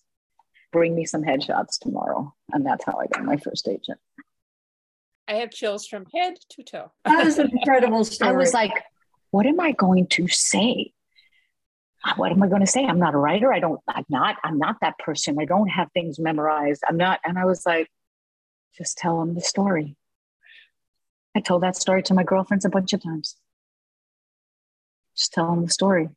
Bring 0.72 0.96
me 0.96 1.06
some 1.06 1.24
headshots 1.24 1.80
tomorrow. 1.80 2.34
And 2.52 2.66
that's 2.66 2.84
how 2.84 3.00
I 3.00 3.08
got 3.08 3.24
my 3.24 3.38
first 3.38 3.68
agent. 3.68 4.00
I 5.34 5.38
have 5.38 5.50
chills 5.50 5.88
from 5.88 6.06
head 6.14 6.36
to 6.52 6.64
toe. 6.64 6.92
That 7.06 7.26
is 7.26 7.40
an 7.40 7.50
incredible 7.52 8.06
story. 8.06 8.30
I 8.30 8.34
was 8.34 8.54
like, 8.54 8.72
what 9.32 9.48
am 9.48 9.60
I 9.60 9.72
going 9.72 10.06
to 10.08 10.28
say? 10.28 10.94
What 12.18 12.32
am 12.32 12.44
I 12.44 12.48
going 12.48 12.62
to 12.62 12.68
say? 12.68 12.86
I'm 12.86 13.00
not 13.00 13.16
a 13.16 13.18
writer. 13.18 13.52
I 13.52 13.60
don't, 13.60 13.80
I'm 13.88 14.06
not, 14.10 14.36
I'm 14.44 14.60
not 14.60 14.76
that 14.82 15.00
person. 15.00 15.38
I 15.40 15.46
don't 15.46 15.70
have 15.70 15.88
things 15.92 16.20
memorized. 16.20 16.84
I'm 16.88 16.98
not. 16.98 17.20
And 17.24 17.40
I 17.40 17.46
was 17.46 17.66
like, 17.66 17.90
just 18.78 18.98
tell 18.98 19.20
them 19.20 19.34
the 19.34 19.42
story. 19.42 19.96
I 21.36 21.40
told 21.40 21.64
that 21.64 21.78
story 21.78 22.04
to 22.04 22.14
my 22.14 22.24
girlfriends 22.24 22.66
a 22.66 22.70
bunch 22.70 22.94
of 22.94 23.02
times. 23.02 23.36
Just 25.16 25.34
tell 25.34 25.50
them 25.50 25.64
the 25.64 25.72
story. 25.72 26.10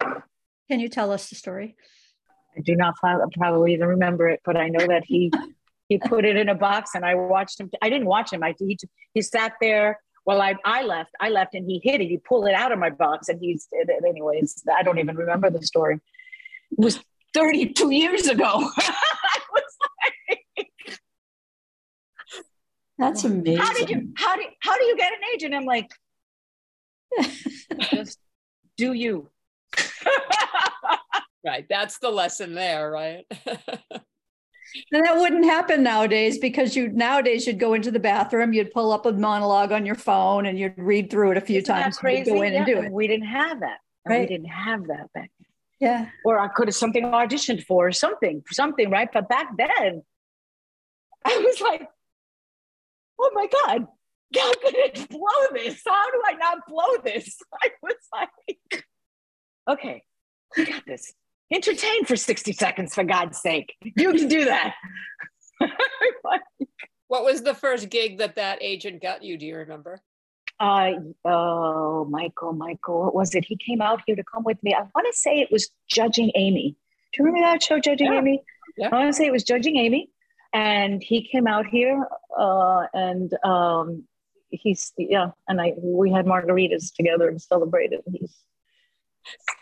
Can 0.00 0.80
you 0.80 0.90
tell 0.90 1.12
us 1.12 1.30
the 1.30 1.34
story? 1.34 1.76
I 2.56 2.60
do 2.60 2.76
not 2.76 2.94
probably 2.98 3.72
even 3.72 3.88
remember 3.88 4.28
it, 4.28 4.40
but 4.44 4.58
I 4.58 4.68
know 4.68 4.86
that 4.86 5.04
he 5.06 5.32
he 5.88 5.98
put 5.98 6.24
it 6.24 6.36
in 6.36 6.48
a 6.48 6.54
box 6.54 6.92
and 6.94 7.04
I 7.04 7.14
watched 7.14 7.60
him. 7.60 7.70
I 7.82 7.90
didn't 7.90 8.06
watch 8.06 8.32
him. 8.32 8.42
I 8.42 8.54
he, 8.58 8.78
he 9.12 9.22
sat 9.22 9.54
there 9.60 10.00
while 10.24 10.40
I, 10.40 10.56
I 10.64 10.82
left. 10.82 11.10
I 11.20 11.28
left 11.28 11.54
and 11.54 11.68
he 11.68 11.80
hid 11.82 12.00
it. 12.00 12.08
He 12.08 12.18
pulled 12.18 12.48
it 12.48 12.54
out 12.54 12.72
of 12.72 12.78
my 12.78 12.90
box 12.90 13.28
and 13.28 13.38
he's 13.40 13.68
anyways. 14.06 14.64
I 14.74 14.82
don't 14.82 14.98
even 14.98 15.16
remember 15.16 15.50
the 15.50 15.62
story. 15.62 16.00
It 16.72 16.78
was 16.78 16.98
32 17.34 17.90
years 17.90 18.26
ago. 18.26 18.44
like, 20.58 20.70
That's 22.98 23.24
amazing. 23.24 23.56
How 23.58 23.72
did 23.74 23.90
you 23.90 24.12
how 24.16 24.36
do 24.36 24.42
how 24.60 24.78
do 24.78 24.84
you 24.84 24.96
get 24.96 25.12
an 25.12 25.18
agent? 25.34 25.54
I'm 25.54 25.66
like, 25.66 25.90
Just 27.90 28.18
do 28.76 28.92
you. 28.92 29.28
right. 31.44 31.66
That's 31.68 31.98
the 31.98 32.10
lesson 32.10 32.54
there, 32.54 32.90
right? 32.90 33.26
And 34.92 35.04
that 35.04 35.16
wouldn't 35.16 35.44
happen 35.44 35.82
nowadays 35.82 36.38
because 36.38 36.74
you 36.74 36.88
nowadays 36.88 37.46
you'd 37.46 37.58
go 37.58 37.74
into 37.74 37.90
the 37.90 38.00
bathroom, 38.00 38.52
you'd 38.52 38.72
pull 38.72 38.92
up 38.92 39.06
a 39.06 39.12
monologue 39.12 39.72
on 39.72 39.86
your 39.86 39.94
phone, 39.94 40.46
and 40.46 40.58
you'd 40.58 40.74
read 40.76 41.10
through 41.10 41.32
it 41.32 41.36
a 41.36 41.40
few 41.40 41.58
Isn't 41.60 41.74
times. 41.74 41.98
crazy? 41.98 42.30
Go 42.30 42.42
in 42.42 42.52
Yeah, 42.52 42.58
and 42.58 42.66
do 42.66 42.78
it. 42.78 42.92
We 42.92 43.06
didn't 43.06 43.26
have 43.26 43.60
that. 43.60 43.78
Right. 44.06 44.20
We 44.20 44.26
didn't 44.26 44.50
have 44.50 44.86
that 44.88 45.12
back 45.12 45.30
then. 45.38 45.46
Yeah. 45.80 46.08
Or 46.24 46.38
I 46.38 46.48
could 46.48 46.68
have 46.68 46.74
something 46.74 47.04
auditioned 47.04 47.64
for 47.64 47.88
or 47.88 47.92
something, 47.92 48.42
something, 48.50 48.90
right? 48.90 49.08
But 49.12 49.28
back 49.28 49.56
then, 49.56 50.02
I 51.24 51.38
was 51.38 51.60
like, 51.60 51.88
oh 53.20 53.30
my 53.34 53.46
God, 53.64 53.86
how 54.36 54.52
could 54.54 54.74
it 54.74 55.08
blow 55.08 55.28
this? 55.52 55.82
How 55.86 56.10
do 56.10 56.22
I 56.26 56.32
not 56.34 56.58
blow 56.68 56.96
this? 57.04 57.38
I 57.62 57.70
was 57.82 57.94
like, 58.12 58.84
okay, 59.68 60.02
you 60.56 60.66
got 60.66 60.84
this. 60.86 61.12
Entertain 61.52 62.04
for 62.04 62.16
60 62.16 62.52
seconds, 62.52 62.94
for 62.94 63.04
God's 63.04 63.40
sake. 63.40 63.74
You 63.82 64.12
can 64.12 64.28
do 64.28 64.44
that. 64.46 64.74
what 67.08 67.24
was 67.24 67.42
the 67.42 67.54
first 67.54 67.90
gig 67.90 68.18
that 68.18 68.36
that 68.36 68.62
agent 68.62 69.02
got 69.02 69.22
you? 69.22 69.38
Do 69.38 69.46
you 69.46 69.56
remember? 69.56 70.00
uh, 70.60 70.90
oh, 71.24 72.06
Michael, 72.10 72.52
Michael, 72.52 73.04
what 73.04 73.14
was 73.14 73.34
it? 73.34 73.44
He 73.44 73.56
came 73.56 73.80
out 73.80 74.02
here 74.06 74.16
to 74.16 74.24
come 74.24 74.44
with 74.44 74.62
me. 74.62 74.72
I 74.74 74.82
want 74.94 75.06
to 75.06 75.12
say 75.12 75.40
it 75.40 75.50
was 75.50 75.70
Judging 75.88 76.30
Amy. 76.34 76.76
Do 77.12 77.22
you 77.22 77.26
remember 77.26 77.46
that 77.46 77.62
show, 77.62 77.78
Judging 77.80 78.12
Yeah. 78.12 78.18
Amy? 78.18 78.42
Yeah. 78.76 78.88
I 78.92 78.96
want 78.96 79.08
to 79.08 79.12
say 79.12 79.26
it 79.26 79.32
was 79.32 79.44
Judging 79.44 79.76
Amy. 79.76 80.10
And 80.52 81.02
he 81.02 81.28
came 81.28 81.46
out 81.48 81.66
here 81.66 82.06
uh, 82.38 82.82
and 82.92 83.32
um, 83.44 84.04
he's, 84.50 84.92
yeah, 84.96 85.30
and 85.48 85.60
I, 85.60 85.72
we 85.76 86.12
had 86.12 86.26
margaritas 86.26 86.94
together 86.94 87.28
and 87.28 87.42
celebrated. 87.42 88.00
He's 88.12 88.36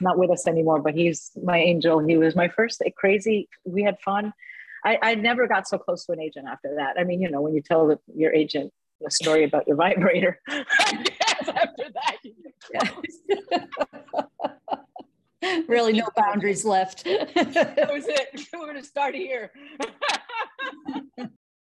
not 0.01 0.19
with 0.19 0.31
us 0.31 0.47
anymore, 0.47 0.81
but 0.81 0.95
he's 0.95 1.31
my 1.43 1.59
angel. 1.59 1.99
He 2.01 2.17
was 2.17 2.35
my 2.35 2.49
first 2.49 2.83
crazy. 2.97 3.49
We 3.65 3.83
had 3.83 4.01
fun. 4.01 4.33
I, 4.85 4.99
I 5.01 5.15
never 5.15 5.47
got 5.47 5.69
so 5.69 5.79
close 5.79 6.05
to 6.07 6.13
an 6.13 6.21
agent 6.21 6.49
after 6.49 6.75
that. 6.77 6.99
I 6.99 7.05
mean, 7.05 7.21
you 7.21 7.31
know, 7.31 7.41
when 7.41 7.55
you 7.55 7.63
tell 7.63 7.87
the, 7.87 7.99
your 8.15 8.33
agent 8.33 8.73
a 9.07 9.11
story 9.11 9.45
about 9.45 9.67
your 9.67 9.77
vibrator, 9.85 10.41
after 10.49 11.05
that, 11.95 12.17
you 12.23 12.35
get 12.73 12.89
close. 12.89 13.21
really, 15.69 15.93
no 15.93 16.09
boundaries 16.17 16.65
left. 16.65 17.05
that 17.05 17.91
was 17.93 18.07
it. 18.09 18.49
We're 18.53 18.67
going 18.67 18.77
to 18.77 18.83
start 18.83 19.15
here. 19.15 19.53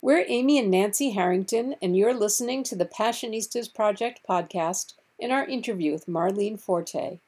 We're 0.03 0.25
Amy 0.29 0.59
and 0.59 0.71
Nancy 0.71 1.11
Harrington, 1.11 1.75
and 1.83 1.97
you're 1.97 2.15
listening 2.15 2.63
to 2.65 2.77
the 2.77 2.87
Passionistas 2.87 3.73
Project 3.73 4.21
podcast 4.29 4.95
in 5.19 5.33
our 5.33 5.45
interview 5.45 5.93
with 5.93 6.07
Marlene 6.07 6.61
Forte. 6.61 7.21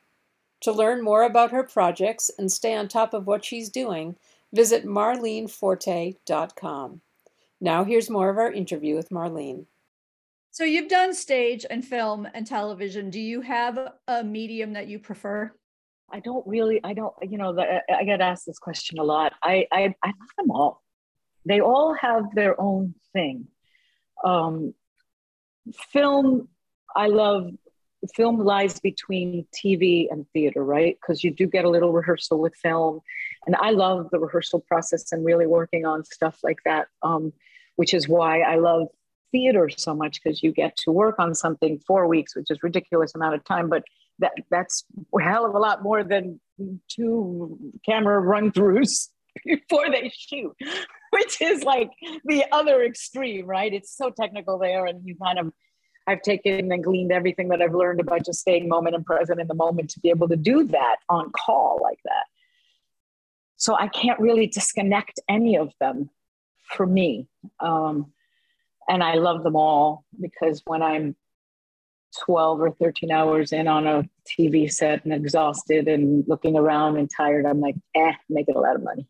To 0.62 0.72
learn 0.72 1.04
more 1.04 1.22
about 1.22 1.52
her 1.52 1.62
projects 1.62 2.30
and 2.38 2.50
stay 2.50 2.74
on 2.74 2.88
top 2.88 3.14
of 3.14 3.26
what 3.26 3.44
she's 3.44 3.68
doing, 3.68 4.16
visit 4.52 4.84
marleneforte.com. 4.84 7.00
Now, 7.60 7.84
here's 7.84 8.10
more 8.10 8.30
of 8.30 8.38
our 8.38 8.52
interview 8.52 8.96
with 8.96 9.10
Marlene. 9.10 9.66
so 10.50 10.64
you've 10.64 10.88
done 10.88 11.14
stage 11.14 11.64
and 11.68 11.84
film 11.84 12.26
and 12.34 12.46
television. 12.46 13.10
Do 13.10 13.20
you 13.20 13.40
have 13.42 13.78
a 14.08 14.24
medium 14.24 14.72
that 14.72 14.88
you 14.88 14.98
prefer? 14.98 15.52
I 16.10 16.20
don't 16.20 16.46
really, 16.46 16.80
I 16.82 16.94
don't, 16.94 17.14
you 17.22 17.36
know, 17.36 17.56
I 17.58 18.04
get 18.04 18.20
asked 18.20 18.46
this 18.46 18.58
question 18.58 18.98
a 18.98 19.04
lot. 19.04 19.34
I, 19.42 19.66
I, 19.70 19.94
I 20.02 20.08
love 20.08 20.30
them 20.36 20.50
all. 20.50 20.82
They 21.44 21.60
all 21.60 21.94
have 21.94 22.34
their 22.34 22.60
own 22.60 22.94
thing. 23.12 23.48
Um, 24.24 24.74
film, 25.92 26.48
I 26.96 27.08
love, 27.08 27.50
film 28.14 28.38
lies 28.38 28.78
between 28.80 29.46
TV 29.52 30.06
and 30.10 30.26
theater, 30.32 30.64
right? 30.64 30.96
Because 31.00 31.24
you 31.24 31.30
do 31.30 31.46
get 31.46 31.64
a 31.64 31.68
little 31.68 31.92
rehearsal 31.92 32.38
with 32.38 32.54
film. 32.54 33.00
And 33.46 33.56
I 33.56 33.70
love 33.70 34.08
the 34.10 34.18
rehearsal 34.18 34.60
process 34.60 35.10
and 35.12 35.24
really 35.24 35.46
working 35.46 35.84
on 35.84 36.04
stuff 36.04 36.38
like 36.42 36.58
that, 36.64 36.88
um, 37.02 37.32
which 37.76 37.94
is 37.94 38.08
why 38.08 38.40
I 38.40 38.56
love 38.56 38.88
theater 39.32 39.68
so 39.68 39.94
much 39.94 40.22
because 40.22 40.42
you 40.42 40.52
get 40.52 40.76
to 40.76 40.92
work 40.92 41.16
on 41.18 41.34
something 41.34 41.78
four 41.86 42.06
weeks, 42.06 42.34
which 42.34 42.50
is 42.50 42.62
ridiculous 42.62 43.14
amount 43.14 43.34
of 43.34 43.44
time, 43.44 43.68
but 43.68 43.82
that 44.20 44.32
that's 44.50 44.84
a 45.16 45.22
hell 45.22 45.46
of 45.46 45.54
a 45.54 45.58
lot 45.58 45.82
more 45.82 46.02
than 46.02 46.40
two 46.88 47.58
camera 47.84 48.20
run 48.20 48.50
throughs 48.50 49.08
before 49.44 49.90
they 49.90 50.10
shoot, 50.14 50.54
which 51.10 51.40
is 51.40 51.62
like 51.62 51.90
the 52.24 52.44
other 52.52 52.82
extreme, 52.82 53.46
right? 53.46 53.72
It's 53.72 53.96
so 53.96 54.10
technical 54.10 54.58
there, 54.58 54.86
and 54.86 55.06
you 55.06 55.16
kind 55.22 55.38
of 55.38 55.52
I've 56.08 56.22
taken 56.22 56.72
and 56.72 56.82
gleaned 56.82 57.12
everything 57.12 57.48
that 57.48 57.60
I've 57.60 57.74
learned 57.74 58.00
about 58.00 58.24
just 58.24 58.40
staying 58.40 58.66
moment 58.66 58.96
and 58.96 59.04
present 59.04 59.40
in 59.40 59.46
the 59.46 59.54
moment 59.54 59.90
to 59.90 60.00
be 60.00 60.08
able 60.08 60.26
to 60.28 60.36
do 60.36 60.64
that 60.64 60.96
on 61.10 61.30
call 61.32 61.80
like 61.82 61.98
that. 62.06 62.24
So 63.56 63.76
I 63.76 63.88
can't 63.88 64.18
really 64.18 64.46
disconnect 64.46 65.20
any 65.28 65.58
of 65.58 65.70
them 65.80 66.08
for 66.64 66.86
me. 66.86 67.28
Um, 67.60 68.12
and 68.88 69.04
I 69.04 69.14
love 69.16 69.42
them 69.42 69.54
all 69.54 70.04
because 70.18 70.62
when 70.64 70.82
I'm 70.82 71.14
12 72.24 72.60
or 72.62 72.70
13 72.70 73.10
hours 73.10 73.52
in 73.52 73.68
on 73.68 73.86
a 73.86 74.08
TV 74.26 74.72
set 74.72 75.04
and 75.04 75.12
exhausted 75.12 75.88
and 75.88 76.24
looking 76.26 76.56
around 76.56 76.96
and 76.96 77.10
tired, 77.14 77.44
I'm 77.44 77.60
like, 77.60 77.76
eh, 77.94 78.12
making 78.30 78.56
a 78.56 78.60
lot 78.60 78.76
of 78.76 78.82
money. 78.82 79.06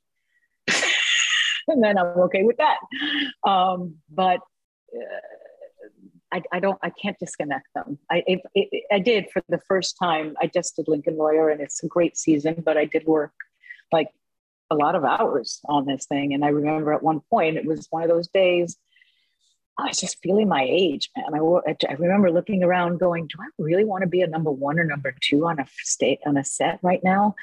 and 1.68 1.80
then 1.80 1.96
I'm 1.96 2.06
okay 2.22 2.42
with 2.42 2.56
that. 2.56 2.78
Um, 3.48 3.98
but 4.10 4.40
uh, 4.92 5.20
I, 6.32 6.42
I, 6.52 6.60
don't, 6.60 6.78
I 6.82 6.90
can't 6.90 7.18
disconnect 7.18 7.68
them. 7.74 7.98
I, 8.10 8.22
it, 8.26 8.40
it, 8.54 8.84
I 8.92 8.98
did 8.98 9.30
for 9.32 9.42
the 9.48 9.60
first 9.66 9.96
time. 10.00 10.36
I 10.40 10.46
just 10.46 10.76
did 10.76 10.88
Lincoln 10.88 11.16
Lawyer 11.16 11.48
and 11.48 11.60
it's 11.60 11.82
a 11.82 11.86
great 11.86 12.16
season, 12.16 12.62
but 12.64 12.76
I 12.76 12.84
did 12.84 13.06
work 13.06 13.32
like 13.92 14.08
a 14.70 14.74
lot 14.74 14.94
of 14.94 15.04
hours 15.04 15.60
on 15.66 15.86
this 15.86 16.06
thing. 16.06 16.34
And 16.34 16.44
I 16.44 16.48
remember 16.48 16.92
at 16.92 17.02
one 17.02 17.20
point, 17.30 17.56
it 17.56 17.64
was 17.64 17.86
one 17.90 18.02
of 18.02 18.08
those 18.08 18.28
days 18.28 18.76
I 19.78 19.86
was 19.86 20.00
just 20.00 20.18
feeling 20.22 20.48
my 20.48 20.66
age, 20.68 21.08
man. 21.16 21.40
I, 21.40 21.76
I 21.88 21.92
remember 21.94 22.32
looking 22.32 22.64
around, 22.64 22.98
going, 22.98 23.28
"Do 23.28 23.36
I 23.40 23.46
really 23.58 23.84
want 23.84 24.02
to 24.02 24.08
be 24.08 24.22
a 24.22 24.26
number 24.26 24.50
one 24.50 24.78
or 24.78 24.84
number 24.84 25.14
two 25.20 25.46
on 25.46 25.60
a 25.60 25.66
state 25.82 26.18
on 26.26 26.36
a 26.36 26.44
set 26.44 26.80
right 26.82 27.02
now?" 27.04 27.36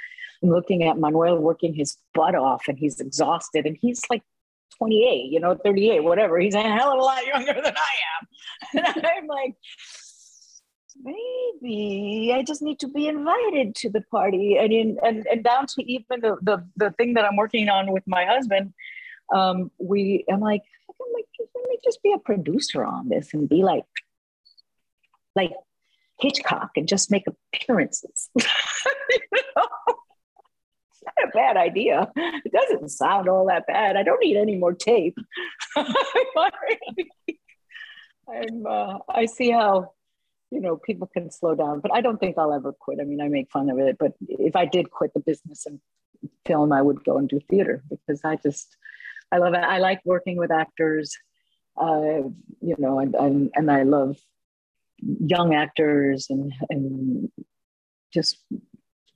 I'm 0.44 0.50
looking 0.50 0.84
at 0.84 0.98
Manuel 0.98 1.38
working 1.38 1.74
his 1.74 1.98
butt 2.14 2.36
off, 2.36 2.68
and 2.68 2.78
he's 2.78 3.00
exhausted, 3.00 3.66
and 3.66 3.78
he's 3.80 4.02
like 4.10 4.22
28, 4.78 5.32
you 5.32 5.40
know, 5.40 5.56
38, 5.56 6.04
whatever. 6.04 6.40
He's 6.40 6.56
a 6.56 6.62
hell 6.62 6.92
of 6.92 7.00
a 7.00 7.02
lot 7.02 7.26
younger 7.26 7.54
than 7.54 7.74
I 7.76 8.84
am, 8.84 8.86
and 8.96 9.06
I'm 9.06 9.28
like, 9.28 9.56
maybe 11.02 12.32
I 12.34 12.44
just 12.44 12.62
need 12.62 12.80
to 12.80 12.88
be 12.88 13.08
invited 13.08 13.76
to 13.76 13.90
the 13.90 14.02
party, 14.02 14.58
and 14.58 14.72
in 14.72 14.98
and 15.04 15.26
and 15.28 15.44
down 15.44 15.68
to 15.68 15.84
even 15.84 16.22
the 16.22 16.38
the 16.42 16.68
the 16.76 16.92
thing 16.92 17.14
that 17.16 17.26
I'm 17.26 17.36
working 17.36 17.70
on 17.70 17.92
with 17.92 18.04
my 18.08 18.26
husband. 18.26 18.74
Um, 19.34 19.72
we, 19.80 20.24
I'm 20.32 20.40
like, 20.40 20.62
I'm 20.88 21.14
like, 21.14 21.26
let 21.40 21.68
me 21.68 21.78
just 21.84 22.04
be 22.04 22.14
a 22.14 22.20
producer 22.20 22.86
on 22.86 23.10
this 23.10 23.34
and 23.34 23.50
be 23.50 23.64
like, 23.64 23.84
like 25.36 25.52
Hitchcock 26.20 26.72
and 26.76 26.88
just 26.88 27.12
make 27.12 27.24
appearances. 27.28 28.30
you 28.36 28.44
know? 29.56 29.68
It's 30.92 31.04
not 31.04 31.25
a 31.25 31.25
bad 31.36 31.58
idea. 31.58 32.12
It 32.16 32.52
doesn't 32.52 32.90
sound 32.90 33.30
all 33.30 33.48
that 33.48 33.68
bad. 33.68 33.96
I 33.96 34.04
don't 34.04 34.20
need 34.20 34.38
any 34.38 34.56
more 34.56 34.74
tape. 34.74 35.18
I'm, 35.76 35.86
uh, 38.68 38.98
I 39.08 39.26
see 39.26 39.52
how, 39.52 39.92
you 40.52 40.62
know, 40.62 40.78
people 40.78 41.08
can 41.08 41.32
slow 41.32 41.56
down, 41.56 41.80
but 41.80 41.94
I 41.94 42.02
don't 42.02 42.20
think 42.20 42.38
I'll 42.38 42.54
ever 42.54 42.74
quit. 42.74 43.00
I 43.00 43.04
mean, 43.04 43.22
I 43.22 43.28
make 43.28 43.52
fun 43.52 43.70
of 43.70 43.80
it, 43.80 43.98
but 44.00 44.14
if 44.28 44.56
I 44.56 44.66
did 44.66 44.90
quit 44.90 45.14
the 45.14 45.20
business 45.20 45.66
and 45.66 45.80
film, 46.46 46.72
I 46.72 46.82
would 46.82 47.04
go 47.04 47.18
and 47.18 47.30
do 47.30 47.40
theater 47.50 47.84
because 47.90 48.22
I 48.24 48.38
just, 48.38 48.76
I 49.32 49.38
love 49.38 49.54
it. 49.54 49.64
I 49.64 49.80
like 49.80 50.02
working 50.06 50.38
with 50.38 50.52
actors, 50.52 51.16
uh, 51.80 52.24
you 52.62 52.76
know, 52.78 53.00
and, 53.00 53.16
and, 53.16 53.52
and 53.54 53.72
I 53.72 53.84
love 53.84 54.18
young 55.00 55.54
actors 55.54 56.28
and, 56.30 56.54
and 56.70 57.30
just 58.14 58.38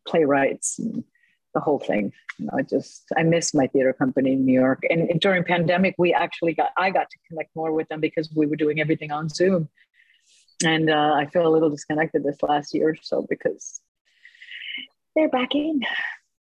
playwrights 0.05 0.79
and 0.79 1.03
the 1.53 1.59
whole 1.59 1.79
thing. 1.79 2.11
You 2.37 2.45
know, 2.45 2.53
I 2.57 2.61
just, 2.61 3.05
I 3.17 3.23
miss 3.23 3.53
my 3.53 3.67
theater 3.67 3.93
company 3.93 4.33
in 4.33 4.45
New 4.45 4.59
York. 4.59 4.83
And, 4.89 5.09
and 5.09 5.19
during 5.19 5.43
pandemic, 5.43 5.95
we 5.97 6.13
actually 6.13 6.53
got, 6.53 6.69
I 6.77 6.89
got 6.89 7.09
to 7.09 7.17
connect 7.27 7.55
more 7.55 7.71
with 7.71 7.87
them 7.89 7.99
because 7.99 8.29
we 8.35 8.45
were 8.45 8.55
doing 8.55 8.79
everything 8.79 9.11
on 9.11 9.29
Zoom. 9.29 9.69
And 10.63 10.89
uh, 10.89 11.13
I 11.15 11.25
feel 11.27 11.47
a 11.47 11.49
little 11.49 11.69
disconnected 11.69 12.23
this 12.23 12.41
last 12.43 12.73
year 12.73 12.89
or 12.89 12.95
so 13.01 13.25
because 13.29 13.81
they're 15.15 15.29
back 15.29 15.55
in 15.55 15.81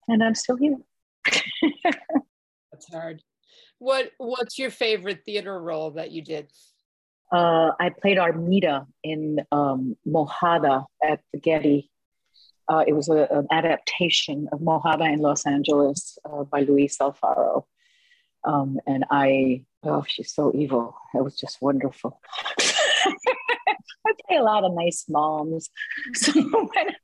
and 0.07 0.23
I'm 0.23 0.35
still 0.35 0.57
here. 0.57 0.77
That's 2.71 2.91
hard. 2.91 3.21
What 3.79 4.11
What's 4.17 4.57
your 4.57 4.71
favorite 4.71 5.23
theater 5.25 5.59
role 5.59 5.91
that 5.91 6.11
you 6.11 6.23
did? 6.23 6.47
Uh, 7.31 7.71
I 7.79 7.89
played 7.89 8.17
Armida 8.17 8.87
in 9.03 9.41
um, 9.51 9.97
Mojada 10.07 10.85
at 11.03 11.19
the 11.33 11.39
Getty. 11.39 11.91
Uh, 12.69 12.83
it 12.85 12.93
was 12.93 13.07
a, 13.09 13.27
an 13.31 13.47
adaptation 13.51 14.49
of 14.51 14.59
Mojada 14.59 15.11
in 15.11 15.19
Los 15.19 15.45
Angeles 15.45 16.17
uh, 16.25 16.43
by 16.43 16.61
Luis 16.61 16.97
Alfaro. 16.97 17.63
Um, 18.43 18.79
and 18.85 19.05
I, 19.09 19.63
oh, 19.83 20.03
she's 20.07 20.33
so 20.33 20.51
evil. 20.53 20.95
It 21.13 21.23
was 21.23 21.37
just 21.37 21.61
wonderful. 21.61 22.19
I 22.59 24.13
play 24.27 24.37
a 24.37 24.43
lot 24.43 24.63
of 24.63 24.73
nice 24.73 25.05
moms. 25.09 25.69
So 26.13 26.31
when, 26.41 26.95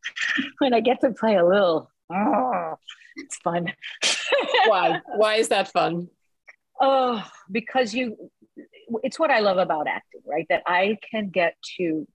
when 0.60 0.74
I 0.74 0.80
get 0.80 1.02
to 1.02 1.12
play 1.12 1.36
a 1.36 1.46
little, 1.46 1.90
oh, 2.12 2.76
it's 3.18 3.38
fun. 3.38 3.72
Why? 4.68 5.02
Why 5.16 5.36
is 5.36 5.50
that 5.50 5.72
fun? 5.72 6.10
Oh, 6.80 7.24
because 7.52 7.94
you, 7.94 8.32
it's 9.04 9.20
what 9.20 9.32
I 9.32 9.40
love 9.40 9.58
about 9.58 9.88
acting, 9.88 10.22
right? 10.26 10.46
That 10.50 10.64
I 10.66 10.98
can 11.12 11.30
get 11.30 11.56
to 11.78 12.08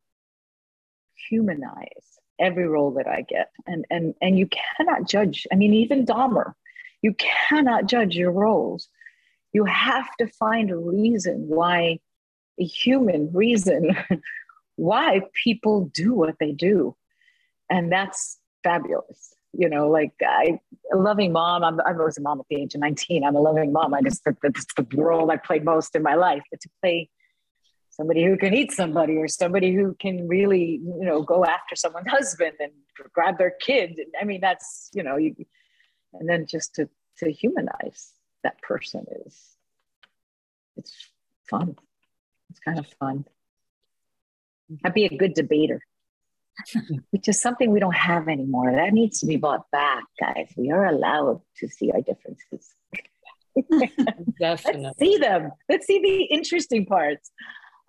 humanize 1.28 2.17
every 2.38 2.66
role 2.66 2.92
that 2.92 3.06
I 3.06 3.22
get. 3.22 3.50
And 3.66 3.84
and 3.90 4.14
and 4.20 4.38
you 4.38 4.48
cannot 4.48 5.08
judge. 5.08 5.46
I 5.52 5.56
mean, 5.56 5.74
even 5.74 6.06
Dahmer, 6.06 6.54
you 7.02 7.14
cannot 7.48 7.86
judge 7.86 8.16
your 8.16 8.32
roles. 8.32 8.88
You 9.52 9.64
have 9.64 10.08
to 10.18 10.26
find 10.26 10.70
a 10.70 10.76
reason 10.76 11.48
why 11.48 12.00
a 12.58 12.64
human 12.64 13.30
reason 13.32 13.96
why 14.76 15.22
people 15.44 15.90
do 15.92 16.14
what 16.14 16.36
they 16.38 16.52
do. 16.52 16.96
And 17.70 17.92
that's 17.92 18.38
fabulous. 18.62 19.34
You 19.52 19.68
know, 19.68 19.88
like 19.88 20.12
I, 20.22 20.60
a 20.92 20.96
loving 20.96 21.32
mom. 21.32 21.64
I'm, 21.64 21.80
I 21.80 21.92
was 21.92 22.18
a 22.18 22.20
mom 22.20 22.40
at 22.40 22.46
the 22.50 22.56
age 22.56 22.74
of 22.74 22.80
19. 22.80 23.24
I'm 23.24 23.34
a 23.34 23.40
loving 23.40 23.72
mom. 23.72 23.94
I 23.94 24.02
just, 24.02 24.22
that's 24.24 24.66
the 24.76 24.86
role 24.94 25.30
I 25.30 25.36
played 25.36 25.64
most 25.64 25.96
in 25.96 26.02
my 26.02 26.14
life. 26.14 26.42
But 26.50 26.60
to 26.60 26.68
play 26.82 27.08
somebody 27.98 28.24
who 28.24 28.36
can 28.36 28.54
eat 28.54 28.70
somebody 28.72 29.16
or 29.16 29.26
somebody 29.26 29.74
who 29.74 29.94
can 29.98 30.28
really, 30.28 30.80
you 30.82 31.04
know, 31.04 31.20
go 31.20 31.44
after 31.44 31.74
someone's 31.74 32.08
husband 32.08 32.52
and 32.60 32.72
grab 33.12 33.38
their 33.38 33.52
kid. 33.60 34.00
I 34.20 34.24
mean, 34.24 34.40
that's, 34.40 34.88
you 34.94 35.02
know, 35.02 35.16
you, 35.16 35.34
and 36.14 36.28
then 36.28 36.46
just 36.46 36.76
to, 36.76 36.88
to 37.18 37.30
humanize 37.30 38.12
that 38.44 38.62
person 38.62 39.04
is, 39.26 39.56
it's 40.76 40.94
fun. 41.50 41.76
It's 42.50 42.60
kind 42.60 42.78
of 42.78 42.86
fun. 43.00 43.24
I'd 44.84 44.94
be 44.94 45.06
a 45.06 45.16
good 45.16 45.34
debater, 45.34 45.82
which 47.10 47.26
is 47.26 47.40
something 47.40 47.72
we 47.72 47.80
don't 47.80 47.96
have 47.96 48.28
anymore. 48.28 48.70
That 48.70 48.92
needs 48.92 49.18
to 49.20 49.26
be 49.26 49.36
brought 49.36 49.68
back, 49.72 50.04
guys. 50.20 50.52
We 50.56 50.70
are 50.70 50.86
allowed 50.86 51.40
to 51.56 51.68
see 51.68 51.90
our 51.90 52.00
differences. 52.00 52.74
Definitely. 54.38 54.82
Let's 54.84 54.98
see 55.00 55.16
them. 55.16 55.50
Let's 55.68 55.86
see 55.86 55.98
the 56.00 56.34
interesting 56.34 56.86
parts. 56.86 57.32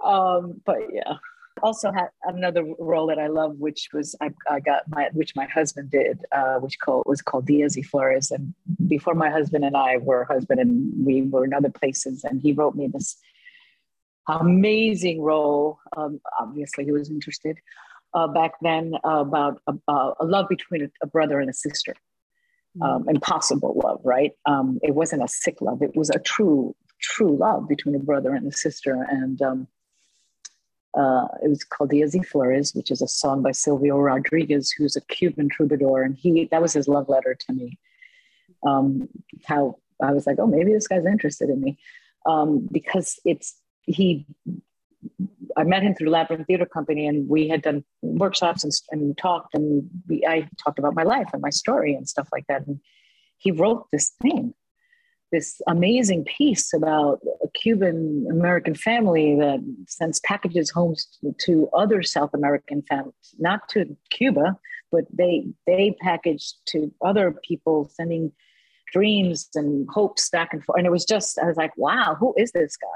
Um, 0.03 0.61
but 0.65 0.77
yeah. 0.91 1.15
Also 1.61 1.91
had 1.91 2.07
another 2.23 2.63
role 2.79 3.07
that 3.07 3.19
I 3.19 3.27
love, 3.27 3.57
which 3.57 3.89
was 3.91 4.15
I, 4.21 4.29
I 4.49 4.61
got 4.61 4.83
my 4.87 5.09
which 5.11 5.35
my 5.35 5.45
husband 5.45 5.91
did, 5.91 6.21
uh, 6.31 6.55
which 6.55 6.79
called 6.79 7.03
was 7.05 7.21
called 7.21 7.47
Días 7.47 7.75
y 7.75 7.83
Flores. 7.83 8.31
And 8.31 8.53
before 8.87 9.13
my 9.13 9.29
husband 9.29 9.65
and 9.65 9.75
I 9.75 9.97
were 9.97 10.23
husband 10.23 10.61
and 10.61 10.89
we 11.05 11.21
were 11.23 11.43
in 11.43 11.53
other 11.53 11.69
places, 11.69 12.23
and 12.23 12.41
he 12.41 12.53
wrote 12.53 12.75
me 12.75 12.87
this 12.87 13.17
amazing 14.29 15.21
role. 15.21 15.79
Um, 15.97 16.21
obviously, 16.39 16.85
he 16.85 16.91
was 16.91 17.09
interested 17.09 17.57
uh, 18.13 18.27
back 18.27 18.53
then 18.61 18.93
uh, 19.03 19.19
about 19.27 19.61
a, 19.67 19.73
a, 20.19 20.25
love 20.25 20.47
between 20.49 20.83
a, 20.83 20.89
a, 21.01 21.07
brother 21.07 21.39
and 21.39 21.49
a 21.49 21.53
sister. 21.53 21.95
Mm. 22.77 22.83
Um, 22.83 23.09
impossible 23.09 23.79
love, 23.83 23.99
right? 24.03 24.31
Um, 24.45 24.79
it 24.83 24.93
wasn't 24.93 25.23
a 25.23 25.27
sick 25.27 25.61
love; 25.61 25.81
it 25.81 25.95
was 25.95 26.09
a 26.09 26.19
true, 26.19 26.75
true 27.01 27.35
love 27.35 27.67
between 27.67 27.95
a 27.95 27.99
brother 27.99 28.33
and 28.33 28.47
a 28.47 28.55
sister. 28.55 29.05
And 29.09 29.41
um, 29.41 29.67
uh, 30.97 31.27
it 31.43 31.49
was 31.49 31.63
called 31.63 31.91
Días 31.91 32.15
y 32.15 32.23
Flores, 32.23 32.73
which 32.73 32.91
is 32.91 33.01
a 33.01 33.07
song 33.07 33.41
by 33.41 33.51
Silvio 33.51 33.97
Rodriguez, 33.97 34.71
who's 34.71 34.95
a 34.95 35.01
Cuban 35.01 35.49
troubadour, 35.49 36.03
and 36.03 36.15
he 36.15 36.45
that 36.51 36.61
was 36.61 36.73
his 36.73 36.87
love 36.87 37.09
letter 37.09 37.35
to 37.35 37.53
me. 37.53 37.77
Um, 38.65 39.07
how 39.45 39.77
I 40.01 40.11
was 40.11 40.25
like, 40.27 40.37
oh, 40.39 40.47
maybe 40.47 40.73
this 40.73 40.87
guy's 40.87 41.05
interested 41.05 41.49
in 41.49 41.61
me, 41.61 41.77
um, 42.25 42.67
because 42.71 43.19
it's 43.25 43.55
he 43.83 44.25
I 45.55 45.63
met 45.63 45.83
him 45.83 45.95
through 45.95 46.09
Labyrinth 46.09 46.47
Theater 46.47 46.65
Company, 46.65 47.07
and 47.07 47.27
we 47.27 47.47
had 47.47 47.61
done 47.61 47.83
workshops 48.01 48.63
and, 48.63 48.73
and 48.91 49.17
talked, 49.17 49.53
and 49.53 49.89
we, 50.07 50.25
I 50.25 50.49
talked 50.63 50.79
about 50.79 50.95
my 50.95 51.03
life 51.03 51.29
and 51.33 51.41
my 51.41 51.49
story 51.49 51.93
and 51.93 52.07
stuff 52.07 52.29
like 52.31 52.45
that. 52.47 52.65
And 52.67 52.79
he 53.37 53.51
wrote 53.51 53.87
this 53.91 54.11
thing, 54.21 54.53
this 55.31 55.61
amazing 55.67 56.25
piece 56.25 56.73
about 56.73 57.19
a 57.43 57.47
Cuban 57.49 58.27
American 58.29 58.75
family 58.75 59.35
that 59.35 59.59
sends 59.87 60.19
packages 60.21 60.69
home 60.69 60.95
to 61.45 61.69
other 61.73 62.01
South 62.03 62.31
American 62.33 62.81
families, 62.83 63.35
not 63.37 63.67
to 63.69 63.95
Cuba, 64.09 64.57
but 64.91 65.05
they 65.13 65.45
they 65.67 65.95
package 66.01 66.53
to 66.67 66.91
other 67.03 67.35
people, 67.43 67.89
sending 67.93 68.31
dreams 68.91 69.49
and 69.55 69.87
hopes 69.91 70.29
back 70.29 70.53
and 70.53 70.63
forth. 70.63 70.77
And 70.77 70.87
it 70.87 70.91
was 70.91 71.05
just, 71.05 71.37
I 71.39 71.45
was 71.45 71.57
like, 71.57 71.75
wow, 71.77 72.15
who 72.19 72.33
is 72.37 72.51
this 72.51 72.75
guy? 72.77 72.87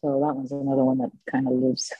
So 0.00 0.20
that 0.26 0.34
one's 0.34 0.52
another 0.52 0.84
one 0.84 0.98
that 0.98 1.10
kind 1.30 1.46
of 1.46 1.54
lives 1.54 1.92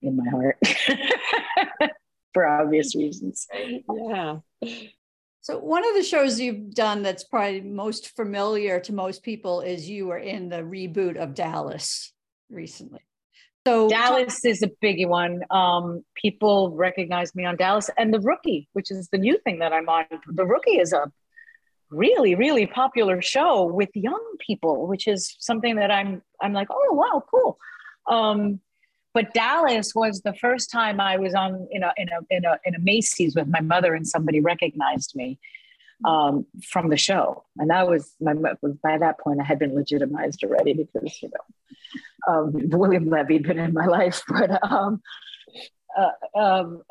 in 0.00 0.16
my 0.16 0.28
heart 0.30 0.58
for 2.34 2.46
obvious 2.46 2.96
reasons. 2.96 3.46
Yeah. 3.54 4.38
So 5.42 5.58
one 5.58 5.86
of 5.86 5.94
the 5.94 6.04
shows 6.04 6.40
you've 6.40 6.72
done 6.72 7.02
that's 7.02 7.24
probably 7.24 7.60
most 7.60 8.14
familiar 8.14 8.78
to 8.80 8.92
most 8.92 9.24
people 9.24 9.60
is 9.60 9.88
you 9.88 10.06
were 10.06 10.18
in 10.18 10.48
the 10.48 10.58
reboot 10.58 11.16
of 11.16 11.34
Dallas 11.34 12.12
recently. 12.48 13.00
So 13.66 13.88
Dallas 13.88 14.44
is 14.44 14.62
a 14.62 14.70
biggie 14.82 15.06
one. 15.06 15.42
Um, 15.50 16.04
people 16.14 16.70
recognize 16.70 17.34
me 17.34 17.44
on 17.44 17.56
Dallas 17.56 17.90
and 17.98 18.14
the 18.14 18.20
Rookie, 18.20 18.68
which 18.72 18.90
is 18.90 19.08
the 19.08 19.18
new 19.18 19.36
thing 19.44 19.58
that 19.58 19.72
I'm 19.72 19.88
on. 19.88 20.04
The 20.28 20.46
Rookie 20.46 20.78
is 20.78 20.92
a 20.92 21.12
really 21.90 22.34
really 22.34 22.66
popular 22.66 23.20
show 23.20 23.64
with 23.64 23.90
young 23.92 24.24
people 24.40 24.88
which 24.88 25.06
is 25.06 25.36
something 25.38 25.76
that 25.76 25.90
i'm 25.90 26.22
i'm 26.40 26.54
like 26.54 26.68
oh 26.70 26.88
wow 26.92 27.22
cool 27.30 27.58
um, 28.08 28.58
but 29.14 29.32
dallas 29.34 29.94
was 29.94 30.20
the 30.22 30.34
first 30.34 30.70
time 30.70 31.00
i 31.00 31.16
was 31.16 31.34
on 31.34 31.66
in 31.70 31.82
a 31.82 31.92
in 31.96 32.08
a 32.08 32.18
in 32.30 32.44
a, 32.44 32.58
in 32.64 32.74
a 32.74 32.78
macy's 32.78 33.34
with 33.34 33.48
my 33.48 33.60
mother 33.60 33.94
and 33.94 34.06
somebody 34.06 34.40
recognized 34.40 35.14
me 35.14 35.38
um, 36.04 36.46
from 36.68 36.88
the 36.88 36.96
show. 36.96 37.44
And 37.58 37.70
that 37.70 37.88
was 37.88 38.14
my 38.20 38.34
by 38.34 38.98
that 38.98 39.20
point 39.20 39.40
i 39.40 39.44
had 39.44 39.58
been 39.58 39.74
legitimized 39.74 40.42
already 40.44 40.72
because 40.72 41.22
you 41.22 41.30
know 41.30 42.32
um, 42.32 42.52
william 42.70 43.08
levy 43.08 43.34
had 43.34 43.44
been 43.44 43.58
in 43.58 43.72
my 43.72 43.86
life. 43.86 44.22
But 44.28 44.62
um, 44.70 45.02
uh, 45.96 46.38
um, 46.38 46.82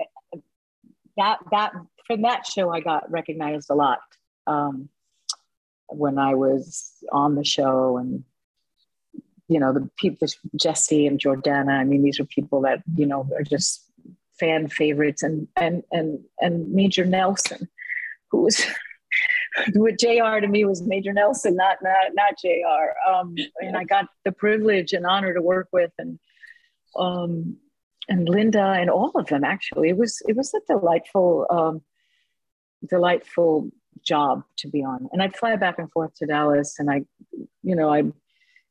that 1.17 1.39
that 1.51 1.73
from 2.07 2.21
that 2.21 2.45
show 2.45 2.69
i 2.69 2.79
got 2.79 3.11
recognized 3.11 3.69
a 3.69 3.75
lot 3.75 3.99
um, 4.47 4.89
when 5.87 6.17
I 6.17 6.35
was 6.35 6.93
on 7.11 7.35
the 7.35 7.43
show 7.43 7.97
and 7.97 8.23
you 9.51 9.59
know 9.59 9.73
the 9.73 9.89
people 9.97 10.27
Jesse 10.55 11.05
and 11.05 11.19
Jordana 11.19 11.79
I 11.79 11.83
mean 11.83 12.03
these 12.03 12.19
are 12.19 12.25
people 12.25 12.61
that 12.61 12.81
you 12.95 13.05
know 13.05 13.27
are 13.35 13.43
just 13.43 13.85
fan 14.39 14.67
favorites 14.67 15.23
and 15.23 15.47
and 15.55 15.83
and 15.91 16.19
and 16.39 16.71
Major 16.71 17.05
Nelson 17.05 17.67
who 18.29 18.43
was 18.43 18.65
what 19.73 19.99
JR 19.99 20.39
to 20.39 20.47
me 20.47 20.63
was 20.65 20.81
Major 20.81 21.13
Nelson 21.13 21.55
not 21.55 21.77
not 21.81 22.13
not 22.13 22.33
JR 22.41 23.11
um, 23.11 23.35
and 23.59 23.75
I 23.75 23.83
got 23.83 24.07
the 24.23 24.31
privilege 24.31 24.93
and 24.93 25.05
honor 25.05 25.33
to 25.33 25.41
work 25.41 25.67
with 25.73 25.91
and 25.97 26.17
um 26.95 27.57
and 28.09 28.27
Linda 28.27 28.75
and 28.79 28.89
all 28.89 29.11
of 29.15 29.27
them 29.27 29.43
actually 29.43 29.89
it 29.89 29.97
was 29.97 30.21
it 30.27 30.35
was 30.37 30.53
a 30.53 30.61
delightful 30.67 31.45
um 31.49 31.81
delightful 32.87 33.69
job 34.03 34.43
to 34.57 34.67
be 34.67 34.83
on. 34.83 35.07
And 35.11 35.21
I'd 35.21 35.35
fly 35.35 35.55
back 35.55 35.77
and 35.79 35.91
forth 35.91 36.15
to 36.15 36.25
Dallas 36.25 36.77
and 36.79 36.89
I, 36.89 37.03
you 37.63 37.75
know, 37.75 37.93
I 37.93 38.03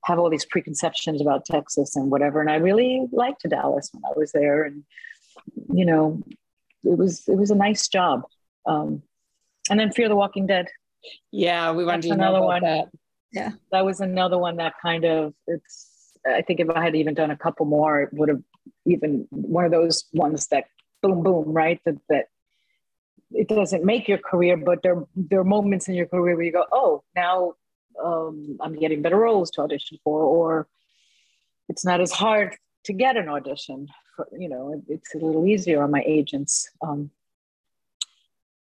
have 0.05 0.19
all 0.19 0.31
these 0.31 0.45
preconceptions 0.45 1.21
about 1.21 1.45
Texas 1.45 1.97
and 1.97 2.11
whatever. 2.11 2.41
And 2.41 2.51
I 2.51 2.57
really 2.57 3.07
liked 3.13 3.49
Dallas 3.49 3.91
when 3.93 4.03
I 4.05 4.13
was 4.17 4.33
there. 4.33 4.63
And, 4.65 4.85
you 5.73 5.85
know, 5.85 6.23
it 6.85 6.97
was, 6.97 7.29
it 7.29 7.37
was 7.37 7.51
a 7.51 7.55
nice 7.55 7.89
job. 7.89 8.23
Um, 8.67 9.03
and 9.69 9.79
then 9.79 9.93
Fear 9.93 10.09
the 10.09 10.17
Walking 10.17 10.47
Dead. 10.47 10.69
Yeah. 11.31 11.73
We 11.73 11.85
wanted 11.85 12.03
to 12.03 12.11
another 12.11 12.43
one. 12.43 12.63
That. 12.63 12.89
Yeah. 13.33 13.51
That 13.73 13.85
was 13.85 14.01
another 14.01 14.39
one 14.39 14.57
that 14.57 14.75
kind 14.83 15.05
of, 15.05 15.35
it's, 15.47 16.17
I 16.27 16.43
think 16.43 16.61
if 16.61 16.69
I 16.71 16.83
had 16.83 16.97
even 16.97 17.15
done 17.15 17.31
a 17.31 17.37
couple 17.37 17.67
more, 17.67 18.03
it 18.03 18.11
would 18.13 18.29
have 18.29 18.43
even 18.87 19.27
one 19.31 19.65
of 19.65 19.71
those 19.71 20.05
ones 20.13 20.47
that 20.49 20.65
boom, 21.03 21.23
boom, 21.23 21.53
right. 21.53 21.81
That, 21.85 21.97
that 22.09 22.27
it 23.33 23.49
doesn't 23.49 23.85
make 23.85 24.09
your 24.09 24.19
career, 24.19 24.57
but 24.57 24.83
there 24.83 25.05
there 25.15 25.41
are 25.41 25.45
moments 25.45 25.89
in 25.89 25.95
your 25.95 26.07
career 26.07 26.35
where 26.35 26.45
you 26.45 26.53
go, 26.53 26.67
oh, 26.73 27.05
now 27.15 27.55
um, 28.03 28.59
I'm 28.61 28.79
getting 28.79 29.03
better 29.03 29.17
roles 29.17 29.51
to 29.53 29.63
audition 29.63 29.99
for, 30.05 30.23
or 30.23 30.69
it's 31.69 31.85
not 31.85 32.01
as 32.01 32.13
hard 32.13 32.57
to 32.85 32.93
get 32.93 33.17
an 33.17 33.29
audition. 33.29 33.89
For, 34.17 34.29
you 34.37 34.49
know, 34.49 34.83
it's 34.89 35.15
a 35.15 35.19
little 35.19 35.47
easier 35.47 35.83
on 35.83 35.91
my 35.91 36.03
agents. 36.07 36.69
Um, 36.83 37.11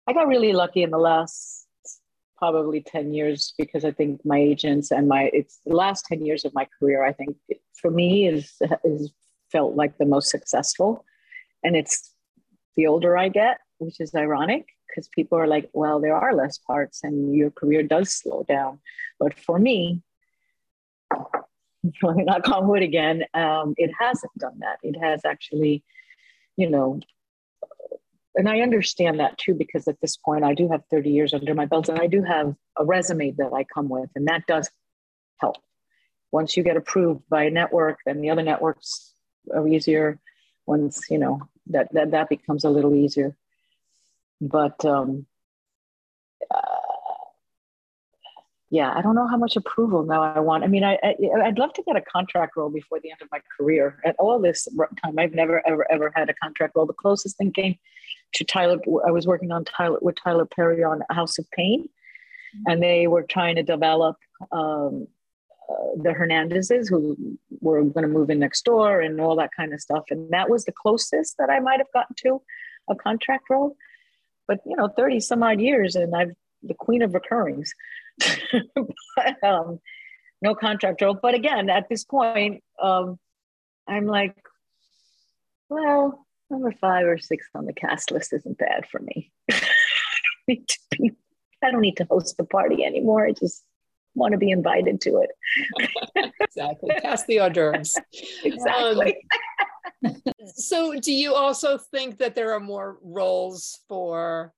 I 0.07 0.13
got 0.13 0.27
really 0.27 0.53
lucky 0.53 0.83
in 0.83 0.91
the 0.91 0.99
last 0.99 1.67
probably 2.41 2.81
10 2.81 3.13
years 3.13 3.53
because 3.59 3.85
I 3.85 3.93
think 3.93 4.25
my 4.25 4.39
agents 4.39 4.91
and 4.91 5.07
my 5.07 5.31
it's 5.33 5.61
the 5.67 5.77
last 5.77 6.07
10 6.07 6.25
years 6.25 6.45
of 6.47 6.55
my 6.55 6.67
career 6.79 7.05
I 7.05 7.13
think 7.13 7.37
for 7.75 7.91
me 7.91 8.27
is 8.27 8.55
is 8.83 9.13
felt 9.53 9.77
like 9.77 9.99
the 9.99 10.07
most 10.07 10.31
successful 10.31 11.05
and 11.63 11.77
it's 11.77 12.15
the 12.77 12.87
older 12.87 13.17
I 13.19 13.29
get 13.29 13.59
which 13.77 14.01
is 14.01 14.15
ironic 14.15 14.67
because 14.91 15.09
people 15.09 15.39
are 15.39 15.47
like, 15.47 15.71
well, 15.73 16.01
there 16.01 16.17
are 16.17 16.35
less 16.35 16.59
parts 16.59 17.01
and 17.03 17.35
your 17.35 17.51
career 17.51 17.83
does 17.83 18.11
slow 18.11 18.45
down. 18.49 18.81
But 19.19 19.39
for 19.39 19.59
me, 19.59 20.03
knock 22.03 22.49
on 22.49 22.69
wood 22.69 22.83
again, 22.83 23.25
um, 23.35 23.75
it 23.77 23.91
hasn't 23.99 24.37
done 24.39 24.59
that. 24.61 24.79
It 24.83 24.99
has 25.01 25.25
actually, 25.25 25.83
you 26.57 26.69
know, 26.69 27.01
and 28.37 28.49
I 28.49 28.61
understand 28.61 29.21
that 29.21 29.39
too, 29.39 29.55
because 29.55 29.89
at 29.89 30.01
this 30.01 30.17
point 30.17 30.45
I 30.45 30.55
do 30.55 30.69
have 30.69 30.85
30 30.91 31.11
years 31.11 31.35
under 31.35 31.55
my 31.55 31.67
belt 31.67 31.89
and 31.89 31.99
I 31.99 32.07
do 32.07 32.23
have 32.23 32.55
a 32.77 32.85
resume 32.85 33.33
that 33.33 33.53
I 33.53 33.65
come 33.65 33.89
with, 33.89 34.11
and 34.15 34.29
that 34.29 34.47
does 34.47 34.71
help. 35.39 35.57
Once 36.33 36.57
you 36.57 36.63
get 36.63 36.77
approved 36.77 37.29
by 37.29 37.45
a 37.45 37.51
network, 37.51 37.99
then 38.07 38.21
the 38.21 38.31
other 38.31 38.43
networks 38.43 39.15
are 39.53 39.67
easier. 39.67 40.21
Once, 40.65 41.11
you 41.11 41.19
know, 41.19 41.41
that, 41.67 41.93
that, 41.93 42.13
that 42.13 42.29
becomes 42.29 42.65
a 42.65 42.71
little 42.71 42.95
easier. 42.95 43.37
But 44.41 44.85
um, 44.85 45.27
yeah, 48.71 48.93
I 48.95 49.03
don't 49.03 49.17
know 49.17 49.27
how 49.27 49.37
much 49.37 49.57
approval 49.57 50.05
now 50.05 50.23
I 50.23 50.39
want. 50.39 50.63
I 50.63 50.69
mean, 50.69 50.85
I, 50.85 50.97
I 51.03 51.17
would 51.19 51.59
love 51.59 51.73
to 51.75 51.83
get 51.83 51.97
a 51.97 52.01
contract 52.01 52.57
role 52.57 52.71
before 52.71 53.01
the 53.01 53.11
end 53.11 53.21
of 53.21 53.29
my 53.33 53.41
career. 53.57 54.01
At 54.05 54.15
all 54.19 54.39
this 54.41 54.69
time, 55.03 55.19
I've 55.19 55.35
never 55.35 55.61
ever 55.67 55.91
ever 55.91 56.13
had 56.15 56.31
a 56.31 56.35
contract 56.35 56.77
role. 56.77 56.87
The 56.87 56.93
closest 56.93 57.37
thing 57.37 57.53
came 57.53 57.77
to 58.35 58.45
Tyler. 58.45 58.79
I 59.07 59.11
was 59.11 59.27
working 59.27 59.51
on 59.51 59.65
Tyler 59.65 59.99
with 60.01 60.17
Tyler 60.23 60.47
Perry 60.47 60.85
on 60.85 61.03
House 61.11 61.37
of 61.39 61.51
Payne, 61.51 61.89
and 62.67 62.81
they 62.81 63.09
were 63.09 63.25
trying 63.25 63.57
to 63.57 63.65
develop 63.65 64.17
um, 64.53 65.09
uh, 65.69 65.97
the 65.97 66.11
Hernandezes 66.11 66.89
who 66.89 67.17
were 67.61 67.83
going 67.83 68.07
to 68.07 68.09
move 68.09 68.31
in 68.31 68.39
next 68.39 68.65
door 68.65 69.01
and 69.01 69.21
all 69.21 69.35
that 69.35 69.51
kind 69.57 69.75
of 69.75 69.81
stuff. 69.81 70.05
And 70.11 70.31
that 70.31 70.49
was 70.49 70.65
the 70.65 70.73
closest 70.73 71.39
that 71.39 71.51
I 71.51 71.59
might 71.59 71.81
have 71.81 71.93
gotten 71.93 72.15
to 72.21 72.41
a 72.89 72.95
contract 72.95 73.51
role. 73.51 73.77
But 74.51 74.59
you 74.67 74.75
know, 74.75 74.89
thirty 74.89 75.21
some 75.21 75.45
odd 75.45 75.61
years, 75.61 75.95
and 75.95 76.13
I've 76.13 76.33
the 76.65 76.75
queen 76.75 77.03
of 77.03 77.15
recurrings. 77.15 77.73
but, 78.19 79.45
um, 79.45 79.79
no 80.43 80.57
contract 80.57 81.01
role. 81.03 81.15
But 81.15 81.35
again, 81.35 81.71
at 81.71 81.89
this 81.89 82.03
point, 82.03 82.65
um, 82.83 83.17
I'm 83.87 84.07
like, 84.07 84.35
well, 85.69 86.27
number 86.51 86.73
five 86.81 87.07
or 87.07 87.17
six 87.17 87.47
on 87.55 87.65
the 87.65 87.73
cast 87.73 88.11
list 88.11 88.33
isn't 88.33 88.59
bad 88.59 88.89
for 88.91 88.99
me. 88.99 89.31
I, 89.53 89.61
don't 90.49 90.67
be, 90.99 91.13
I 91.63 91.71
don't 91.71 91.81
need 91.81 91.99
to 91.99 92.07
host 92.11 92.37
the 92.37 92.45
party 92.45 92.85
anymore. 92.85 93.29
I 93.29 93.31
just 93.31 93.63
want 94.17 94.33
to 94.33 94.39
be 94.39 94.51
invited 94.51 95.01
to 95.03 95.23
it. 95.23 96.33
exactly. 96.41 96.91
Pass 97.01 97.25
the 97.27 97.39
hors 97.39 97.51
d'oeuvres. 97.51 97.97
exactly. 98.43 99.13
Um, 99.13 99.15
so, 100.55 100.99
do 100.99 101.13
you 101.13 101.35
also 101.35 101.79
think 101.79 102.19
that 102.19 102.35
there 102.35 102.53
are 102.53 102.61
more 102.61 102.99
roles 103.03 103.81
for 103.89 104.53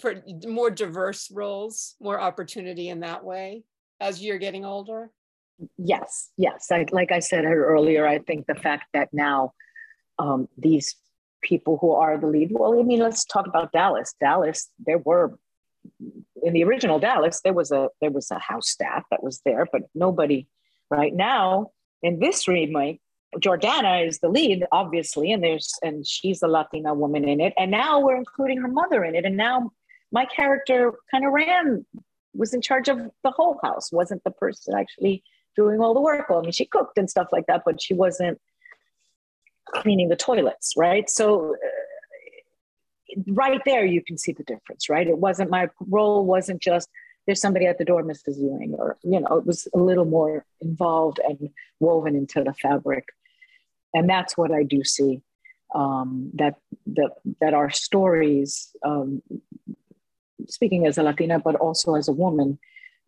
for 0.00 0.22
more 0.46 0.70
diverse 0.70 1.30
roles, 1.30 1.94
more 2.00 2.20
opportunity 2.20 2.88
in 2.88 3.00
that 3.00 3.24
way 3.24 3.64
as 4.00 4.22
you're 4.22 4.38
getting 4.38 4.64
older? 4.64 5.10
Yes, 5.78 6.30
yes. 6.36 6.68
I, 6.70 6.86
like 6.90 7.12
I 7.12 7.20
said 7.20 7.44
earlier, 7.44 8.06
I 8.06 8.18
think 8.18 8.46
the 8.46 8.54
fact 8.54 8.86
that 8.92 9.08
now 9.12 9.52
um, 10.18 10.48
these 10.58 10.94
people 11.40 11.78
who 11.80 11.92
are 11.92 12.18
the 12.18 12.26
lead, 12.26 12.50
well, 12.52 12.78
I 12.78 12.82
mean, 12.82 13.00
let's 13.00 13.24
talk 13.24 13.46
about 13.46 13.72
Dallas. 13.72 14.14
Dallas, 14.20 14.68
there 14.84 14.98
were 14.98 15.38
in 16.42 16.52
the 16.52 16.64
original 16.64 16.98
Dallas, 16.98 17.40
there 17.42 17.52
was 17.52 17.70
a 17.72 17.88
there 18.00 18.10
was 18.10 18.30
a 18.30 18.38
house 18.38 18.68
staff 18.68 19.04
that 19.10 19.22
was 19.22 19.40
there, 19.44 19.66
but 19.70 19.82
nobody 19.94 20.46
right 20.90 21.14
now 21.14 21.70
in 22.02 22.18
this 22.18 22.46
remake 22.46 23.00
Jordana 23.38 24.06
is 24.06 24.18
the 24.18 24.28
lead, 24.28 24.66
obviously, 24.72 25.32
and 25.32 25.42
there's 25.42 25.74
and 25.82 26.06
she's 26.06 26.42
a 26.42 26.48
Latina 26.48 26.94
woman 26.94 27.26
in 27.26 27.40
it. 27.40 27.54
And 27.56 27.70
now 27.70 28.00
we're 28.00 28.16
including 28.16 28.58
her 28.58 28.68
mother 28.68 29.04
in 29.04 29.14
it. 29.14 29.24
And 29.24 29.36
now 29.36 29.72
my 30.10 30.26
character 30.26 30.92
kind 31.10 31.26
of 31.26 31.32
ran, 31.32 31.86
was 32.34 32.52
in 32.52 32.60
charge 32.60 32.88
of 32.88 32.98
the 33.24 33.30
whole 33.30 33.58
house, 33.62 33.90
wasn't 33.90 34.22
the 34.24 34.30
person 34.30 34.74
actually 34.76 35.22
doing 35.56 35.80
all 35.80 35.94
the 35.94 36.00
work. 36.00 36.28
Well, 36.28 36.40
I 36.40 36.42
mean, 36.42 36.52
she 36.52 36.66
cooked 36.66 36.98
and 36.98 37.08
stuff 37.08 37.28
like 37.32 37.46
that, 37.46 37.62
but 37.64 37.80
she 37.80 37.94
wasn't 37.94 38.38
cleaning 39.66 40.08
the 40.08 40.16
toilets, 40.16 40.74
right? 40.76 41.08
So 41.08 41.54
uh, 41.54 43.16
right 43.28 43.60
there 43.64 43.84
you 43.84 44.02
can 44.02 44.18
see 44.18 44.32
the 44.32 44.44
difference, 44.44 44.88
right? 44.88 45.06
It 45.06 45.18
wasn't 45.18 45.50
my 45.50 45.68
role 45.80 46.24
wasn't 46.26 46.60
just 46.60 46.88
there's 47.26 47.40
somebody 47.40 47.66
at 47.66 47.78
the 47.78 47.84
door, 47.84 48.02
Mrs. 48.02 48.38
Ewing, 48.38 48.74
or 48.74 48.98
you 49.02 49.20
know, 49.20 49.38
it 49.38 49.46
was 49.46 49.68
a 49.74 49.78
little 49.78 50.04
more 50.04 50.44
involved 50.60 51.20
and 51.22 51.50
woven 51.80 52.16
into 52.16 52.42
the 52.42 52.52
fabric 52.54 53.06
and 53.94 54.08
that's 54.08 54.36
what 54.36 54.50
I 54.50 54.62
do 54.62 54.84
see. 54.84 55.22
Um, 55.74 56.30
that 56.34 56.56
that 56.88 57.12
that 57.40 57.54
our 57.54 57.70
stories, 57.70 58.74
um, 58.84 59.22
speaking 60.48 60.86
as 60.86 60.98
a 60.98 61.02
Latina, 61.02 61.38
but 61.38 61.54
also 61.54 61.94
as 61.94 62.08
a 62.08 62.12
woman, 62.12 62.58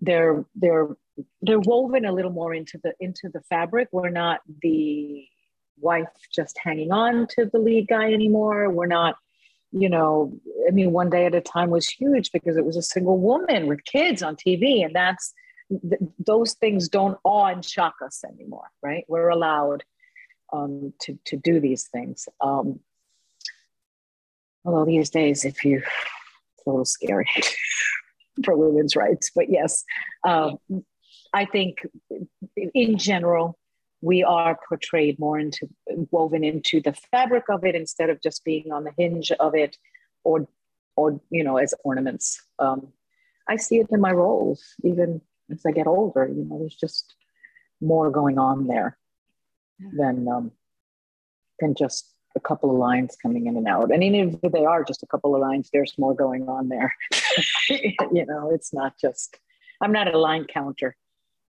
they're 0.00 0.44
they're 0.54 0.88
they're 1.42 1.60
woven 1.60 2.04
a 2.04 2.12
little 2.12 2.32
more 2.32 2.54
into 2.54 2.78
the 2.82 2.94
into 3.00 3.28
the 3.28 3.42
fabric. 3.42 3.88
We're 3.92 4.10
not 4.10 4.40
the 4.62 5.26
wife 5.78 6.08
just 6.32 6.58
hanging 6.62 6.92
on 6.92 7.26
to 7.36 7.46
the 7.46 7.58
lead 7.58 7.88
guy 7.88 8.12
anymore. 8.12 8.70
We're 8.70 8.86
not, 8.86 9.16
you 9.72 9.88
know, 9.88 10.32
I 10.66 10.70
mean, 10.70 10.92
one 10.92 11.10
day 11.10 11.26
at 11.26 11.34
a 11.34 11.40
time 11.40 11.70
was 11.70 11.88
huge 11.88 12.32
because 12.32 12.56
it 12.56 12.64
was 12.64 12.76
a 12.76 12.82
single 12.82 13.18
woman 13.18 13.66
with 13.66 13.84
kids 13.84 14.22
on 14.22 14.36
TV, 14.36 14.84
and 14.84 14.94
that's 14.94 15.34
th- 15.70 16.00
those 16.24 16.54
things 16.54 16.88
don't 16.88 17.18
awe 17.24 17.46
and 17.46 17.64
shock 17.64 17.94
us 18.04 18.24
anymore, 18.24 18.70
right? 18.82 19.04
We're 19.08 19.28
allowed 19.28 19.84
um, 20.52 20.92
to, 21.00 21.18
to 21.26 21.36
do 21.36 21.60
these 21.60 21.84
things. 21.84 22.28
Um, 22.40 22.80
although 24.64 24.84
these 24.84 25.10
days, 25.10 25.44
if 25.44 25.64
you, 25.64 25.78
it's 25.78 26.66
a 26.66 26.70
little 26.70 26.84
scary 26.84 27.28
for 28.44 28.56
women's 28.56 28.96
rights, 28.96 29.30
but 29.34 29.50
yes, 29.50 29.84
um, 30.24 30.58
I 31.32 31.44
think 31.46 31.78
in 32.74 32.96
general, 32.96 33.58
we 34.04 34.22
are 34.22 34.58
portrayed 34.68 35.18
more 35.18 35.38
into 35.38 35.66
woven 36.10 36.44
into 36.44 36.80
the 36.80 36.92
fabric 37.10 37.44
of 37.48 37.64
it 37.64 37.74
instead 37.74 38.10
of 38.10 38.20
just 38.20 38.44
being 38.44 38.70
on 38.70 38.84
the 38.84 38.92
hinge 38.98 39.32
of 39.32 39.54
it 39.54 39.78
or 40.24 40.46
or 40.94 41.20
you 41.30 41.42
know 41.42 41.56
as 41.56 41.72
ornaments 41.84 42.40
um, 42.58 42.88
i 43.48 43.56
see 43.56 43.78
it 43.78 43.86
in 43.90 44.00
my 44.00 44.12
roles 44.12 44.74
even 44.84 45.22
as 45.50 45.62
i 45.66 45.70
get 45.70 45.86
older 45.86 46.28
you 46.28 46.44
know 46.44 46.58
there's 46.58 46.76
just 46.76 47.14
more 47.80 48.10
going 48.10 48.38
on 48.38 48.66
there 48.66 48.98
than 49.78 50.28
um, 50.28 50.52
than 51.60 51.74
just 51.74 52.10
a 52.36 52.40
couple 52.40 52.70
of 52.70 52.76
lines 52.76 53.16
coming 53.20 53.46
in 53.46 53.56
and 53.56 53.68
out. 53.68 53.92
And 53.92 54.02
even 54.02 54.38
if 54.42 54.52
they 54.52 54.64
are 54.64 54.82
just 54.82 55.02
a 55.02 55.06
couple 55.06 55.34
of 55.34 55.40
lines, 55.40 55.70
there's 55.72 55.96
more 55.98 56.14
going 56.14 56.48
on 56.48 56.68
there. 56.68 56.94
you 57.68 58.26
know, 58.26 58.50
it's 58.50 58.72
not 58.72 58.98
just. 59.00 59.38
I'm 59.80 59.92
not 59.92 60.12
a 60.12 60.18
line 60.18 60.44
counter. 60.44 60.96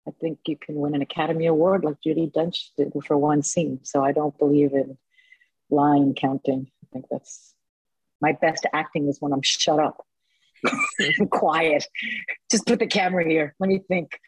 I 0.06 0.10
think 0.20 0.38
you 0.46 0.56
can 0.56 0.76
win 0.76 0.94
an 0.94 1.02
Academy 1.02 1.46
Award 1.46 1.84
like 1.84 1.96
Judi 2.04 2.32
Dench 2.32 2.70
did 2.76 2.92
for 3.04 3.16
one 3.16 3.42
scene. 3.42 3.80
So 3.82 4.04
I 4.04 4.12
don't 4.12 4.36
believe 4.38 4.72
in 4.72 4.96
line 5.70 6.14
counting. 6.14 6.70
I 6.82 6.86
think 6.92 7.06
that's 7.10 7.54
my 8.20 8.32
best 8.32 8.66
acting 8.72 9.08
is 9.08 9.20
when 9.20 9.32
I'm 9.32 9.42
shut 9.42 9.78
up, 9.78 10.04
quiet. 11.30 11.86
Just 12.50 12.66
put 12.66 12.78
the 12.78 12.86
camera 12.86 13.26
here. 13.28 13.54
Let 13.60 13.68
me 13.68 13.80
think. 13.86 14.18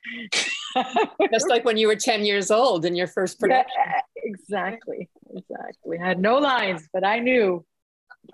Just 1.33 1.49
like 1.49 1.65
when 1.65 1.77
you 1.77 1.89
were 1.89 1.97
10 1.97 2.25
years 2.25 2.51
old 2.51 2.85
in 2.85 2.95
your 2.95 3.07
first 3.07 3.41
production. 3.41 3.71
Yeah, 3.77 4.01
exactly. 4.17 5.09
Exactly. 5.35 5.99
I 5.99 6.07
had 6.07 6.21
no 6.21 6.39
lines, 6.39 6.89
but 6.93 7.05
I 7.05 7.19
knew, 7.19 7.65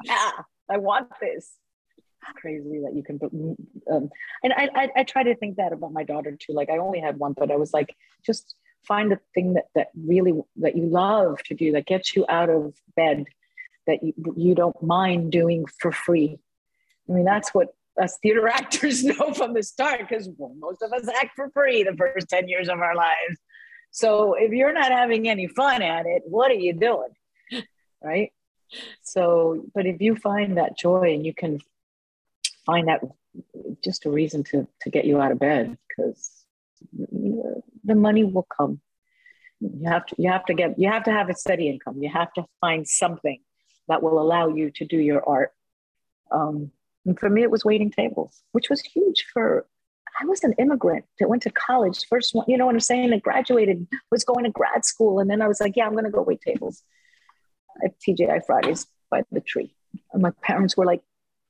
yeah, 0.05 0.31
I 0.71 0.79
want 0.79 1.09
this. 1.21 1.55
It's 1.97 2.41
crazy 2.41 2.81
that 2.85 2.95
you 2.95 3.03
can, 3.03 3.21
um, 3.91 4.11
and 4.43 4.53
I, 4.53 4.69
I, 4.75 4.91
I 4.97 5.05
try 5.05 5.23
to 5.23 5.37
think 5.37 5.57
that 5.57 5.73
about 5.73 5.93
my 5.93 6.03
daughter 6.03 6.37
too. 6.39 6.53
Like 6.53 6.71
I 6.71 6.79
only 6.79 7.01
had 7.01 7.19
one, 7.19 7.35
but 7.35 7.51
I 7.51 7.57
was 7.57 7.73
like, 7.73 7.95
just 8.25 8.55
find 8.87 9.11
the 9.11 9.21
thing 9.35 9.55
that, 9.55 9.67
that 9.75 9.89
really, 9.95 10.33
that 10.57 10.77
you 10.77 10.87
love 10.87 11.43
to 11.45 11.55
do, 11.55 11.73
that 11.73 11.87
gets 11.87 12.17
you 12.17 12.25
out 12.29 12.51
of 12.51 12.75
bed, 12.97 13.27
that 13.87 14.03
you, 14.03 14.13
you 14.37 14.55
don't 14.55 14.81
mind 14.83 15.33
doing 15.33 15.67
for 15.79 15.93
free. 15.93 16.39
I 17.09 17.13
mean, 17.13 17.25
that's 17.25 17.55
what 17.55 17.69
us 18.01 18.19
theater 18.23 18.49
actors 18.61 19.05
know 19.05 19.33
from 19.33 19.55
the 19.55 19.63
start 19.63 20.01
because 20.01 20.29
most 20.39 20.83
of 20.83 20.93
us 20.93 21.09
act 21.21 21.33
for 21.37 21.51
free 21.51 21.83
the 21.83 21.97
first 21.97 22.29
10 22.29 22.49
years 22.49 22.69
of 22.69 22.79
our 22.81 22.95
lives. 22.95 23.39
So 23.91 24.35
if 24.35 24.53
you're 24.53 24.73
not 24.73 24.93
having 24.93 25.29
any 25.29 25.47
fun 25.47 25.83
at 25.83 26.07
it, 26.07 26.23
what 26.27 26.51
are 26.51 26.55
you 26.55 26.75
doing? 26.75 27.09
Right. 28.03 28.33
So, 29.03 29.65
but 29.75 29.87
if 29.87 30.01
you 30.01 30.17
find 30.17 30.59
that 30.59 30.77
joy 30.79 31.15
and 31.15 31.25
you 31.25 31.33
can 31.33 31.61
find 32.67 32.89
that 32.89 33.01
just 33.83 34.07
a 34.07 34.11
reason 34.11 34.45
to, 34.45 34.67
to 34.83 34.91
get 34.91 35.05
you 35.05 35.21
out 35.21 35.33
of 35.33 35.39
bed 35.39 35.79
because 35.89 36.31
the 36.93 37.95
money 37.95 38.25
will 38.25 38.47
come. 38.55 38.81
You 39.61 39.89
have 39.89 40.05
to, 40.07 40.17
you 40.19 40.31
have 40.31 40.45
to 40.47 40.55
get, 40.55 40.79
you 40.79 40.91
have 40.91 41.05
to 41.05 41.13
have 41.13 41.31
a 41.31 41.35
steady 41.35 41.69
income. 41.69 42.03
You 42.03 42.11
have 42.11 42.33
to 42.35 42.45
find 42.61 42.87
something 42.87 43.41
that 43.89 44.03
will 44.03 44.21
allow 44.21 44.49
you 44.49 44.71
to 44.73 44.85
do 44.85 44.99
your 44.99 45.27
art. 45.27 45.53
Um, 46.31 46.73
and 47.07 47.19
for 47.19 47.31
me, 47.31 47.43
it 47.43 47.51
was 47.51 47.65
waiting 47.65 47.91
tables, 47.91 48.43
which 48.53 48.69
was 48.69 48.81
huge 48.83 49.27
for, 49.33 49.67
I 50.21 50.27
was 50.27 50.43
an 50.45 50.55
immigrant 50.59 51.05
that 51.19 51.29
went 51.29 51.43
to 51.43 51.51
college, 51.51 52.05
first 52.09 52.35
one, 52.35 52.45
you 52.49 52.59
know 52.59 52.67
what 52.67 52.75
I'm 52.75 52.81
saying? 52.81 53.13
I 53.13 53.19
graduated, 53.19 53.87
was 54.11 54.25
going 54.25 54.45
to 54.45 54.51
grad 54.51 54.85
school. 54.85 55.21
And 55.21 55.31
then 55.31 55.41
I 55.41 55.49
was 55.49 55.61
like, 55.61 55.75
yeah, 55.77 55.87
I'm 55.87 55.93
going 55.93 56.05
to 56.05 56.11
go 56.11 56.23
wait 56.23 56.41
tables 56.41 56.83
at 57.85 57.95
TGI 58.01 58.45
Fridays 58.45 58.87
by 59.11 59.23
the 59.31 59.41
tree. 59.41 59.75
And 60.13 60.23
my 60.23 60.33
parents 60.43 60.77
were 60.77 60.85
like, 60.85 61.03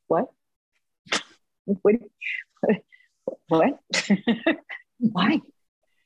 what? 0.08 0.26
what? 1.64 1.94
what? 3.48 3.80
Why? 4.98 5.40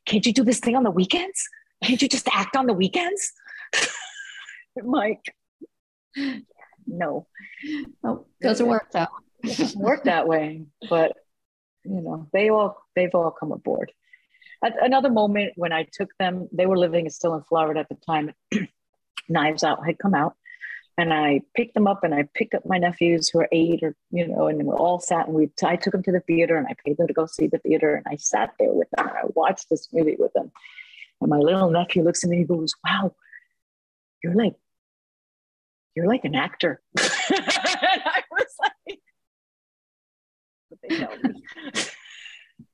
can't 0.07 0.26
you 0.26 0.32
do 0.32 0.42
this 0.42 0.59
thing 0.59 0.76
on 0.76 0.82
the 0.82 0.90
weekends? 0.90 1.48
Can't 1.84 2.01
you 2.03 2.09
just 2.09 2.28
act 2.32 2.57
on 2.57 2.66
the 2.66 2.72
weekends? 2.72 3.32
I'm 4.78 4.90
like, 4.90 5.34
no. 6.86 7.26
No, 8.03 8.26
doesn't 8.42 8.66
work 8.66 8.90
that. 8.92 9.09
It 9.43 9.57
doesn't 9.57 9.80
work 9.80 10.05
that 10.05 10.26
way. 10.26 10.66
But 10.88 11.16
you 11.84 12.01
know, 12.01 12.28
they 12.32 12.51
all 12.51 12.82
they've 12.95 13.14
all 13.14 13.30
come 13.30 13.53
aboard. 13.53 13.93
At 14.62 14.82
another 14.84 15.11
moment 15.11 15.55
when 15.57 15.72
I 15.72 15.86
took 15.91 16.11
them, 16.18 16.49
they 16.53 16.66
were 16.66 16.78
living 16.78 17.09
still 17.11 17.34
in 17.34 17.43
Florida 17.43 17.80
at 17.80 17.88
the 17.88 17.97
time. 18.07 18.34
Knives 19.28 19.64
Out 19.64 19.86
had 19.86 19.99
come 19.99 20.14
out, 20.14 20.34
and 20.99 21.14
I 21.14 21.41
picked 21.55 21.74
them 21.74 21.86
up 21.86 22.05
and 22.05 22.14
I 22.14 22.28
picked 22.34 22.55
up 22.55 22.66
my 22.66 22.76
nephews 22.76 23.28
who 23.28 23.41
are 23.41 23.49
eight 23.53 23.82
or 23.82 23.97
you 24.11 24.26
know, 24.26 24.49
and 24.49 24.62
we 24.64 24.74
all 24.74 25.01
sat 25.01 25.26
and 25.26 25.34
we 25.34 25.49
I 25.64 25.76
took 25.76 25.93
them 25.93 26.03
to 26.03 26.12
the 26.12 26.20
theater 26.20 26.57
and 26.57 26.66
I 26.66 26.74
paid 26.84 26.99
them 26.99 27.07
to 27.07 27.14
go 27.14 27.26
see 27.26 27.47
the 27.47 27.59
theater 27.59 27.95
and 27.95 28.07
I 28.09 28.16
sat 28.16 28.55
there 28.59 28.72
with 28.72 28.88
them 28.91 29.09
and 29.09 29.16
I 29.16 29.22
watched 29.34 29.70
this 29.70 29.88
movie 29.93 30.16
with 30.18 30.32
them. 30.34 30.53
And 31.20 31.30
my 31.30 31.38
little 31.38 31.70
nephew 31.70 32.03
looks 32.03 32.24
at 32.24 32.30
me 32.30 32.36
and 32.36 32.45
he 32.45 32.47
goes, 32.47 32.74
"Wow, 32.84 33.14
you're 34.22 34.34
like 34.34 34.55
you're 35.95 36.07
like 36.07 36.24
an 36.24 36.34
actor." 36.34 36.82
and 36.99 37.07
I 37.41 38.22
was 38.30 38.55
like, 38.61 39.01
but 40.70 40.80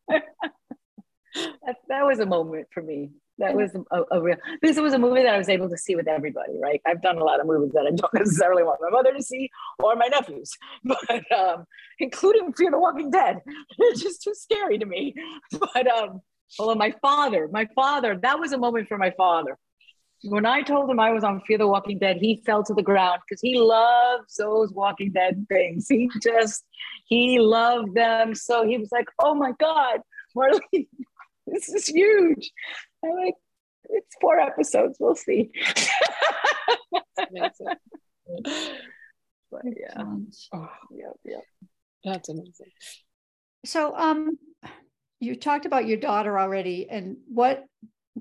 that, 0.08 1.76
that 1.88 2.04
was 2.04 2.18
a 2.18 2.26
moment 2.26 2.66
for 2.72 2.82
me 2.82 3.10
that 3.38 3.54
was 3.54 3.76
a, 3.90 4.02
a, 4.12 4.22
real 4.22 4.36
this 4.62 4.78
was 4.78 4.94
a 4.94 4.98
movie 4.98 5.22
that 5.22 5.34
I 5.34 5.38
was 5.38 5.48
able 5.48 5.68
to 5.68 5.76
see 5.76 5.94
with 5.94 6.08
everybody, 6.08 6.58
right? 6.60 6.80
I've 6.86 7.02
done 7.02 7.18
a 7.18 7.24
lot 7.24 7.40
of 7.40 7.46
movies 7.46 7.72
that 7.74 7.86
I 7.86 7.94
don't 7.94 8.14
necessarily 8.14 8.62
want 8.62 8.80
my 8.80 8.90
mother 8.90 9.12
to 9.12 9.22
see 9.22 9.50
or 9.78 9.94
my 9.96 10.06
nephews, 10.06 10.56
but 10.84 11.32
um, 11.32 11.64
including 11.98 12.52
Fear 12.52 12.70
the 12.70 12.78
Walking 12.78 13.10
Dead. 13.10 13.40
It's 13.78 14.02
just 14.02 14.22
too 14.22 14.34
scary 14.34 14.78
to 14.78 14.86
me. 14.86 15.14
But 15.52 15.86
um, 15.86 16.20
well, 16.58 16.74
my 16.74 16.94
father, 17.02 17.48
my 17.52 17.66
father, 17.74 18.18
that 18.22 18.38
was 18.38 18.52
a 18.52 18.58
moment 18.58 18.88
for 18.88 18.98
my 18.98 19.12
father. 19.16 19.58
When 20.28 20.46
I 20.46 20.62
told 20.62 20.90
him 20.90 20.98
I 20.98 21.12
was 21.12 21.24
on 21.24 21.40
Fear 21.42 21.58
the 21.58 21.68
Walking 21.68 21.98
Dead, 21.98 22.16
he 22.16 22.42
fell 22.44 22.64
to 22.64 22.74
the 22.74 22.82
ground 22.82 23.20
because 23.26 23.40
he 23.40 23.58
loves 23.58 24.34
those 24.36 24.72
Walking 24.72 25.12
Dead 25.12 25.46
things. 25.48 25.86
He 25.88 26.10
just, 26.22 26.64
he 27.04 27.38
loved 27.38 27.94
them. 27.94 28.34
So 28.34 28.66
he 28.66 28.76
was 28.76 28.90
like, 28.90 29.06
oh 29.20 29.34
my 29.34 29.52
God, 29.58 30.00
Marlene, 30.36 30.88
this 31.46 31.68
is 31.68 31.86
huge. 31.86 32.50
I'm 33.04 33.12
like, 33.12 33.34
it's 33.90 34.16
four 34.20 34.40
episodes. 34.40 34.96
We'll 34.98 35.14
see. 35.14 35.50
but 36.92 37.78
yeah. 39.64 40.02
Oh, 40.52 40.68
yeah, 40.90 41.12
yeah. 41.24 41.40
That's 42.04 42.28
amazing. 42.28 42.72
So, 43.64 43.96
um, 43.96 44.38
you 45.20 45.34
talked 45.34 45.66
about 45.66 45.86
your 45.86 45.96
daughter 45.96 46.38
already, 46.38 46.88
and 46.90 47.16
what 47.26 47.64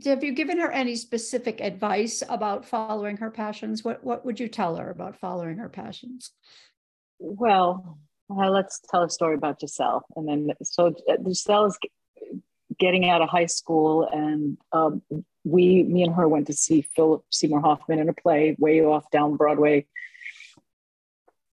have 0.03 0.23
you 0.23 0.33
given 0.33 0.59
her 0.59 0.71
any 0.71 0.95
specific 0.95 1.61
advice 1.61 2.21
about 2.27 2.65
following 2.65 3.17
her 3.17 3.31
passions? 3.31 3.83
What 3.83 4.03
What 4.03 4.25
would 4.25 4.39
you 4.39 4.47
tell 4.47 4.75
her 4.75 4.89
about 4.89 5.15
following 5.15 5.57
her 5.57 5.69
passions? 5.69 6.31
Well, 7.19 7.97
uh, 8.29 8.49
let's 8.49 8.81
tell 8.89 9.03
a 9.03 9.09
story 9.09 9.35
about 9.35 9.59
Giselle, 9.59 10.05
and 10.15 10.27
then 10.27 10.49
so 10.63 10.93
uh, 11.09 11.15
Giselle 11.25 11.65
is 11.65 11.77
getting 12.77 13.07
out 13.09 13.21
of 13.21 13.29
high 13.29 13.45
school, 13.45 14.07
and 14.11 14.57
um, 14.73 15.01
we, 15.43 15.83
me 15.83 16.03
and 16.03 16.13
her, 16.15 16.27
went 16.27 16.47
to 16.47 16.53
see 16.53 16.81
Philip 16.95 17.23
Seymour 17.31 17.61
Hoffman 17.61 17.99
in 17.99 18.09
a 18.09 18.13
play 18.13 18.55
way 18.59 18.81
off 18.81 19.09
down 19.11 19.37
Broadway, 19.37 19.85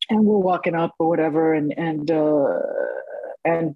and 0.09 0.25
we're 0.25 0.37
walking 0.37 0.75
up 0.75 0.95
or 0.97 1.09
whatever, 1.09 1.53
and 1.53 1.77
and 1.77 2.09
uh, 2.09 2.59
and 3.45 3.75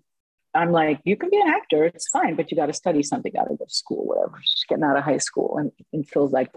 I'm 0.55 0.71
like, 0.71 1.01
you 1.03 1.17
can 1.17 1.29
be 1.29 1.37
an 1.37 1.49
actor, 1.49 1.83
it's 1.83 2.07
fine, 2.07 2.35
but 2.35 2.49
you 2.49 2.57
got 2.57 2.67
to 2.67 2.73
study 2.73 3.03
something, 3.03 3.31
got 3.33 3.49
to 3.49 3.55
go 3.55 3.65
to 3.65 3.73
school, 3.73 4.05
whatever. 4.05 4.39
She's 4.41 4.63
getting 4.67 4.83
out 4.83 4.97
of 4.97 5.03
high 5.03 5.17
school, 5.17 5.57
and, 5.57 5.71
and 5.91 6.07
feels 6.07 6.31
like, 6.31 6.49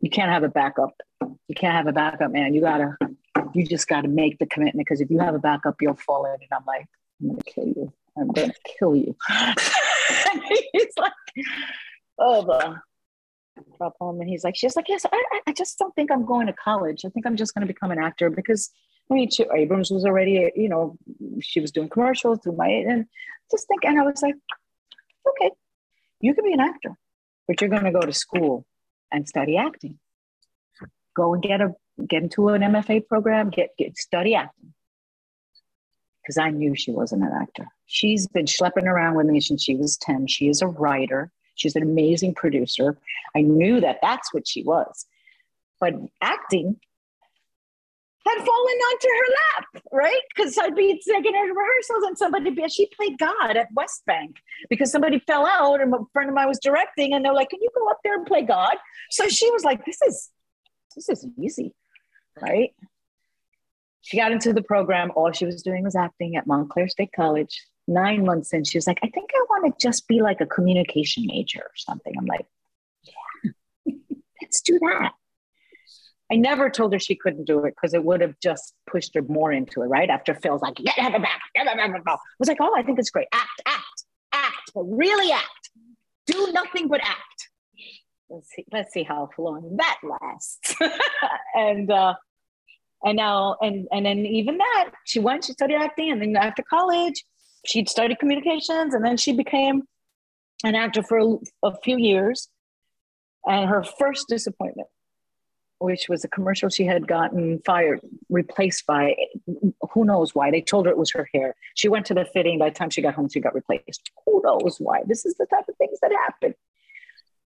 you 0.00 0.10
can't 0.10 0.30
have 0.30 0.42
a 0.42 0.48
backup. 0.48 0.94
You 1.20 1.54
can't 1.54 1.74
have 1.74 1.86
a 1.86 1.92
backup, 1.92 2.30
man. 2.30 2.54
You 2.54 2.60
gotta, 2.60 2.96
you 3.54 3.66
just 3.66 3.88
got 3.88 4.02
to 4.02 4.08
make 4.08 4.38
the 4.38 4.46
commitment 4.46 4.86
because 4.86 5.00
if 5.00 5.10
you 5.10 5.18
have 5.18 5.34
a 5.34 5.38
backup, 5.38 5.76
you'll 5.80 5.94
fall 5.94 6.26
in. 6.26 6.34
And 6.34 6.50
I'm 6.52 6.64
like, 6.66 6.86
I'm 7.20 7.28
gonna 7.28 7.42
kill 7.46 7.66
you. 7.66 7.92
I'm 8.16 8.28
gonna 8.28 8.54
kill 8.78 8.96
you. 8.96 9.16
And 10.32 10.42
he's 10.72 10.94
like, 10.98 11.12
oh, 12.18 12.42
the 12.42 12.80
drop 13.76 13.94
home, 14.00 14.20
and 14.20 14.28
he's 14.28 14.42
like, 14.42 14.56
she's 14.56 14.74
like, 14.74 14.88
yes, 14.88 15.04
I, 15.10 15.40
I 15.46 15.52
just 15.52 15.78
don't 15.78 15.94
think 15.94 16.10
I'm 16.10 16.24
going 16.24 16.46
to 16.46 16.54
college. 16.54 17.04
I 17.04 17.10
think 17.10 17.26
I'm 17.26 17.36
just 17.36 17.52
gonna 17.54 17.66
become 17.66 17.90
an 17.90 17.98
actor 17.98 18.30
because 18.30 18.70
I 19.10 19.14
mean, 19.14 19.30
she, 19.30 19.46
Abrams 19.54 19.90
was 19.90 20.04
already, 20.04 20.50
you 20.54 20.68
know, 20.68 20.96
she 21.40 21.60
was 21.60 21.72
doing 21.72 21.88
commercials 21.88 22.40
through 22.42 22.56
my, 22.56 22.68
and 22.68 23.06
just 23.50 23.66
think, 23.66 23.84
and 23.84 23.98
I 23.98 24.04
was 24.04 24.22
like, 24.22 24.34
okay, 25.26 25.50
you 26.20 26.34
can 26.34 26.44
be 26.44 26.52
an 26.52 26.60
actor, 26.60 26.96
but 27.46 27.60
you're 27.60 27.70
going 27.70 27.84
to 27.84 27.92
go 27.92 28.00
to 28.00 28.12
school 28.12 28.66
and 29.10 29.26
study 29.26 29.56
acting. 29.56 29.98
Go 31.16 31.34
and 31.34 31.42
get 31.42 31.60
a 31.60 31.74
get 32.06 32.22
into 32.22 32.50
an 32.50 32.62
MFA 32.62 33.06
program, 33.08 33.50
get 33.50 33.70
get 33.76 33.96
study 33.96 34.34
acting 34.34 34.74
because 36.28 36.36
I 36.36 36.50
knew 36.50 36.74
she 36.74 36.90
wasn't 36.90 37.22
an 37.22 37.32
actor. 37.32 37.66
She's 37.86 38.26
been 38.26 38.44
schlepping 38.44 38.84
around 38.84 39.16
with 39.16 39.26
me 39.26 39.40
since 39.40 39.62
she 39.62 39.74
was 39.74 39.96
10. 39.96 40.26
She 40.26 40.48
is 40.48 40.60
a 40.60 40.66
writer. 40.66 41.32
She's 41.54 41.74
an 41.74 41.82
amazing 41.82 42.34
producer. 42.34 42.98
I 43.34 43.40
knew 43.40 43.80
that 43.80 44.00
that's 44.02 44.32
what 44.34 44.46
she 44.46 44.62
was. 44.62 45.06
But 45.80 45.94
acting 46.20 46.78
had 48.28 48.44
fallen 48.44 48.76
onto 48.76 49.08
her 49.08 49.34
lap, 49.34 49.84
right? 49.92 50.20
Because 50.34 50.56
I'd 50.58 50.74
be 50.74 51.00
taking 51.06 51.34
her 51.34 51.46
to 51.46 51.54
rehearsals 51.54 52.04
and 52.04 52.18
somebody, 52.18 52.50
be, 52.50 52.68
she 52.68 52.86
played 52.86 53.18
God 53.18 53.56
at 53.56 53.68
West 53.74 54.04
Bank 54.06 54.36
because 54.68 54.90
somebody 54.90 55.18
fell 55.26 55.46
out 55.46 55.80
and 55.80 55.92
a 55.94 55.98
friend 56.12 56.28
of 56.28 56.34
mine 56.34 56.48
was 56.48 56.58
directing 56.58 57.14
and 57.14 57.24
they're 57.24 57.34
like, 57.34 57.50
can 57.50 57.60
you 57.62 57.70
go 57.74 57.88
up 57.88 57.98
there 58.04 58.16
and 58.16 58.26
play 58.26 58.42
God? 58.42 58.74
So 59.10 59.28
she 59.28 59.50
was 59.50 59.64
like, 59.64 59.84
this 59.84 60.00
is, 60.02 60.30
this 60.94 61.08
is 61.08 61.26
easy, 61.38 61.74
right? 62.40 62.74
She 64.02 64.16
got 64.16 64.32
into 64.32 64.52
the 64.52 64.62
program. 64.62 65.12
All 65.14 65.32
she 65.32 65.44
was 65.44 65.62
doing 65.62 65.84
was 65.84 65.96
acting 65.96 66.36
at 66.36 66.46
Montclair 66.46 66.88
State 66.88 67.10
College. 67.14 67.66
Nine 67.86 68.24
months 68.24 68.52
in, 68.52 68.64
she 68.64 68.78
was 68.78 68.86
like, 68.86 68.98
I 69.02 69.08
think 69.08 69.30
I 69.34 69.44
want 69.48 69.78
to 69.78 69.86
just 69.86 70.08
be 70.08 70.20
like 70.20 70.40
a 70.40 70.46
communication 70.46 71.24
major 71.26 71.60
or 71.60 71.72
something. 71.76 72.14
I'm 72.18 72.26
like, 72.26 72.46
yeah, 73.04 73.92
let's 74.42 74.60
do 74.62 74.78
that. 74.78 75.12
I 76.30 76.36
never 76.36 76.68
told 76.68 76.92
her 76.92 76.98
she 76.98 77.14
couldn't 77.14 77.44
do 77.44 77.64
it 77.64 77.74
because 77.74 77.94
it 77.94 78.04
would 78.04 78.20
have 78.20 78.34
just 78.42 78.74
pushed 78.90 79.14
her 79.14 79.22
more 79.22 79.50
into 79.50 79.82
it, 79.82 79.86
right? 79.86 80.10
After 80.10 80.34
Phil's 80.34 80.60
like, 80.60 80.78
yeah, 80.78 80.92
yeah, 80.96 81.08
yeah, 81.54 81.64
I 81.64 82.16
was 82.38 82.48
like, 82.48 82.58
oh, 82.60 82.74
I 82.76 82.82
think 82.82 82.98
it's 82.98 83.10
great. 83.10 83.28
Act, 83.32 83.62
act, 83.66 84.04
act, 84.32 84.72
but 84.74 84.82
really 84.82 85.32
act. 85.32 85.70
Do 86.26 86.48
nothing 86.52 86.88
but 86.88 87.00
act. 87.02 87.48
Let's 88.28 88.50
see, 88.50 88.64
let's 88.70 88.92
see 88.92 89.04
how 89.04 89.30
long 89.38 89.78
that 89.78 89.98
lasts. 90.02 90.74
and 91.54 91.90
uh, 91.90 92.14
and 93.04 93.16
now 93.16 93.56
and 93.60 93.86
and 93.92 94.04
then 94.06 94.18
even 94.18 94.58
that 94.58 94.90
she 95.04 95.20
went 95.20 95.44
she 95.44 95.52
studied 95.52 95.76
acting 95.76 96.10
and 96.10 96.20
then 96.20 96.36
after 96.36 96.62
college 96.68 97.24
she'd 97.64 97.88
studied 97.88 98.18
communications 98.18 98.94
and 98.94 99.04
then 99.04 99.16
she 99.16 99.32
became 99.32 99.82
an 100.64 100.74
actor 100.74 101.02
for 101.02 101.18
a, 101.18 101.36
a 101.64 101.76
few 101.82 101.96
years 101.96 102.48
and 103.46 103.68
her 103.68 103.84
first 103.84 104.26
disappointment 104.28 104.88
which 105.80 106.08
was 106.08 106.24
a 106.24 106.28
commercial 106.28 106.68
she 106.68 106.84
had 106.84 107.06
gotten 107.06 107.60
fired 107.64 108.00
replaced 108.28 108.86
by 108.86 109.14
who 109.92 110.04
knows 110.04 110.34
why. 110.34 110.50
They 110.50 110.60
told 110.60 110.86
her 110.86 110.92
it 110.92 110.98
was 110.98 111.12
her 111.12 111.28
hair. 111.32 111.54
She 111.74 111.88
went 111.88 112.06
to 112.06 112.14
the 112.14 112.24
fitting. 112.24 112.58
By 112.58 112.70
the 112.70 112.74
time 112.74 112.90
she 112.90 113.02
got 113.02 113.14
home 113.14 113.28
she 113.28 113.40
got 113.40 113.54
replaced. 113.54 114.10
Who 114.26 114.42
knows 114.44 114.76
why? 114.78 115.02
This 115.06 115.24
is 115.24 115.34
the 115.34 115.46
type 115.46 115.68
of 115.68 115.76
things 115.76 115.98
that 116.00 116.12
happen. 116.12 116.54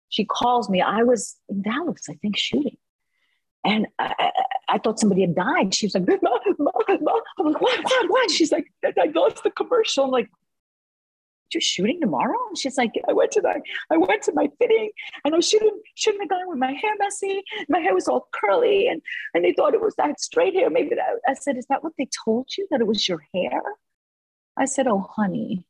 She 0.09 0.25
calls 0.25 0.69
me. 0.69 0.81
I 0.81 1.03
was 1.03 1.35
in 1.49 1.63
dallas 1.63 2.03
i 2.09 2.13
think 2.15 2.37
shooting. 2.37 2.77
And 3.65 3.87
I, 3.97 4.31
I, 4.67 4.77
thought 4.77 4.99
somebody 4.99 5.21
had 5.21 5.35
died. 5.35 5.73
She 5.73 5.85
was 5.85 5.93
like, 5.93 6.05
ma, 6.05 6.15
ma, 6.57 6.75
ma. 6.99 7.19
I'm 7.39 7.45
like, 7.45 7.61
what, 7.61 7.81
what, 7.81 8.09
what? 8.09 8.29
She's 8.29 8.51
like, 8.51 8.65
I 8.83 9.09
lost 9.15 9.41
the 9.43 9.51
commercial. 9.51 10.03
I'm 10.03 10.11
like, 10.11 10.29
you're 11.53 11.61
shooting 11.61 11.99
tomorrow? 12.01 12.37
And 12.47 12.57
she's 12.57 12.77
like, 12.77 12.91
I 13.07 13.13
went 13.13 13.31
to 13.31 13.41
the, 13.41 13.61
I 13.89 13.97
went 13.97 14.23
to 14.23 14.33
my 14.33 14.49
fitting 14.59 14.91
and 15.25 15.35
I 15.35 15.39
shouldn't, 15.39 15.81
shouldn't 15.95 16.23
have 16.23 16.29
gone 16.29 16.49
with 16.49 16.59
my 16.59 16.71
hair 16.71 16.93
messy. 16.99 17.41
My 17.69 17.79
hair 17.79 17.93
was 17.93 18.07
all 18.07 18.27
curly 18.31 18.87
and, 18.87 19.01
and 19.33 19.43
they 19.43 19.53
thought 19.53 19.73
it 19.73 19.81
was 19.81 19.95
that 19.95 20.19
straight 20.19 20.55
hair. 20.55 20.69
Maybe 20.69 20.95
that, 20.95 21.19
I 21.27 21.33
said, 21.33 21.57
is 21.57 21.65
that 21.69 21.83
what 21.83 21.93
they 21.97 22.07
told 22.25 22.49
you 22.57 22.67
that 22.71 22.81
it 22.81 22.87
was 22.87 23.07
your 23.07 23.23
hair? 23.33 23.61
I 24.57 24.65
said, 24.65 24.87
oh, 24.87 25.07
honey, 25.15 25.65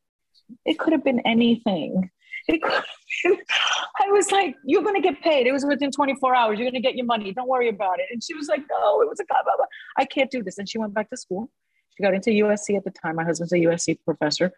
it 0.66 0.80
could 0.80 0.94
have 0.94 1.04
been 1.04 1.22
anything. 1.22 2.10
It 2.48 2.62
could 2.62 2.84
been, 3.24 3.38
I 4.02 4.12
was 4.12 4.32
like, 4.32 4.56
you're 4.66 4.84
going 4.84 5.02
to 5.02 5.02
get 5.02 5.22
paid. 5.22 5.48
It 5.48 5.54
was 5.54 5.66
within 5.66 5.92
24 5.92 6.36
hours. 6.36 6.60
You're 6.60 6.70
going 6.70 6.82
to 6.82 6.88
get 6.88 6.96
your 6.96 7.06
money. 7.06 7.32
Don't 7.32 7.48
worry 7.48 7.70
about 7.70 8.00
it. 8.00 8.08
And 8.12 8.22
she 8.22 8.34
was 8.34 8.48
like, 8.48 8.62
no, 8.70 9.02
it 9.02 9.08
was 9.08 9.20
a 9.20 9.26
blah, 9.28 9.44
blah, 9.44 9.56
blah. 9.56 9.66
I 9.98 10.06
can't 10.06 10.30
do 10.30 10.44
this. 10.44 10.58
And 10.58 10.68
she 10.68 10.78
went 10.78 10.94
back 10.94 11.10
to 11.12 11.18
school. 11.18 11.50
She 11.96 12.04
got 12.04 12.14
into 12.14 12.32
USC 12.32 12.76
at 12.76 12.84
the 12.84 12.92
time. 12.92 13.16
My 13.16 13.24
husband's 13.24 13.54
a 13.54 13.58
USC 13.58 14.00
professor. 14.04 14.52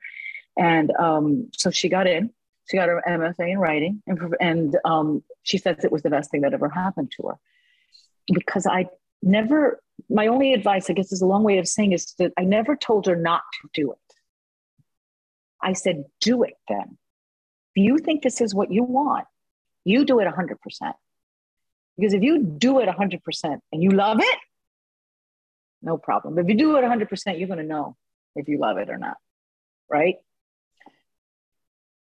And 0.58 0.92
um, 0.96 1.50
so 1.54 1.72
she 1.72 1.90
got 1.90 2.08
in. 2.08 2.32
She 2.70 2.78
got 2.78 2.90
her 2.90 3.04
MFA 3.08 3.52
in 3.52 3.60
writing. 3.60 4.02
And, 4.08 4.20
and 4.40 4.78
um, 4.86 5.24
she 5.44 5.58
says 5.58 5.84
it 5.84 5.92
was 5.92 6.02
the 6.02 6.10
best 6.10 6.32
thing 6.32 6.42
that 6.42 6.54
ever 6.54 6.70
happened 6.70 7.12
to 7.18 7.28
her. 7.28 7.40
Because 8.34 8.66
I 8.66 8.88
never, 9.22 9.82
my 10.10 10.28
only 10.28 10.54
advice, 10.54 10.90
I 10.90 10.94
guess 10.94 11.12
is 11.12 11.22
a 11.22 11.28
long 11.28 11.44
way 11.44 11.58
of 11.58 11.68
saying 11.68 11.92
is 11.92 12.14
that 12.18 12.34
I 12.38 12.44
never 12.44 12.76
told 12.76 13.06
her 13.06 13.16
not 13.16 13.42
to 13.62 13.70
do 13.74 13.92
it. 13.92 13.98
I 15.62 15.74
said, 15.74 16.06
do 16.22 16.44
it 16.44 16.54
then 16.68 16.98
If 17.76 17.84
you 17.84 17.98
think 17.98 18.22
this 18.22 18.40
is 18.42 18.54
what 18.54 18.72
you 18.72 18.84
want, 18.84 19.26
you 19.84 20.06
do 20.06 20.20
it 20.20 20.28
100%. 20.28 20.58
Because 21.98 22.14
if 22.14 22.24
you 22.24 22.44
do 22.44 22.80
it 22.80 22.90
100% 22.90 23.60
and 23.72 23.84
you 23.84 23.92
love 23.92 24.20
it, 24.20 24.40
no 25.82 25.98
problem. 25.98 26.38
If 26.40 26.48
you 26.48 26.56
do 26.56 26.76
it 26.78 26.84
100%, 26.84 27.40
you're 27.40 27.48
going 27.48 27.60
to 27.60 27.66
know 27.66 27.96
if 28.36 28.48
you 28.48 28.60
love 28.60 28.78
it 28.78 28.90
or 28.90 28.98
not. 28.98 29.18
Right. 29.90 30.16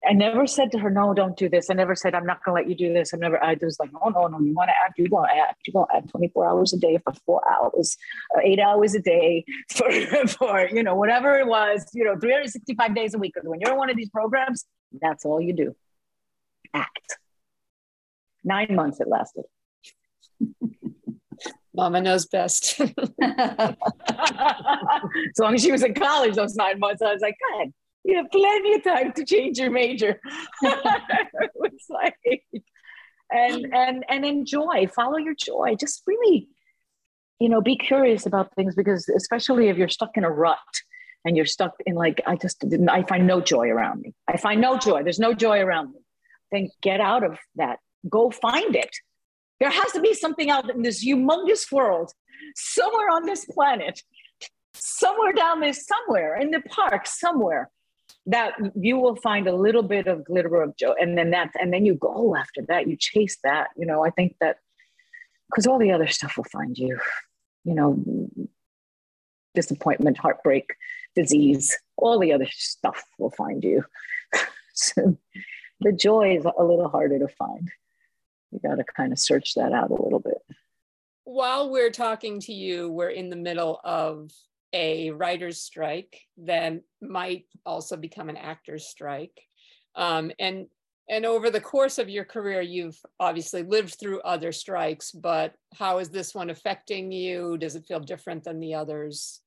I 0.06 0.12
never 0.12 0.46
said 0.46 0.70
to 0.72 0.78
her, 0.78 0.88
no, 0.88 1.12
don't 1.14 1.36
do 1.36 1.48
this. 1.48 1.68
I 1.68 1.74
never 1.74 1.96
said, 1.96 2.14
I'm 2.14 2.26
not 2.26 2.44
going 2.44 2.54
to 2.56 2.62
let 2.62 2.70
you 2.70 2.76
do 2.76 2.94
this. 2.94 3.12
I 3.12 3.16
never, 3.16 3.42
I 3.42 3.56
was 3.60 3.78
like, 3.80 3.90
no, 3.92 4.08
no, 4.08 4.28
no, 4.28 4.38
you 4.38 4.54
want 4.54 4.68
to 4.68 4.74
act, 4.84 4.98
you're 4.98 5.08
going 5.08 5.28
to 5.28 5.36
act. 5.36 5.66
You're 5.66 5.72
going 5.72 5.88
to 5.90 5.96
act 5.96 6.10
24 6.10 6.48
hours 6.48 6.72
a 6.72 6.78
day 6.78 6.98
for 7.02 7.12
four 7.26 7.42
hours, 7.52 7.96
uh, 8.36 8.40
eight 8.44 8.60
hours 8.60 8.94
a 8.94 9.00
day 9.00 9.44
for, 9.74 9.90
for, 10.28 10.68
you 10.68 10.84
know, 10.84 10.94
whatever 10.94 11.38
it 11.38 11.46
was, 11.46 11.90
you 11.92 12.04
know, 12.04 12.16
365 12.18 12.94
days 12.94 13.14
a 13.14 13.18
week. 13.18 13.32
Because 13.34 13.48
when 13.48 13.60
you're 13.60 13.72
in 13.72 13.78
one 13.78 13.90
of 13.90 13.96
these 13.96 14.10
programs, 14.10 14.64
that's 15.00 15.24
all 15.24 15.40
you 15.40 15.52
do. 15.52 15.74
Act. 16.72 17.18
Nine 18.44 18.76
months 18.76 19.00
it 19.00 19.08
lasted. 19.08 19.44
Mama 21.74 22.00
knows 22.00 22.26
best. 22.26 22.80
as 22.80 22.88
long 25.38 25.54
as 25.54 25.62
she 25.62 25.72
was 25.72 25.82
in 25.82 25.94
college 25.94 26.34
those 26.34 26.54
nine 26.54 26.78
months, 26.78 27.02
I 27.02 27.12
was 27.12 27.20
like, 27.20 27.36
God, 27.52 27.72
you 28.06 28.16
have 28.16 28.30
plenty 28.30 28.74
of 28.74 28.84
time 28.84 29.12
to 29.14 29.24
change 29.24 29.58
your 29.58 29.70
major. 29.70 30.20
it's 30.62 31.90
like, 31.90 32.14
and 33.30 33.74
and 33.74 34.04
and 34.08 34.24
enjoy, 34.24 34.86
follow 34.94 35.18
your 35.18 35.34
joy. 35.34 35.74
Just 35.78 36.02
really, 36.06 36.48
you 37.40 37.48
know, 37.48 37.60
be 37.60 37.76
curious 37.76 38.24
about 38.24 38.54
things 38.54 38.76
because 38.76 39.08
especially 39.08 39.68
if 39.68 39.76
you're 39.76 39.88
stuck 39.88 40.16
in 40.16 40.22
a 40.22 40.30
rut 40.30 40.58
and 41.24 41.36
you're 41.36 41.46
stuck 41.46 41.74
in 41.84 41.96
like, 41.96 42.20
I 42.26 42.36
just 42.36 42.60
didn't, 42.60 42.88
I 42.88 43.02
find 43.02 43.26
no 43.26 43.40
joy 43.40 43.68
around 43.68 44.02
me. 44.02 44.14
I 44.28 44.36
find 44.36 44.60
no 44.60 44.78
joy. 44.78 45.02
There's 45.02 45.18
no 45.18 45.34
joy 45.34 45.58
around 45.58 45.92
me. 45.92 45.98
Then 46.52 46.70
get 46.80 47.00
out 47.00 47.24
of 47.24 47.38
that. 47.56 47.80
Go 48.08 48.30
find 48.30 48.76
it. 48.76 48.94
There 49.58 49.70
has 49.70 49.92
to 49.92 50.00
be 50.00 50.14
something 50.14 50.48
out 50.50 50.70
in 50.70 50.82
this 50.82 51.04
humongous 51.04 51.72
world, 51.72 52.12
somewhere 52.54 53.08
on 53.10 53.26
this 53.26 53.44
planet, 53.46 54.00
somewhere 54.74 55.32
down 55.32 55.58
there, 55.58 55.72
somewhere 55.72 56.36
in 56.36 56.52
the 56.52 56.60
park, 56.60 57.08
somewhere 57.08 57.70
that 58.26 58.54
you 58.74 58.98
will 58.98 59.16
find 59.16 59.46
a 59.46 59.54
little 59.54 59.82
bit 59.82 60.06
of 60.06 60.24
glitter 60.24 60.60
of 60.62 60.76
joy 60.76 60.94
and 61.00 61.16
then 61.16 61.30
that's 61.30 61.54
and 61.60 61.72
then 61.72 61.86
you 61.86 61.94
go 61.94 62.34
after 62.36 62.62
that 62.68 62.88
you 62.88 62.96
chase 62.96 63.38
that 63.44 63.68
you 63.76 63.86
know 63.86 64.04
i 64.04 64.10
think 64.10 64.34
that 64.40 64.56
because 65.48 65.66
all 65.66 65.78
the 65.78 65.92
other 65.92 66.08
stuff 66.08 66.36
will 66.36 66.44
find 66.44 66.76
you 66.76 66.98
you 67.64 67.74
know 67.74 68.02
disappointment 69.54 70.18
heartbreak 70.18 70.74
disease 71.14 71.76
all 71.96 72.18
the 72.18 72.32
other 72.32 72.48
stuff 72.50 73.02
will 73.18 73.30
find 73.30 73.64
you. 73.64 73.84
So 74.78 75.16
the 75.80 75.90
joy 75.92 76.36
is 76.36 76.44
a 76.44 76.62
little 76.62 76.90
harder 76.90 77.18
to 77.18 77.28
find. 77.28 77.70
You 78.52 78.60
got 78.62 78.74
to 78.74 78.84
kind 78.84 79.10
of 79.10 79.18
search 79.18 79.54
that 79.54 79.72
out 79.72 79.88
a 79.88 79.94
little 79.94 80.18
bit. 80.18 80.36
While 81.24 81.70
we're 81.70 81.90
talking 81.90 82.40
to 82.40 82.52
you 82.52 82.90
we're 82.90 83.08
in 83.08 83.30
the 83.30 83.36
middle 83.36 83.80
of 83.84 84.32
a 84.72 85.10
writer's 85.10 85.60
strike 85.60 86.20
that 86.38 86.80
might 87.00 87.44
also 87.64 87.96
become 87.96 88.28
an 88.28 88.36
actor's 88.36 88.86
strike. 88.86 89.40
Um, 89.94 90.32
and 90.38 90.66
and 91.08 91.24
over 91.24 91.50
the 91.50 91.60
course 91.60 91.98
of 91.98 92.08
your 92.08 92.24
career, 92.24 92.60
you've 92.60 92.98
obviously 93.20 93.62
lived 93.62 93.94
through 93.94 94.20
other 94.22 94.50
strikes, 94.50 95.12
but 95.12 95.54
how 95.74 95.98
is 95.98 96.08
this 96.08 96.34
one 96.34 96.50
affecting 96.50 97.12
you? 97.12 97.56
Does 97.58 97.76
it 97.76 97.86
feel 97.86 98.00
different 98.00 98.42
than 98.42 98.58
the 98.58 98.74
others? 98.74 99.40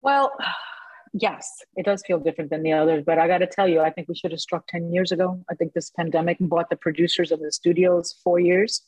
Well, 0.00 0.32
yes, 1.12 1.46
it 1.76 1.84
does 1.84 2.02
feel 2.06 2.18
different 2.18 2.48
than 2.48 2.62
the 2.62 2.72
others, 2.72 3.04
but 3.04 3.18
I 3.18 3.28
got 3.28 3.38
to 3.38 3.46
tell 3.46 3.68
you, 3.68 3.80
I 3.80 3.90
think 3.90 4.08
we 4.08 4.14
should 4.14 4.30
have 4.30 4.40
struck 4.40 4.66
10 4.68 4.90
years 4.90 5.12
ago. 5.12 5.44
I 5.50 5.54
think 5.54 5.74
this 5.74 5.90
pandemic 5.90 6.38
bought 6.40 6.70
the 6.70 6.76
producers 6.76 7.30
of 7.30 7.40
the 7.40 7.52
studios 7.52 8.14
four 8.24 8.40
years 8.40 8.82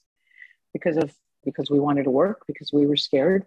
because 0.72 0.96
of 0.96 1.12
because 1.44 1.70
we 1.70 1.78
wanted 1.78 2.04
to 2.04 2.10
work, 2.10 2.42
because 2.46 2.72
we 2.72 2.86
were 2.86 2.96
scared. 2.96 3.44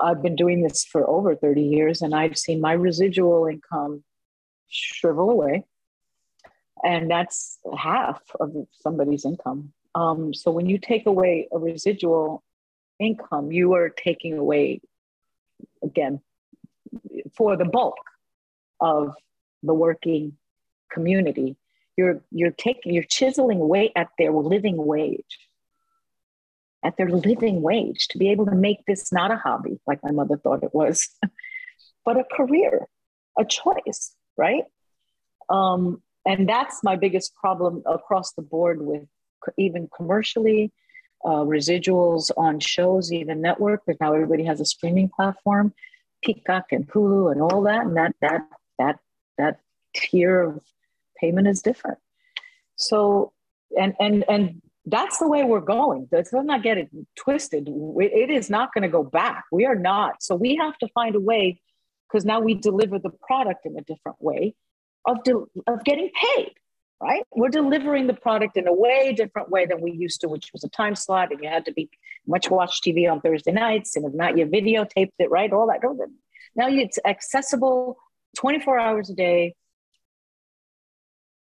I've 0.00 0.22
been 0.22 0.36
doing 0.36 0.62
this 0.62 0.84
for 0.84 1.08
over 1.08 1.34
30 1.34 1.62
years 1.62 2.02
and 2.02 2.14
I've 2.14 2.36
seen 2.36 2.60
my 2.60 2.72
residual 2.72 3.46
income 3.46 4.04
shrivel 4.68 5.30
away. 5.30 5.64
And 6.84 7.10
that's 7.10 7.58
half 7.76 8.20
of 8.38 8.52
somebody's 8.72 9.24
income. 9.24 9.72
Um, 9.94 10.34
so 10.34 10.50
when 10.50 10.66
you 10.66 10.78
take 10.78 11.06
away 11.06 11.48
a 11.50 11.58
residual 11.58 12.42
income, 12.98 13.50
you 13.50 13.72
are 13.72 13.88
taking 13.88 14.36
away, 14.36 14.82
again, 15.82 16.20
for 17.34 17.56
the 17.56 17.64
bulk 17.64 17.96
of 18.80 19.14
the 19.62 19.72
working 19.72 20.36
community. 20.92 21.56
You're, 21.96 22.22
you're 22.30 22.50
taking, 22.50 22.92
you're 22.92 23.04
chiseling 23.04 23.60
away 23.60 23.90
at 23.96 24.08
their 24.18 24.32
living 24.32 24.76
wage 24.76 25.45
at 26.84 26.96
their 26.96 27.08
living 27.08 27.62
wage 27.62 28.08
to 28.08 28.18
be 28.18 28.30
able 28.30 28.46
to 28.46 28.54
make 28.54 28.84
this 28.86 29.12
not 29.12 29.30
a 29.30 29.36
hobby 29.36 29.80
like 29.86 30.02
my 30.02 30.10
mother 30.12 30.36
thought 30.36 30.62
it 30.62 30.74
was, 30.74 31.08
but 32.04 32.18
a 32.18 32.24
career, 32.24 32.86
a 33.38 33.44
choice, 33.44 34.14
right? 34.36 34.64
Um, 35.48 36.02
and 36.26 36.48
that's 36.48 36.82
my 36.82 36.96
biggest 36.96 37.34
problem 37.36 37.82
across 37.86 38.32
the 38.32 38.42
board 38.42 38.82
with 38.82 39.06
even 39.56 39.88
commercially, 39.94 40.72
uh, 41.24 41.44
residuals 41.44 42.30
on 42.36 42.60
shows, 42.60 43.12
even 43.12 43.40
network, 43.40 43.82
because 43.86 44.00
now 44.00 44.12
everybody 44.12 44.44
has 44.44 44.60
a 44.60 44.64
streaming 44.64 45.08
platform, 45.08 45.72
Peacock 46.22 46.72
and 46.72 46.88
Hulu 46.88 47.32
and 47.32 47.40
all 47.40 47.62
that, 47.62 47.86
and 47.86 47.96
that 47.96 48.14
that 48.20 48.48
that 48.78 48.98
that 49.38 49.60
tier 49.94 50.42
of 50.42 50.60
payment 51.18 51.46
is 51.46 51.62
different. 51.62 51.98
So 52.76 53.32
and 53.78 53.94
and 54.00 54.24
and 54.28 54.62
that's 54.86 55.18
the 55.18 55.28
way 55.28 55.42
we're 55.42 55.60
going. 55.60 56.08
Let's 56.12 56.32
not 56.32 56.62
get 56.62 56.78
it 56.78 56.88
twisted. 57.16 57.68
It 57.68 58.30
is 58.30 58.48
not 58.48 58.72
going 58.72 58.82
to 58.82 58.88
go 58.88 59.02
back. 59.02 59.44
We 59.50 59.66
are 59.66 59.74
not. 59.74 60.22
So 60.22 60.36
we 60.36 60.56
have 60.56 60.78
to 60.78 60.88
find 60.94 61.16
a 61.16 61.20
way 61.20 61.60
because 62.08 62.24
now 62.24 62.38
we 62.40 62.54
deliver 62.54 63.00
the 63.00 63.10
product 63.10 63.66
in 63.66 63.76
a 63.76 63.82
different 63.82 64.18
way 64.20 64.54
of, 65.04 65.24
de- 65.24 65.44
of 65.66 65.82
getting 65.84 66.10
paid, 66.14 66.52
right? 67.02 67.24
We're 67.34 67.48
delivering 67.48 68.06
the 68.06 68.14
product 68.14 68.56
in 68.56 68.68
a 68.68 68.72
way 68.72 69.12
different 69.12 69.50
way 69.50 69.66
than 69.66 69.80
we 69.80 69.90
used 69.90 70.20
to, 70.20 70.28
which 70.28 70.50
was 70.52 70.62
a 70.62 70.68
time 70.68 70.94
slot 70.94 71.32
and 71.32 71.42
you 71.42 71.48
had 71.48 71.64
to 71.64 71.72
be 71.72 71.90
much 72.28 72.48
watch 72.48 72.80
TV 72.80 73.10
on 73.10 73.20
Thursday 73.20 73.52
nights. 73.52 73.96
And 73.96 74.04
if 74.06 74.14
not, 74.14 74.38
you 74.38 74.46
videotaped 74.46 75.12
it, 75.18 75.30
right? 75.30 75.52
All 75.52 75.66
that. 75.66 75.80
Now 76.54 76.68
it's 76.68 77.00
accessible 77.04 77.96
24 78.36 78.78
hours 78.78 79.10
a 79.10 79.14
day 79.14 79.56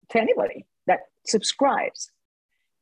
to 0.08 0.20
anybody 0.20 0.64
that 0.86 1.00
subscribes 1.26 2.10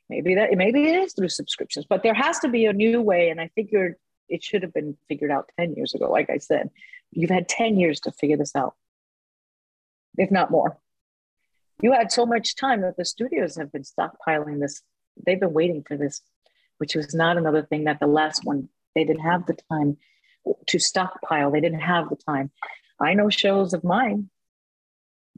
maybe 0.09 0.34
that 0.34 0.52
maybe 0.55 0.88
it 0.88 0.96
is 0.96 1.14
through 1.14 1.28
subscriptions 1.28 1.86
but 1.88 2.02
there 2.02 2.14
has 2.14 2.38
to 2.38 2.48
be 2.48 2.66
a 2.66 2.72
new 2.72 3.00
way 3.00 3.30
and 3.30 3.40
i 3.40 3.48
think 3.55 3.70
you're 3.72 3.96
it 4.28 4.42
should 4.42 4.62
have 4.62 4.72
been 4.72 4.96
figured 5.09 5.30
out 5.30 5.50
10 5.59 5.74
years 5.74 5.94
ago 5.94 6.11
like 6.11 6.30
i 6.30 6.38
said. 6.38 6.70
You've 7.14 7.30
had 7.30 7.48
10 7.48 7.78
years 7.78 8.00
to 8.00 8.12
figure 8.12 8.36
this 8.36 8.57
out. 8.57 8.74
If 10.18 10.30
not 10.30 10.50
more. 10.50 10.78
You 11.80 11.92
had 11.92 12.12
so 12.12 12.26
much 12.26 12.57
time 12.57 12.80
that 12.82 12.96
the 12.96 13.05
studios 13.05 13.57
have 13.57 13.72
been 13.72 13.82
stockpiling 13.82 14.61
this 14.61 14.82
they've 15.24 15.38
been 15.38 15.52
waiting 15.52 15.84
for 15.86 15.96
this 15.96 16.20
which 16.78 16.96
was 16.96 17.14
not 17.14 17.36
another 17.36 17.62
thing 17.62 17.84
that 17.84 18.00
the 18.00 18.07
last 18.07 18.44
one 18.44 18.68
they 18.96 19.05
didn't 19.05 19.22
have 19.22 19.46
the 19.46 19.57
time 19.70 19.96
to 20.66 20.78
stockpile. 20.78 21.50
They 21.50 21.61
didn't 21.61 21.80
have 21.80 22.09
the 22.11 22.16
time. 22.16 22.50
I 23.00 23.14
know 23.14 23.28
shows 23.28 23.74
of 23.74 23.82
mine 23.82 24.30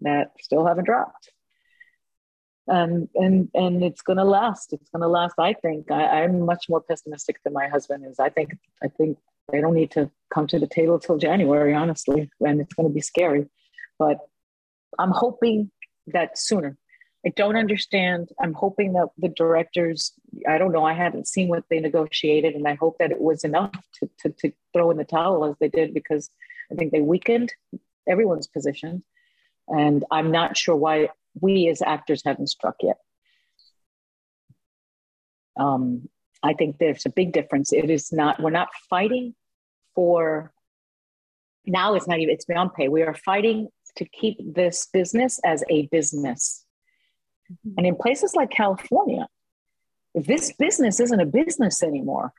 that 0.01 0.33
still 0.41 0.67
haven't 0.67 0.85
dropped 0.85 1.31
um, 2.69 3.09
and 3.15 3.49
and 3.55 3.85
it's 3.85 4.03
going 4.03 4.17
to 4.17 4.25
last. 4.25 4.73
It's 4.73 4.91
going 4.91 5.03
to 5.03 5.09
last. 5.09 5.35
I 5.39 5.53
think 5.55 5.91
I, 5.91 6.23
I'm 6.23 6.45
much 6.45 6.69
more 6.69 6.81
pessimistic 6.81 7.37
than 7.45 7.53
my 7.53 7.69
husband 7.69 8.05
is. 8.07 8.19
I 8.19 8.29
think 8.29 8.57
I 8.83 8.89
think 8.89 9.19
they 9.53 9.61
don't 9.61 9.75
need 9.75 9.93
to 9.93 10.11
come 10.33 10.47
to 10.49 10.59
the 10.59 10.67
table 10.67 10.99
till 10.99 11.19
January, 11.19 11.75
honestly, 11.75 12.31
and 12.41 12.61
it's 12.61 12.75
going 12.75 12.89
to 12.89 12.95
be 12.95 13.01
scary. 13.01 13.47
But 13.99 14.19
I'm 14.99 15.13
hoping 15.13 15.71
that 16.09 16.39
sooner. 16.39 16.77
I 17.25 17.31
don't 17.31 17.57
understand. 17.57 18.31
I'm 18.41 18.53
hoping 18.53 18.93
that 18.93 19.09
the 19.19 19.29
directors, 19.29 20.13
I 20.49 20.59
don't 20.59 20.73
know, 20.73 20.85
I 20.85 20.93
haven't 20.93 21.27
seen 21.27 21.49
what 21.49 21.65
they 21.69 21.81
negotiated, 21.81 22.55
and 22.55 22.69
I 22.69 22.75
hope 22.75 22.99
that 22.99 23.11
it 23.11 23.21
was 23.21 23.43
enough 23.43 23.73
to, 23.95 24.11
to, 24.21 24.31
to 24.41 24.53
throw 24.73 24.91
in 24.91 24.97
the 24.97 25.05
towel 25.05 25.45
as 25.45 25.57
they 25.59 25.69
did 25.69 25.93
because 25.93 26.31
I 26.71 26.77
think 26.77 26.93
they 26.93 27.01
weakened 27.01 27.53
everyone's 28.09 28.47
position. 28.47 29.03
And 29.69 30.05
I'm 30.11 30.31
not 30.31 30.57
sure 30.57 30.77
why 30.77 31.09
we 31.41 31.69
as 31.69 31.83
actors 31.83 32.23
haven't 32.25 32.49
struck 32.49 32.77
yet. 32.83 32.97
Um, 35.59 36.09
I 36.43 36.53
think 36.53 36.79
there's 36.79 37.07
a 37.07 37.11
big 37.11 37.33
difference. 37.33 37.73
It 37.73 37.91
is 37.91 38.13
not, 38.13 38.41
we're 38.41 38.51
not 38.51 38.69
fighting 38.91 39.35
for, 39.95 40.53
now 41.65 41.95
it's 41.95 42.07
not 42.07 42.19
even, 42.19 42.35
it's 42.35 42.45
beyond 42.45 42.75
pay. 42.75 42.89
We 42.89 43.03
are 43.03 43.15
fighting 43.15 43.69
to 43.97 44.05
keep 44.05 44.37
this 44.55 44.87
business 44.93 45.41
as 45.45 45.65
a 45.71 45.87
business. 45.87 46.65
Mm-hmm. 47.51 47.75
And 47.79 47.87
in 47.87 47.97
places 47.97 48.35
like 48.37 48.51
California, 48.51 49.27
if 50.15 50.27
this 50.27 50.53
business 50.59 51.01
isn't 51.01 51.21
a 51.21 51.27
business 51.27 51.83
anymore, 51.83 52.33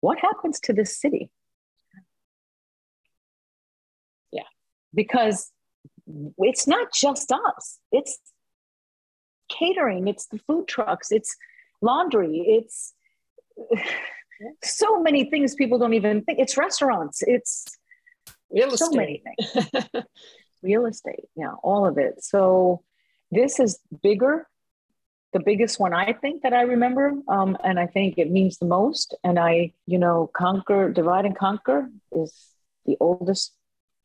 what 0.00 0.18
happens 0.18 0.60
to 0.60 0.72
this 0.72 0.98
city? 0.98 1.30
Yeah, 4.32 4.48
because 4.94 5.50
it's 6.38 6.66
not 6.66 6.92
just 6.92 7.32
us. 7.32 7.78
It's 7.92 8.18
catering, 9.48 10.08
it's 10.08 10.26
the 10.26 10.38
food 10.38 10.68
trucks, 10.68 11.10
it's 11.10 11.36
laundry, 11.82 12.38
it's 12.46 12.94
so 14.62 15.00
many 15.00 15.28
things 15.28 15.54
people 15.54 15.78
don't 15.78 15.94
even 15.94 16.22
think. 16.22 16.38
It's 16.38 16.56
restaurants, 16.56 17.22
it's 17.22 17.66
real 18.50 18.70
so 18.76 18.90
many 18.90 19.22
things. 19.24 20.04
real 20.62 20.86
estate, 20.86 21.26
yeah, 21.36 21.52
all 21.62 21.86
of 21.86 21.98
it. 21.98 22.22
So 22.22 22.82
this 23.30 23.60
is 23.60 23.78
bigger, 24.02 24.46
the 25.32 25.40
biggest 25.40 25.78
one 25.78 25.94
I 25.94 26.12
think 26.12 26.42
that 26.42 26.52
I 26.52 26.62
remember, 26.62 27.12
um, 27.28 27.56
and 27.62 27.78
I 27.78 27.86
think 27.86 28.18
it 28.18 28.30
means 28.30 28.58
the 28.58 28.66
most. 28.66 29.14
And 29.22 29.38
I, 29.38 29.72
you 29.86 29.98
know, 29.98 30.30
conquer, 30.34 30.90
divide 30.90 31.24
and 31.24 31.36
conquer 31.36 31.88
is 32.12 32.34
the 32.86 32.96
oldest 33.00 33.54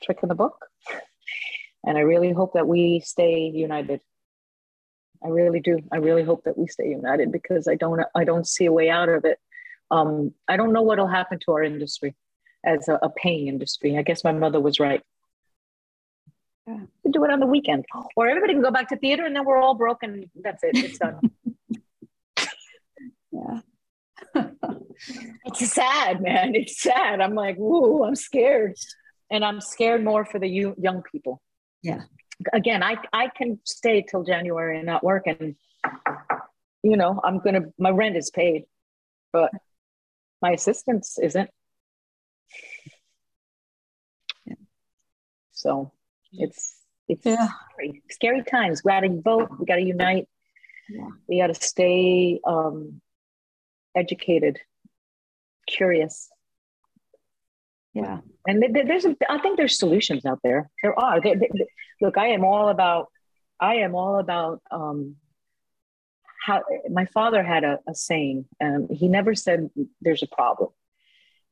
trick 0.04 0.20
in 0.22 0.30
the 0.30 0.36
book. 0.36 0.66
And 1.86 1.98
I 1.98 2.02
really 2.02 2.32
hope 2.32 2.54
that 2.54 2.68
we 2.68 3.00
stay 3.02 3.52
united. 3.54 4.02
I 5.24 5.30
really 5.30 5.60
do. 5.60 5.80
I 5.92 5.98
really 5.98 6.24
hope 6.24 6.44
that 6.46 6.58
we 6.58 6.68
stay 6.68 6.90
united 6.90 7.32
because 7.32 7.68
I 7.68 7.76
don't. 7.76 8.02
I 8.16 8.24
don't 8.24 8.48
see 8.48 8.66
a 8.66 8.72
way 8.72 8.90
out 8.90 9.10
of 9.10 9.24
it. 9.26 9.40
Um, 9.92 10.34
I 10.48 10.58
don't 10.58 10.74
know 10.74 10.82
what 10.82 10.98
will 10.98 11.08
happen 11.08 11.40
to 11.46 11.52
our 11.52 11.64
industry 11.64 12.16
as 12.66 12.88
a, 12.88 12.96
a 13.02 13.10
paying 13.10 13.48
industry. 13.48 13.98
I 13.98 14.02
guess 14.02 14.24
my 14.24 14.32
mother 14.32 14.60
was 14.60 14.80
right. 14.80 15.02
Yeah. 16.68 16.80
We 17.04 17.12
do 17.12 17.24
it 17.24 17.32
on 17.32 17.40
the 17.40 17.46
weekend, 17.46 17.86
or 18.16 18.28
everybody 18.28 18.54
can 18.54 18.64
go 18.64 18.72
back 18.72 18.90
to 18.90 18.98
theater, 18.98 19.24
and 19.26 19.36
then 19.36 19.46
we're 19.46 19.58
all 19.58 19.76
broken. 19.76 20.30
That's 20.36 20.64
it. 20.64 20.72
It's 20.76 20.98
done. 20.98 21.20
yeah. 23.32 23.60
it's 25.46 25.72
sad, 25.72 26.22
man. 26.22 26.56
It's 26.56 26.82
sad. 26.82 27.22
I'm 27.22 27.36
like, 27.36 27.58
ooh, 27.60 28.04
I'm 28.04 28.16
scared, 28.16 28.76
and 29.30 29.46
I'm 29.46 29.62
scared 29.62 30.04
more 30.04 30.26
for 30.26 30.40
the 30.40 30.48
young 30.48 31.04
people. 31.12 31.42
Yeah. 31.86 32.02
Again, 32.52 32.82
I 32.82 32.98
I 33.14 33.30
can 33.30 33.60
stay 33.64 34.02
till 34.02 34.24
January 34.24 34.78
and 34.78 34.88
not 34.88 35.04
work, 35.04 35.28
and 35.28 35.56
you 36.82 36.98
know, 36.98 37.22
I'm 37.24 37.38
gonna. 37.40 37.66
My 37.78 37.92
rent 37.92 38.18
is 38.18 38.32
paid, 38.32 38.64
but 39.32 39.52
my 40.42 40.52
assistance 40.52 41.20
isn't. 41.22 41.50
Yeah. 44.46 44.56
So 45.52 45.92
it's 46.34 46.76
it's 47.08 47.24
yeah. 47.24 47.50
scary, 47.72 48.02
scary 48.10 48.44
times. 48.44 48.82
We 48.84 48.90
gotta 48.90 49.22
vote. 49.24 49.50
We 49.60 49.68
gotta 49.68 49.84
unite. 49.84 50.28
Yeah. 50.90 51.10
We 51.30 51.40
gotta 51.40 51.54
stay 51.54 52.40
um, 52.48 53.00
educated, 53.96 54.60
curious. 55.68 56.30
Yeah, 57.96 58.20
and 58.46 58.62
there's 58.62 59.06
i 59.30 59.38
think 59.40 59.58
there's 59.58 59.80
solutions 59.80 60.26
out 60.26 60.40
there. 60.44 60.70
There 60.84 60.98
are. 61.00 61.22
They, 61.22 61.36
they, 61.36 61.50
look, 62.02 62.18
I 62.18 62.28
am 62.28 62.44
all 62.44 62.70
about. 62.70 63.08
I 63.60 63.76
am 63.76 63.96
all 63.96 64.20
about. 64.20 64.62
Um, 64.70 65.16
how 66.46 66.62
my 66.92 67.06
father 67.06 67.42
had 67.42 67.64
a, 67.64 67.80
a 67.88 67.96
saying. 67.96 68.46
Um, 68.64 68.88
he 68.92 69.08
never 69.08 69.34
said 69.34 69.70
there's 70.02 70.22
a 70.22 70.28
problem. 70.28 70.70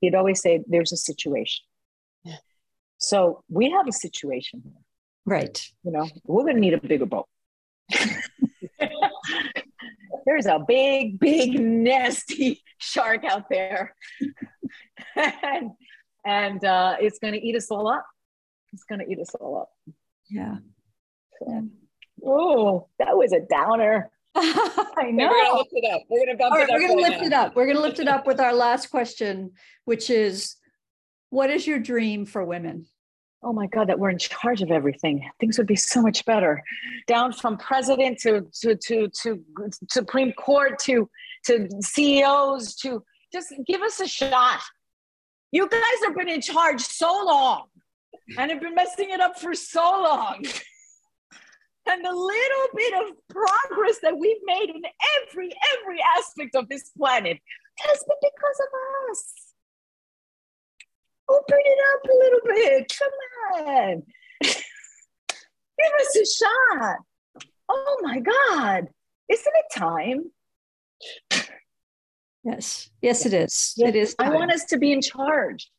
He'd 0.02 0.14
always 0.14 0.40
say 0.40 0.64
there's 0.68 0.92
a 0.92 0.98
situation. 0.98 1.66
Yeah. 2.24 2.36
So 3.00 3.44
we 3.50 3.72
have 3.72 3.88
a 3.88 3.92
situation 3.92 4.62
here. 4.64 4.74
Right. 5.26 5.66
You 5.84 5.92
know, 5.92 6.08
we're 6.26 6.44
going 6.44 6.56
to 6.56 6.62
need 6.62 6.74
a 6.74 6.80
bigger 6.80 7.06
boat. 7.06 7.28
There's 10.26 10.46
a 10.46 10.60
big, 10.66 11.20
big, 11.20 11.60
nasty 11.60 12.64
shark 12.78 13.24
out 13.26 13.50
there. 13.50 13.96
and 15.16 15.72
and 16.26 16.64
uh, 16.64 16.96
it's 17.00 17.20
going 17.20 17.34
to 17.34 17.40
eat 17.40 17.56
us 17.56 17.70
all 17.72 17.88
up. 17.88 18.06
It's 18.72 18.84
going 18.84 19.00
to 19.00 19.12
eat 19.12 19.20
us 19.20 19.34
all 19.40 19.62
up. 19.62 19.70
Yeah. 20.30 20.56
So, 21.40 21.68
oh, 22.26 22.88
that 23.00 23.16
was 23.18 23.34
a 23.34 23.42
downer. 23.42 24.10
I 24.36 25.12
know. 25.12 25.30
we're 25.30 25.44
gonna 25.44 25.58
lift 25.58 25.70
it 25.74 25.94
up. 25.94 26.02
We're 26.10 26.26
gonna 26.26 26.38
bump 26.38 26.56
right, 26.56 26.64
it 26.64 26.70
up. 26.70 26.74
We're 26.74 26.82
gonna 26.82 26.94
right 26.96 27.10
lift 27.10 27.22
now. 27.22 27.28
it 27.28 27.34
up. 27.34 27.56
We're 27.56 27.68
gonna 27.68 27.82
lift 27.82 28.00
it 28.00 28.08
up 28.08 28.26
with 28.26 28.40
our 28.40 28.54
last 28.54 28.90
question, 28.90 29.52
which 29.86 30.10
is, 30.10 30.56
what 31.30 31.52
is 31.52 31.68
your 31.68 31.78
dream 31.78 32.26
for 32.26 32.44
women? 32.44 32.88
oh 33.44 33.54
my 33.54 33.68
god 33.68 33.90
that 33.90 34.00
we're 34.00 34.10
in 34.10 34.18
charge 34.18 34.62
of 34.62 34.72
everything 34.72 35.30
things 35.40 35.58
would 35.58 35.68
be 35.68 35.76
so 35.76 36.02
much 36.02 36.26
better 36.26 36.64
down 37.08 37.32
from 37.32 37.58
president 37.58 38.18
to 38.18 38.46
to 38.54 38.76
to 38.76 39.10
to 39.10 39.44
supreme 39.90 40.32
court 40.34 40.80
to 40.80 41.10
to 41.46 41.68
ceos 41.82 42.76
to 42.76 43.04
just 43.32 43.54
give 43.68 43.82
us 43.82 44.00
a 44.00 44.08
shot 44.08 44.62
you 45.54 45.70
guys 45.70 45.82
have 46.04 46.16
been 46.16 46.30
in 46.30 46.42
charge 46.42 46.82
so 46.82 47.24
long 47.26 47.66
and 48.38 48.52
have 48.52 48.60
been 48.60 48.74
messing 48.74 49.12
it 49.12 49.22
up 49.22 49.40
for 49.40 49.54
so 49.54 49.82
long 49.82 50.38
and 51.90 52.04
the 52.04 52.12
little 52.12 52.68
bit 52.76 52.94
of 53.04 53.16
progress 53.30 54.00
that 54.02 54.18
we've 54.18 54.42
made 54.46 54.70
in 54.70 54.82
every 55.22 55.52
every 55.78 56.00
aspect 56.18 56.56
of 56.56 56.68
this 56.70 56.90
planet 56.98 57.38
has 57.80 58.04
been 58.04 58.18
because 58.22 58.60
of 58.62 59.12
us 59.12 59.34
open 61.30 61.60
it 61.64 61.80
up 61.94 62.04
a 62.10 62.16
little 62.18 62.40
bit. 62.46 62.94
Come 63.00 63.68
on. 63.68 64.04
Give 64.42 65.94
us 66.02 66.16
a 66.16 66.26
shot. 66.26 66.98
Oh 67.70 68.00
my 68.02 68.20
God. 68.20 68.88
Isn't 69.30 69.54
it 69.56 69.80
time? 69.80 70.32
Yes. 72.44 72.90
Yes, 73.02 73.26
it 73.26 73.34
is. 73.34 73.74
Yes. 73.78 73.90
It 73.90 73.96
is. 73.96 74.16
Time. 74.16 74.32
I 74.32 74.36
want 74.36 74.52
us 74.52 74.66
to 74.66 74.78
be 74.78 74.92
in 74.92 75.02
charge. 75.02 75.70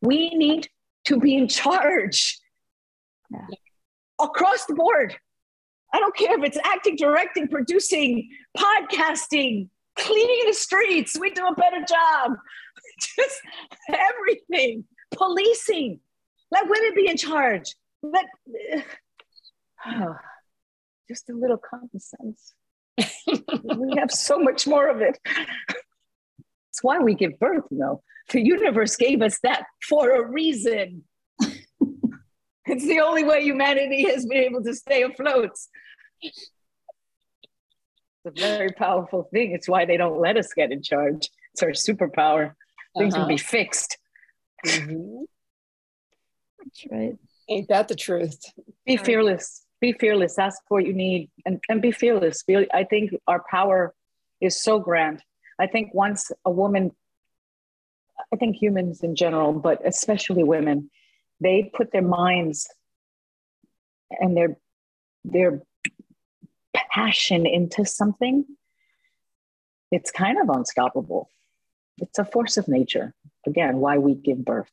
We 0.00 0.30
need 0.30 0.68
to 1.06 1.18
be 1.18 1.36
in 1.36 1.48
charge 1.48 2.38
yeah. 3.30 3.46
across 4.20 4.66
the 4.66 4.74
board. 4.74 5.16
I 5.92 5.98
don't 5.98 6.14
care 6.14 6.38
if 6.38 6.44
it's 6.44 6.58
acting, 6.64 6.96
directing, 6.96 7.48
producing, 7.48 8.28
podcasting, 8.56 9.68
cleaning 9.96 10.42
the 10.46 10.52
streets. 10.52 11.18
We 11.18 11.30
do 11.30 11.46
a 11.46 11.54
better 11.54 11.80
job. 11.80 12.32
just 13.00 13.40
everything. 13.88 14.84
Policing. 15.12 16.00
Let 16.50 16.68
women 16.68 16.92
be 16.94 17.08
in 17.08 17.16
charge. 17.16 17.74
Let 18.02 18.26
oh, 19.86 20.16
just 21.08 21.28
a 21.30 21.34
little 21.34 21.58
common 21.58 21.98
sense. 21.98 22.54
we 23.26 23.96
have 23.96 24.10
so 24.10 24.38
much 24.38 24.66
more 24.66 24.88
of 24.88 25.00
it. 25.00 25.18
It's 26.78 26.84
why 26.84 27.00
we 27.00 27.14
give 27.14 27.40
birth, 27.40 27.64
you 27.72 27.78
know. 27.78 28.02
The 28.30 28.40
universe 28.40 28.94
gave 28.94 29.20
us 29.20 29.40
that 29.40 29.64
for 29.88 30.12
a 30.12 30.24
reason. 30.24 31.02
it's 31.40 32.86
the 32.86 33.00
only 33.00 33.24
way 33.24 33.42
humanity 33.42 34.08
has 34.08 34.24
been 34.24 34.38
able 34.38 34.62
to 34.62 34.74
stay 34.76 35.02
afloat. 35.02 35.50
It's 36.22 36.50
a 38.24 38.30
very 38.30 38.70
powerful 38.70 39.28
thing. 39.32 39.50
It's 39.50 39.68
why 39.68 39.86
they 39.86 39.96
don't 39.96 40.20
let 40.20 40.36
us 40.36 40.54
get 40.54 40.70
in 40.70 40.80
charge. 40.84 41.28
It's 41.52 41.64
our 41.64 41.70
superpower 41.70 42.52
things 42.96 43.14
uh-huh. 43.14 43.24
will 43.24 43.28
be 43.28 43.38
fixed. 43.38 43.98
Mm-hmm. 44.64 45.24
That's 46.60 46.86
right. 46.92 47.16
Ain't 47.48 47.68
that 47.70 47.88
the 47.88 47.96
truth? 47.96 48.38
Be 48.86 48.98
fearless. 48.98 49.64
Be 49.80 49.94
fearless. 49.94 50.38
Ask 50.38 50.60
for 50.68 50.78
what 50.78 50.86
you 50.86 50.92
need 50.92 51.28
and, 51.44 51.60
and 51.68 51.82
be 51.82 51.90
fearless. 51.90 52.44
I 52.72 52.84
think 52.84 53.14
our 53.26 53.42
power 53.50 53.94
is 54.40 54.62
so 54.62 54.78
grand. 54.78 55.24
I 55.58 55.66
think 55.66 55.92
once 55.94 56.30
a 56.44 56.50
woman, 56.50 56.92
I 58.32 58.36
think 58.36 58.56
humans 58.56 59.02
in 59.02 59.16
general, 59.16 59.52
but 59.52 59.86
especially 59.86 60.44
women, 60.44 60.90
they 61.40 61.70
put 61.74 61.92
their 61.92 62.02
minds 62.02 62.68
and 64.10 64.36
their 64.36 64.56
their 65.24 65.62
passion 66.92 67.44
into 67.46 67.84
something, 67.84 68.44
it's 69.90 70.10
kind 70.10 70.38
of 70.40 70.48
unstoppable 70.48 71.28
it's 72.00 72.18
a 72.18 72.24
force 72.24 72.56
of 72.56 72.68
nature. 72.68 73.14
Again, 73.46 73.78
why 73.78 73.98
we 73.98 74.14
give 74.14 74.44
birth. 74.44 74.70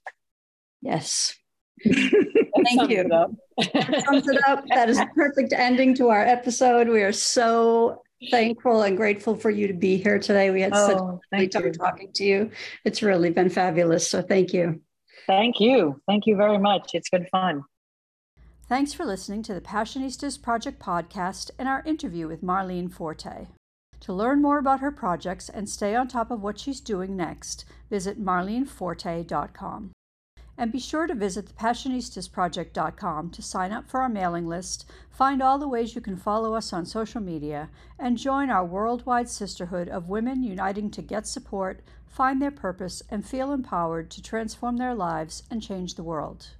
Yes. 0.81 1.35
Thank 1.83 2.89
you. 2.89 3.03
that 3.03 4.03
sums 4.05 4.27
it 4.27 4.41
up. 4.47 4.63
That 4.69 4.89
is 4.89 4.99
a 4.99 5.07
perfect 5.07 5.53
ending 5.53 5.95
to 5.95 6.09
our 6.09 6.25
episode. 6.25 6.87
We 6.87 7.03
are 7.03 7.11
so 7.11 8.01
thankful 8.31 8.83
and 8.83 8.97
grateful 8.97 9.35
for 9.35 9.49
you 9.49 9.67
to 9.67 9.73
be 9.73 9.97
here 9.97 10.19
today. 10.19 10.51
We 10.51 10.61
had 10.61 10.73
oh, 10.73 10.87
such 10.87 10.97
a 10.97 11.37
great 11.37 11.51
time 11.51 11.71
talking 11.73 12.11
to 12.13 12.23
you. 12.23 12.51
It's 12.83 13.01
really 13.01 13.29
been 13.29 13.49
fabulous. 13.49 14.09
So 14.09 14.21
thank 14.21 14.53
you. 14.53 14.81
Thank 15.27 15.59
you. 15.59 16.01
Thank 16.07 16.27
you 16.27 16.35
very 16.35 16.57
much. 16.57 16.91
It's 16.93 17.09
been 17.09 17.27
fun. 17.27 17.63
Thanks 18.67 18.93
for 18.93 19.05
listening 19.05 19.43
to 19.43 19.53
the 19.53 19.61
Passionistas 19.61 20.41
Project 20.41 20.79
podcast 20.79 21.51
and 21.59 21.67
our 21.67 21.83
interview 21.85 22.27
with 22.27 22.41
Marlene 22.41 22.91
Forte. 22.91 23.47
To 24.01 24.13
learn 24.13 24.41
more 24.41 24.57
about 24.57 24.81
her 24.81 24.91
projects 24.91 25.49
and 25.49 25.69
stay 25.69 25.95
on 25.95 26.07
top 26.07 26.31
of 26.31 26.41
what 26.41 26.59
she's 26.59 26.79
doing 26.79 27.15
next, 27.15 27.65
visit 27.89 28.23
marleneforte.com. 28.23 29.91
And 30.57 30.71
be 30.71 30.79
sure 30.79 31.05
to 31.05 31.13
visit 31.13 31.55
thepassionistasproject.com 31.55 33.29
to 33.31 33.41
sign 33.41 33.71
up 33.71 33.89
for 33.89 34.01
our 34.01 34.09
mailing 34.09 34.47
list, 34.47 34.85
find 35.09 35.41
all 35.41 35.57
the 35.57 35.67
ways 35.67 35.95
you 35.95 36.01
can 36.01 36.15
follow 36.15 36.55
us 36.55 36.71
on 36.71 36.85
social 36.85 37.21
media, 37.21 37.69
and 37.99 38.17
join 38.17 38.49
our 38.49 38.65
worldwide 38.65 39.29
sisterhood 39.29 39.89
of 39.89 40.09
women 40.09 40.43
uniting 40.43 40.89
to 40.91 41.01
get 41.01 41.27
support, 41.27 41.81
find 42.07 42.41
their 42.41 42.51
purpose, 42.51 43.03
and 43.09 43.25
feel 43.25 43.51
empowered 43.51 44.09
to 44.11 44.21
transform 44.21 44.77
their 44.77 44.95
lives 44.95 45.43
and 45.51 45.61
change 45.61 45.95
the 45.95 46.03
world. 46.03 46.51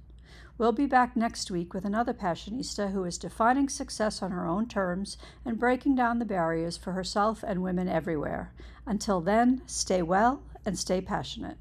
We'll 0.58 0.72
be 0.72 0.86
back 0.86 1.16
next 1.16 1.50
week 1.50 1.74
with 1.74 1.84
another 1.84 2.14
Passionista 2.14 2.92
who 2.92 3.04
is 3.04 3.18
defining 3.18 3.68
success 3.68 4.22
on 4.22 4.30
her 4.30 4.46
own 4.46 4.66
terms 4.66 5.18
and 5.44 5.58
breaking 5.58 5.96
down 5.96 6.18
the 6.18 6.24
barriers 6.24 6.78
for 6.78 6.92
herself 6.92 7.44
and 7.46 7.62
women 7.62 7.88
everywhere. 7.88 8.52
Until 8.86 9.20
then, 9.20 9.60
stay 9.66 10.00
well 10.00 10.42
and 10.64 10.78
stay 10.78 11.02
passionate. 11.02 11.58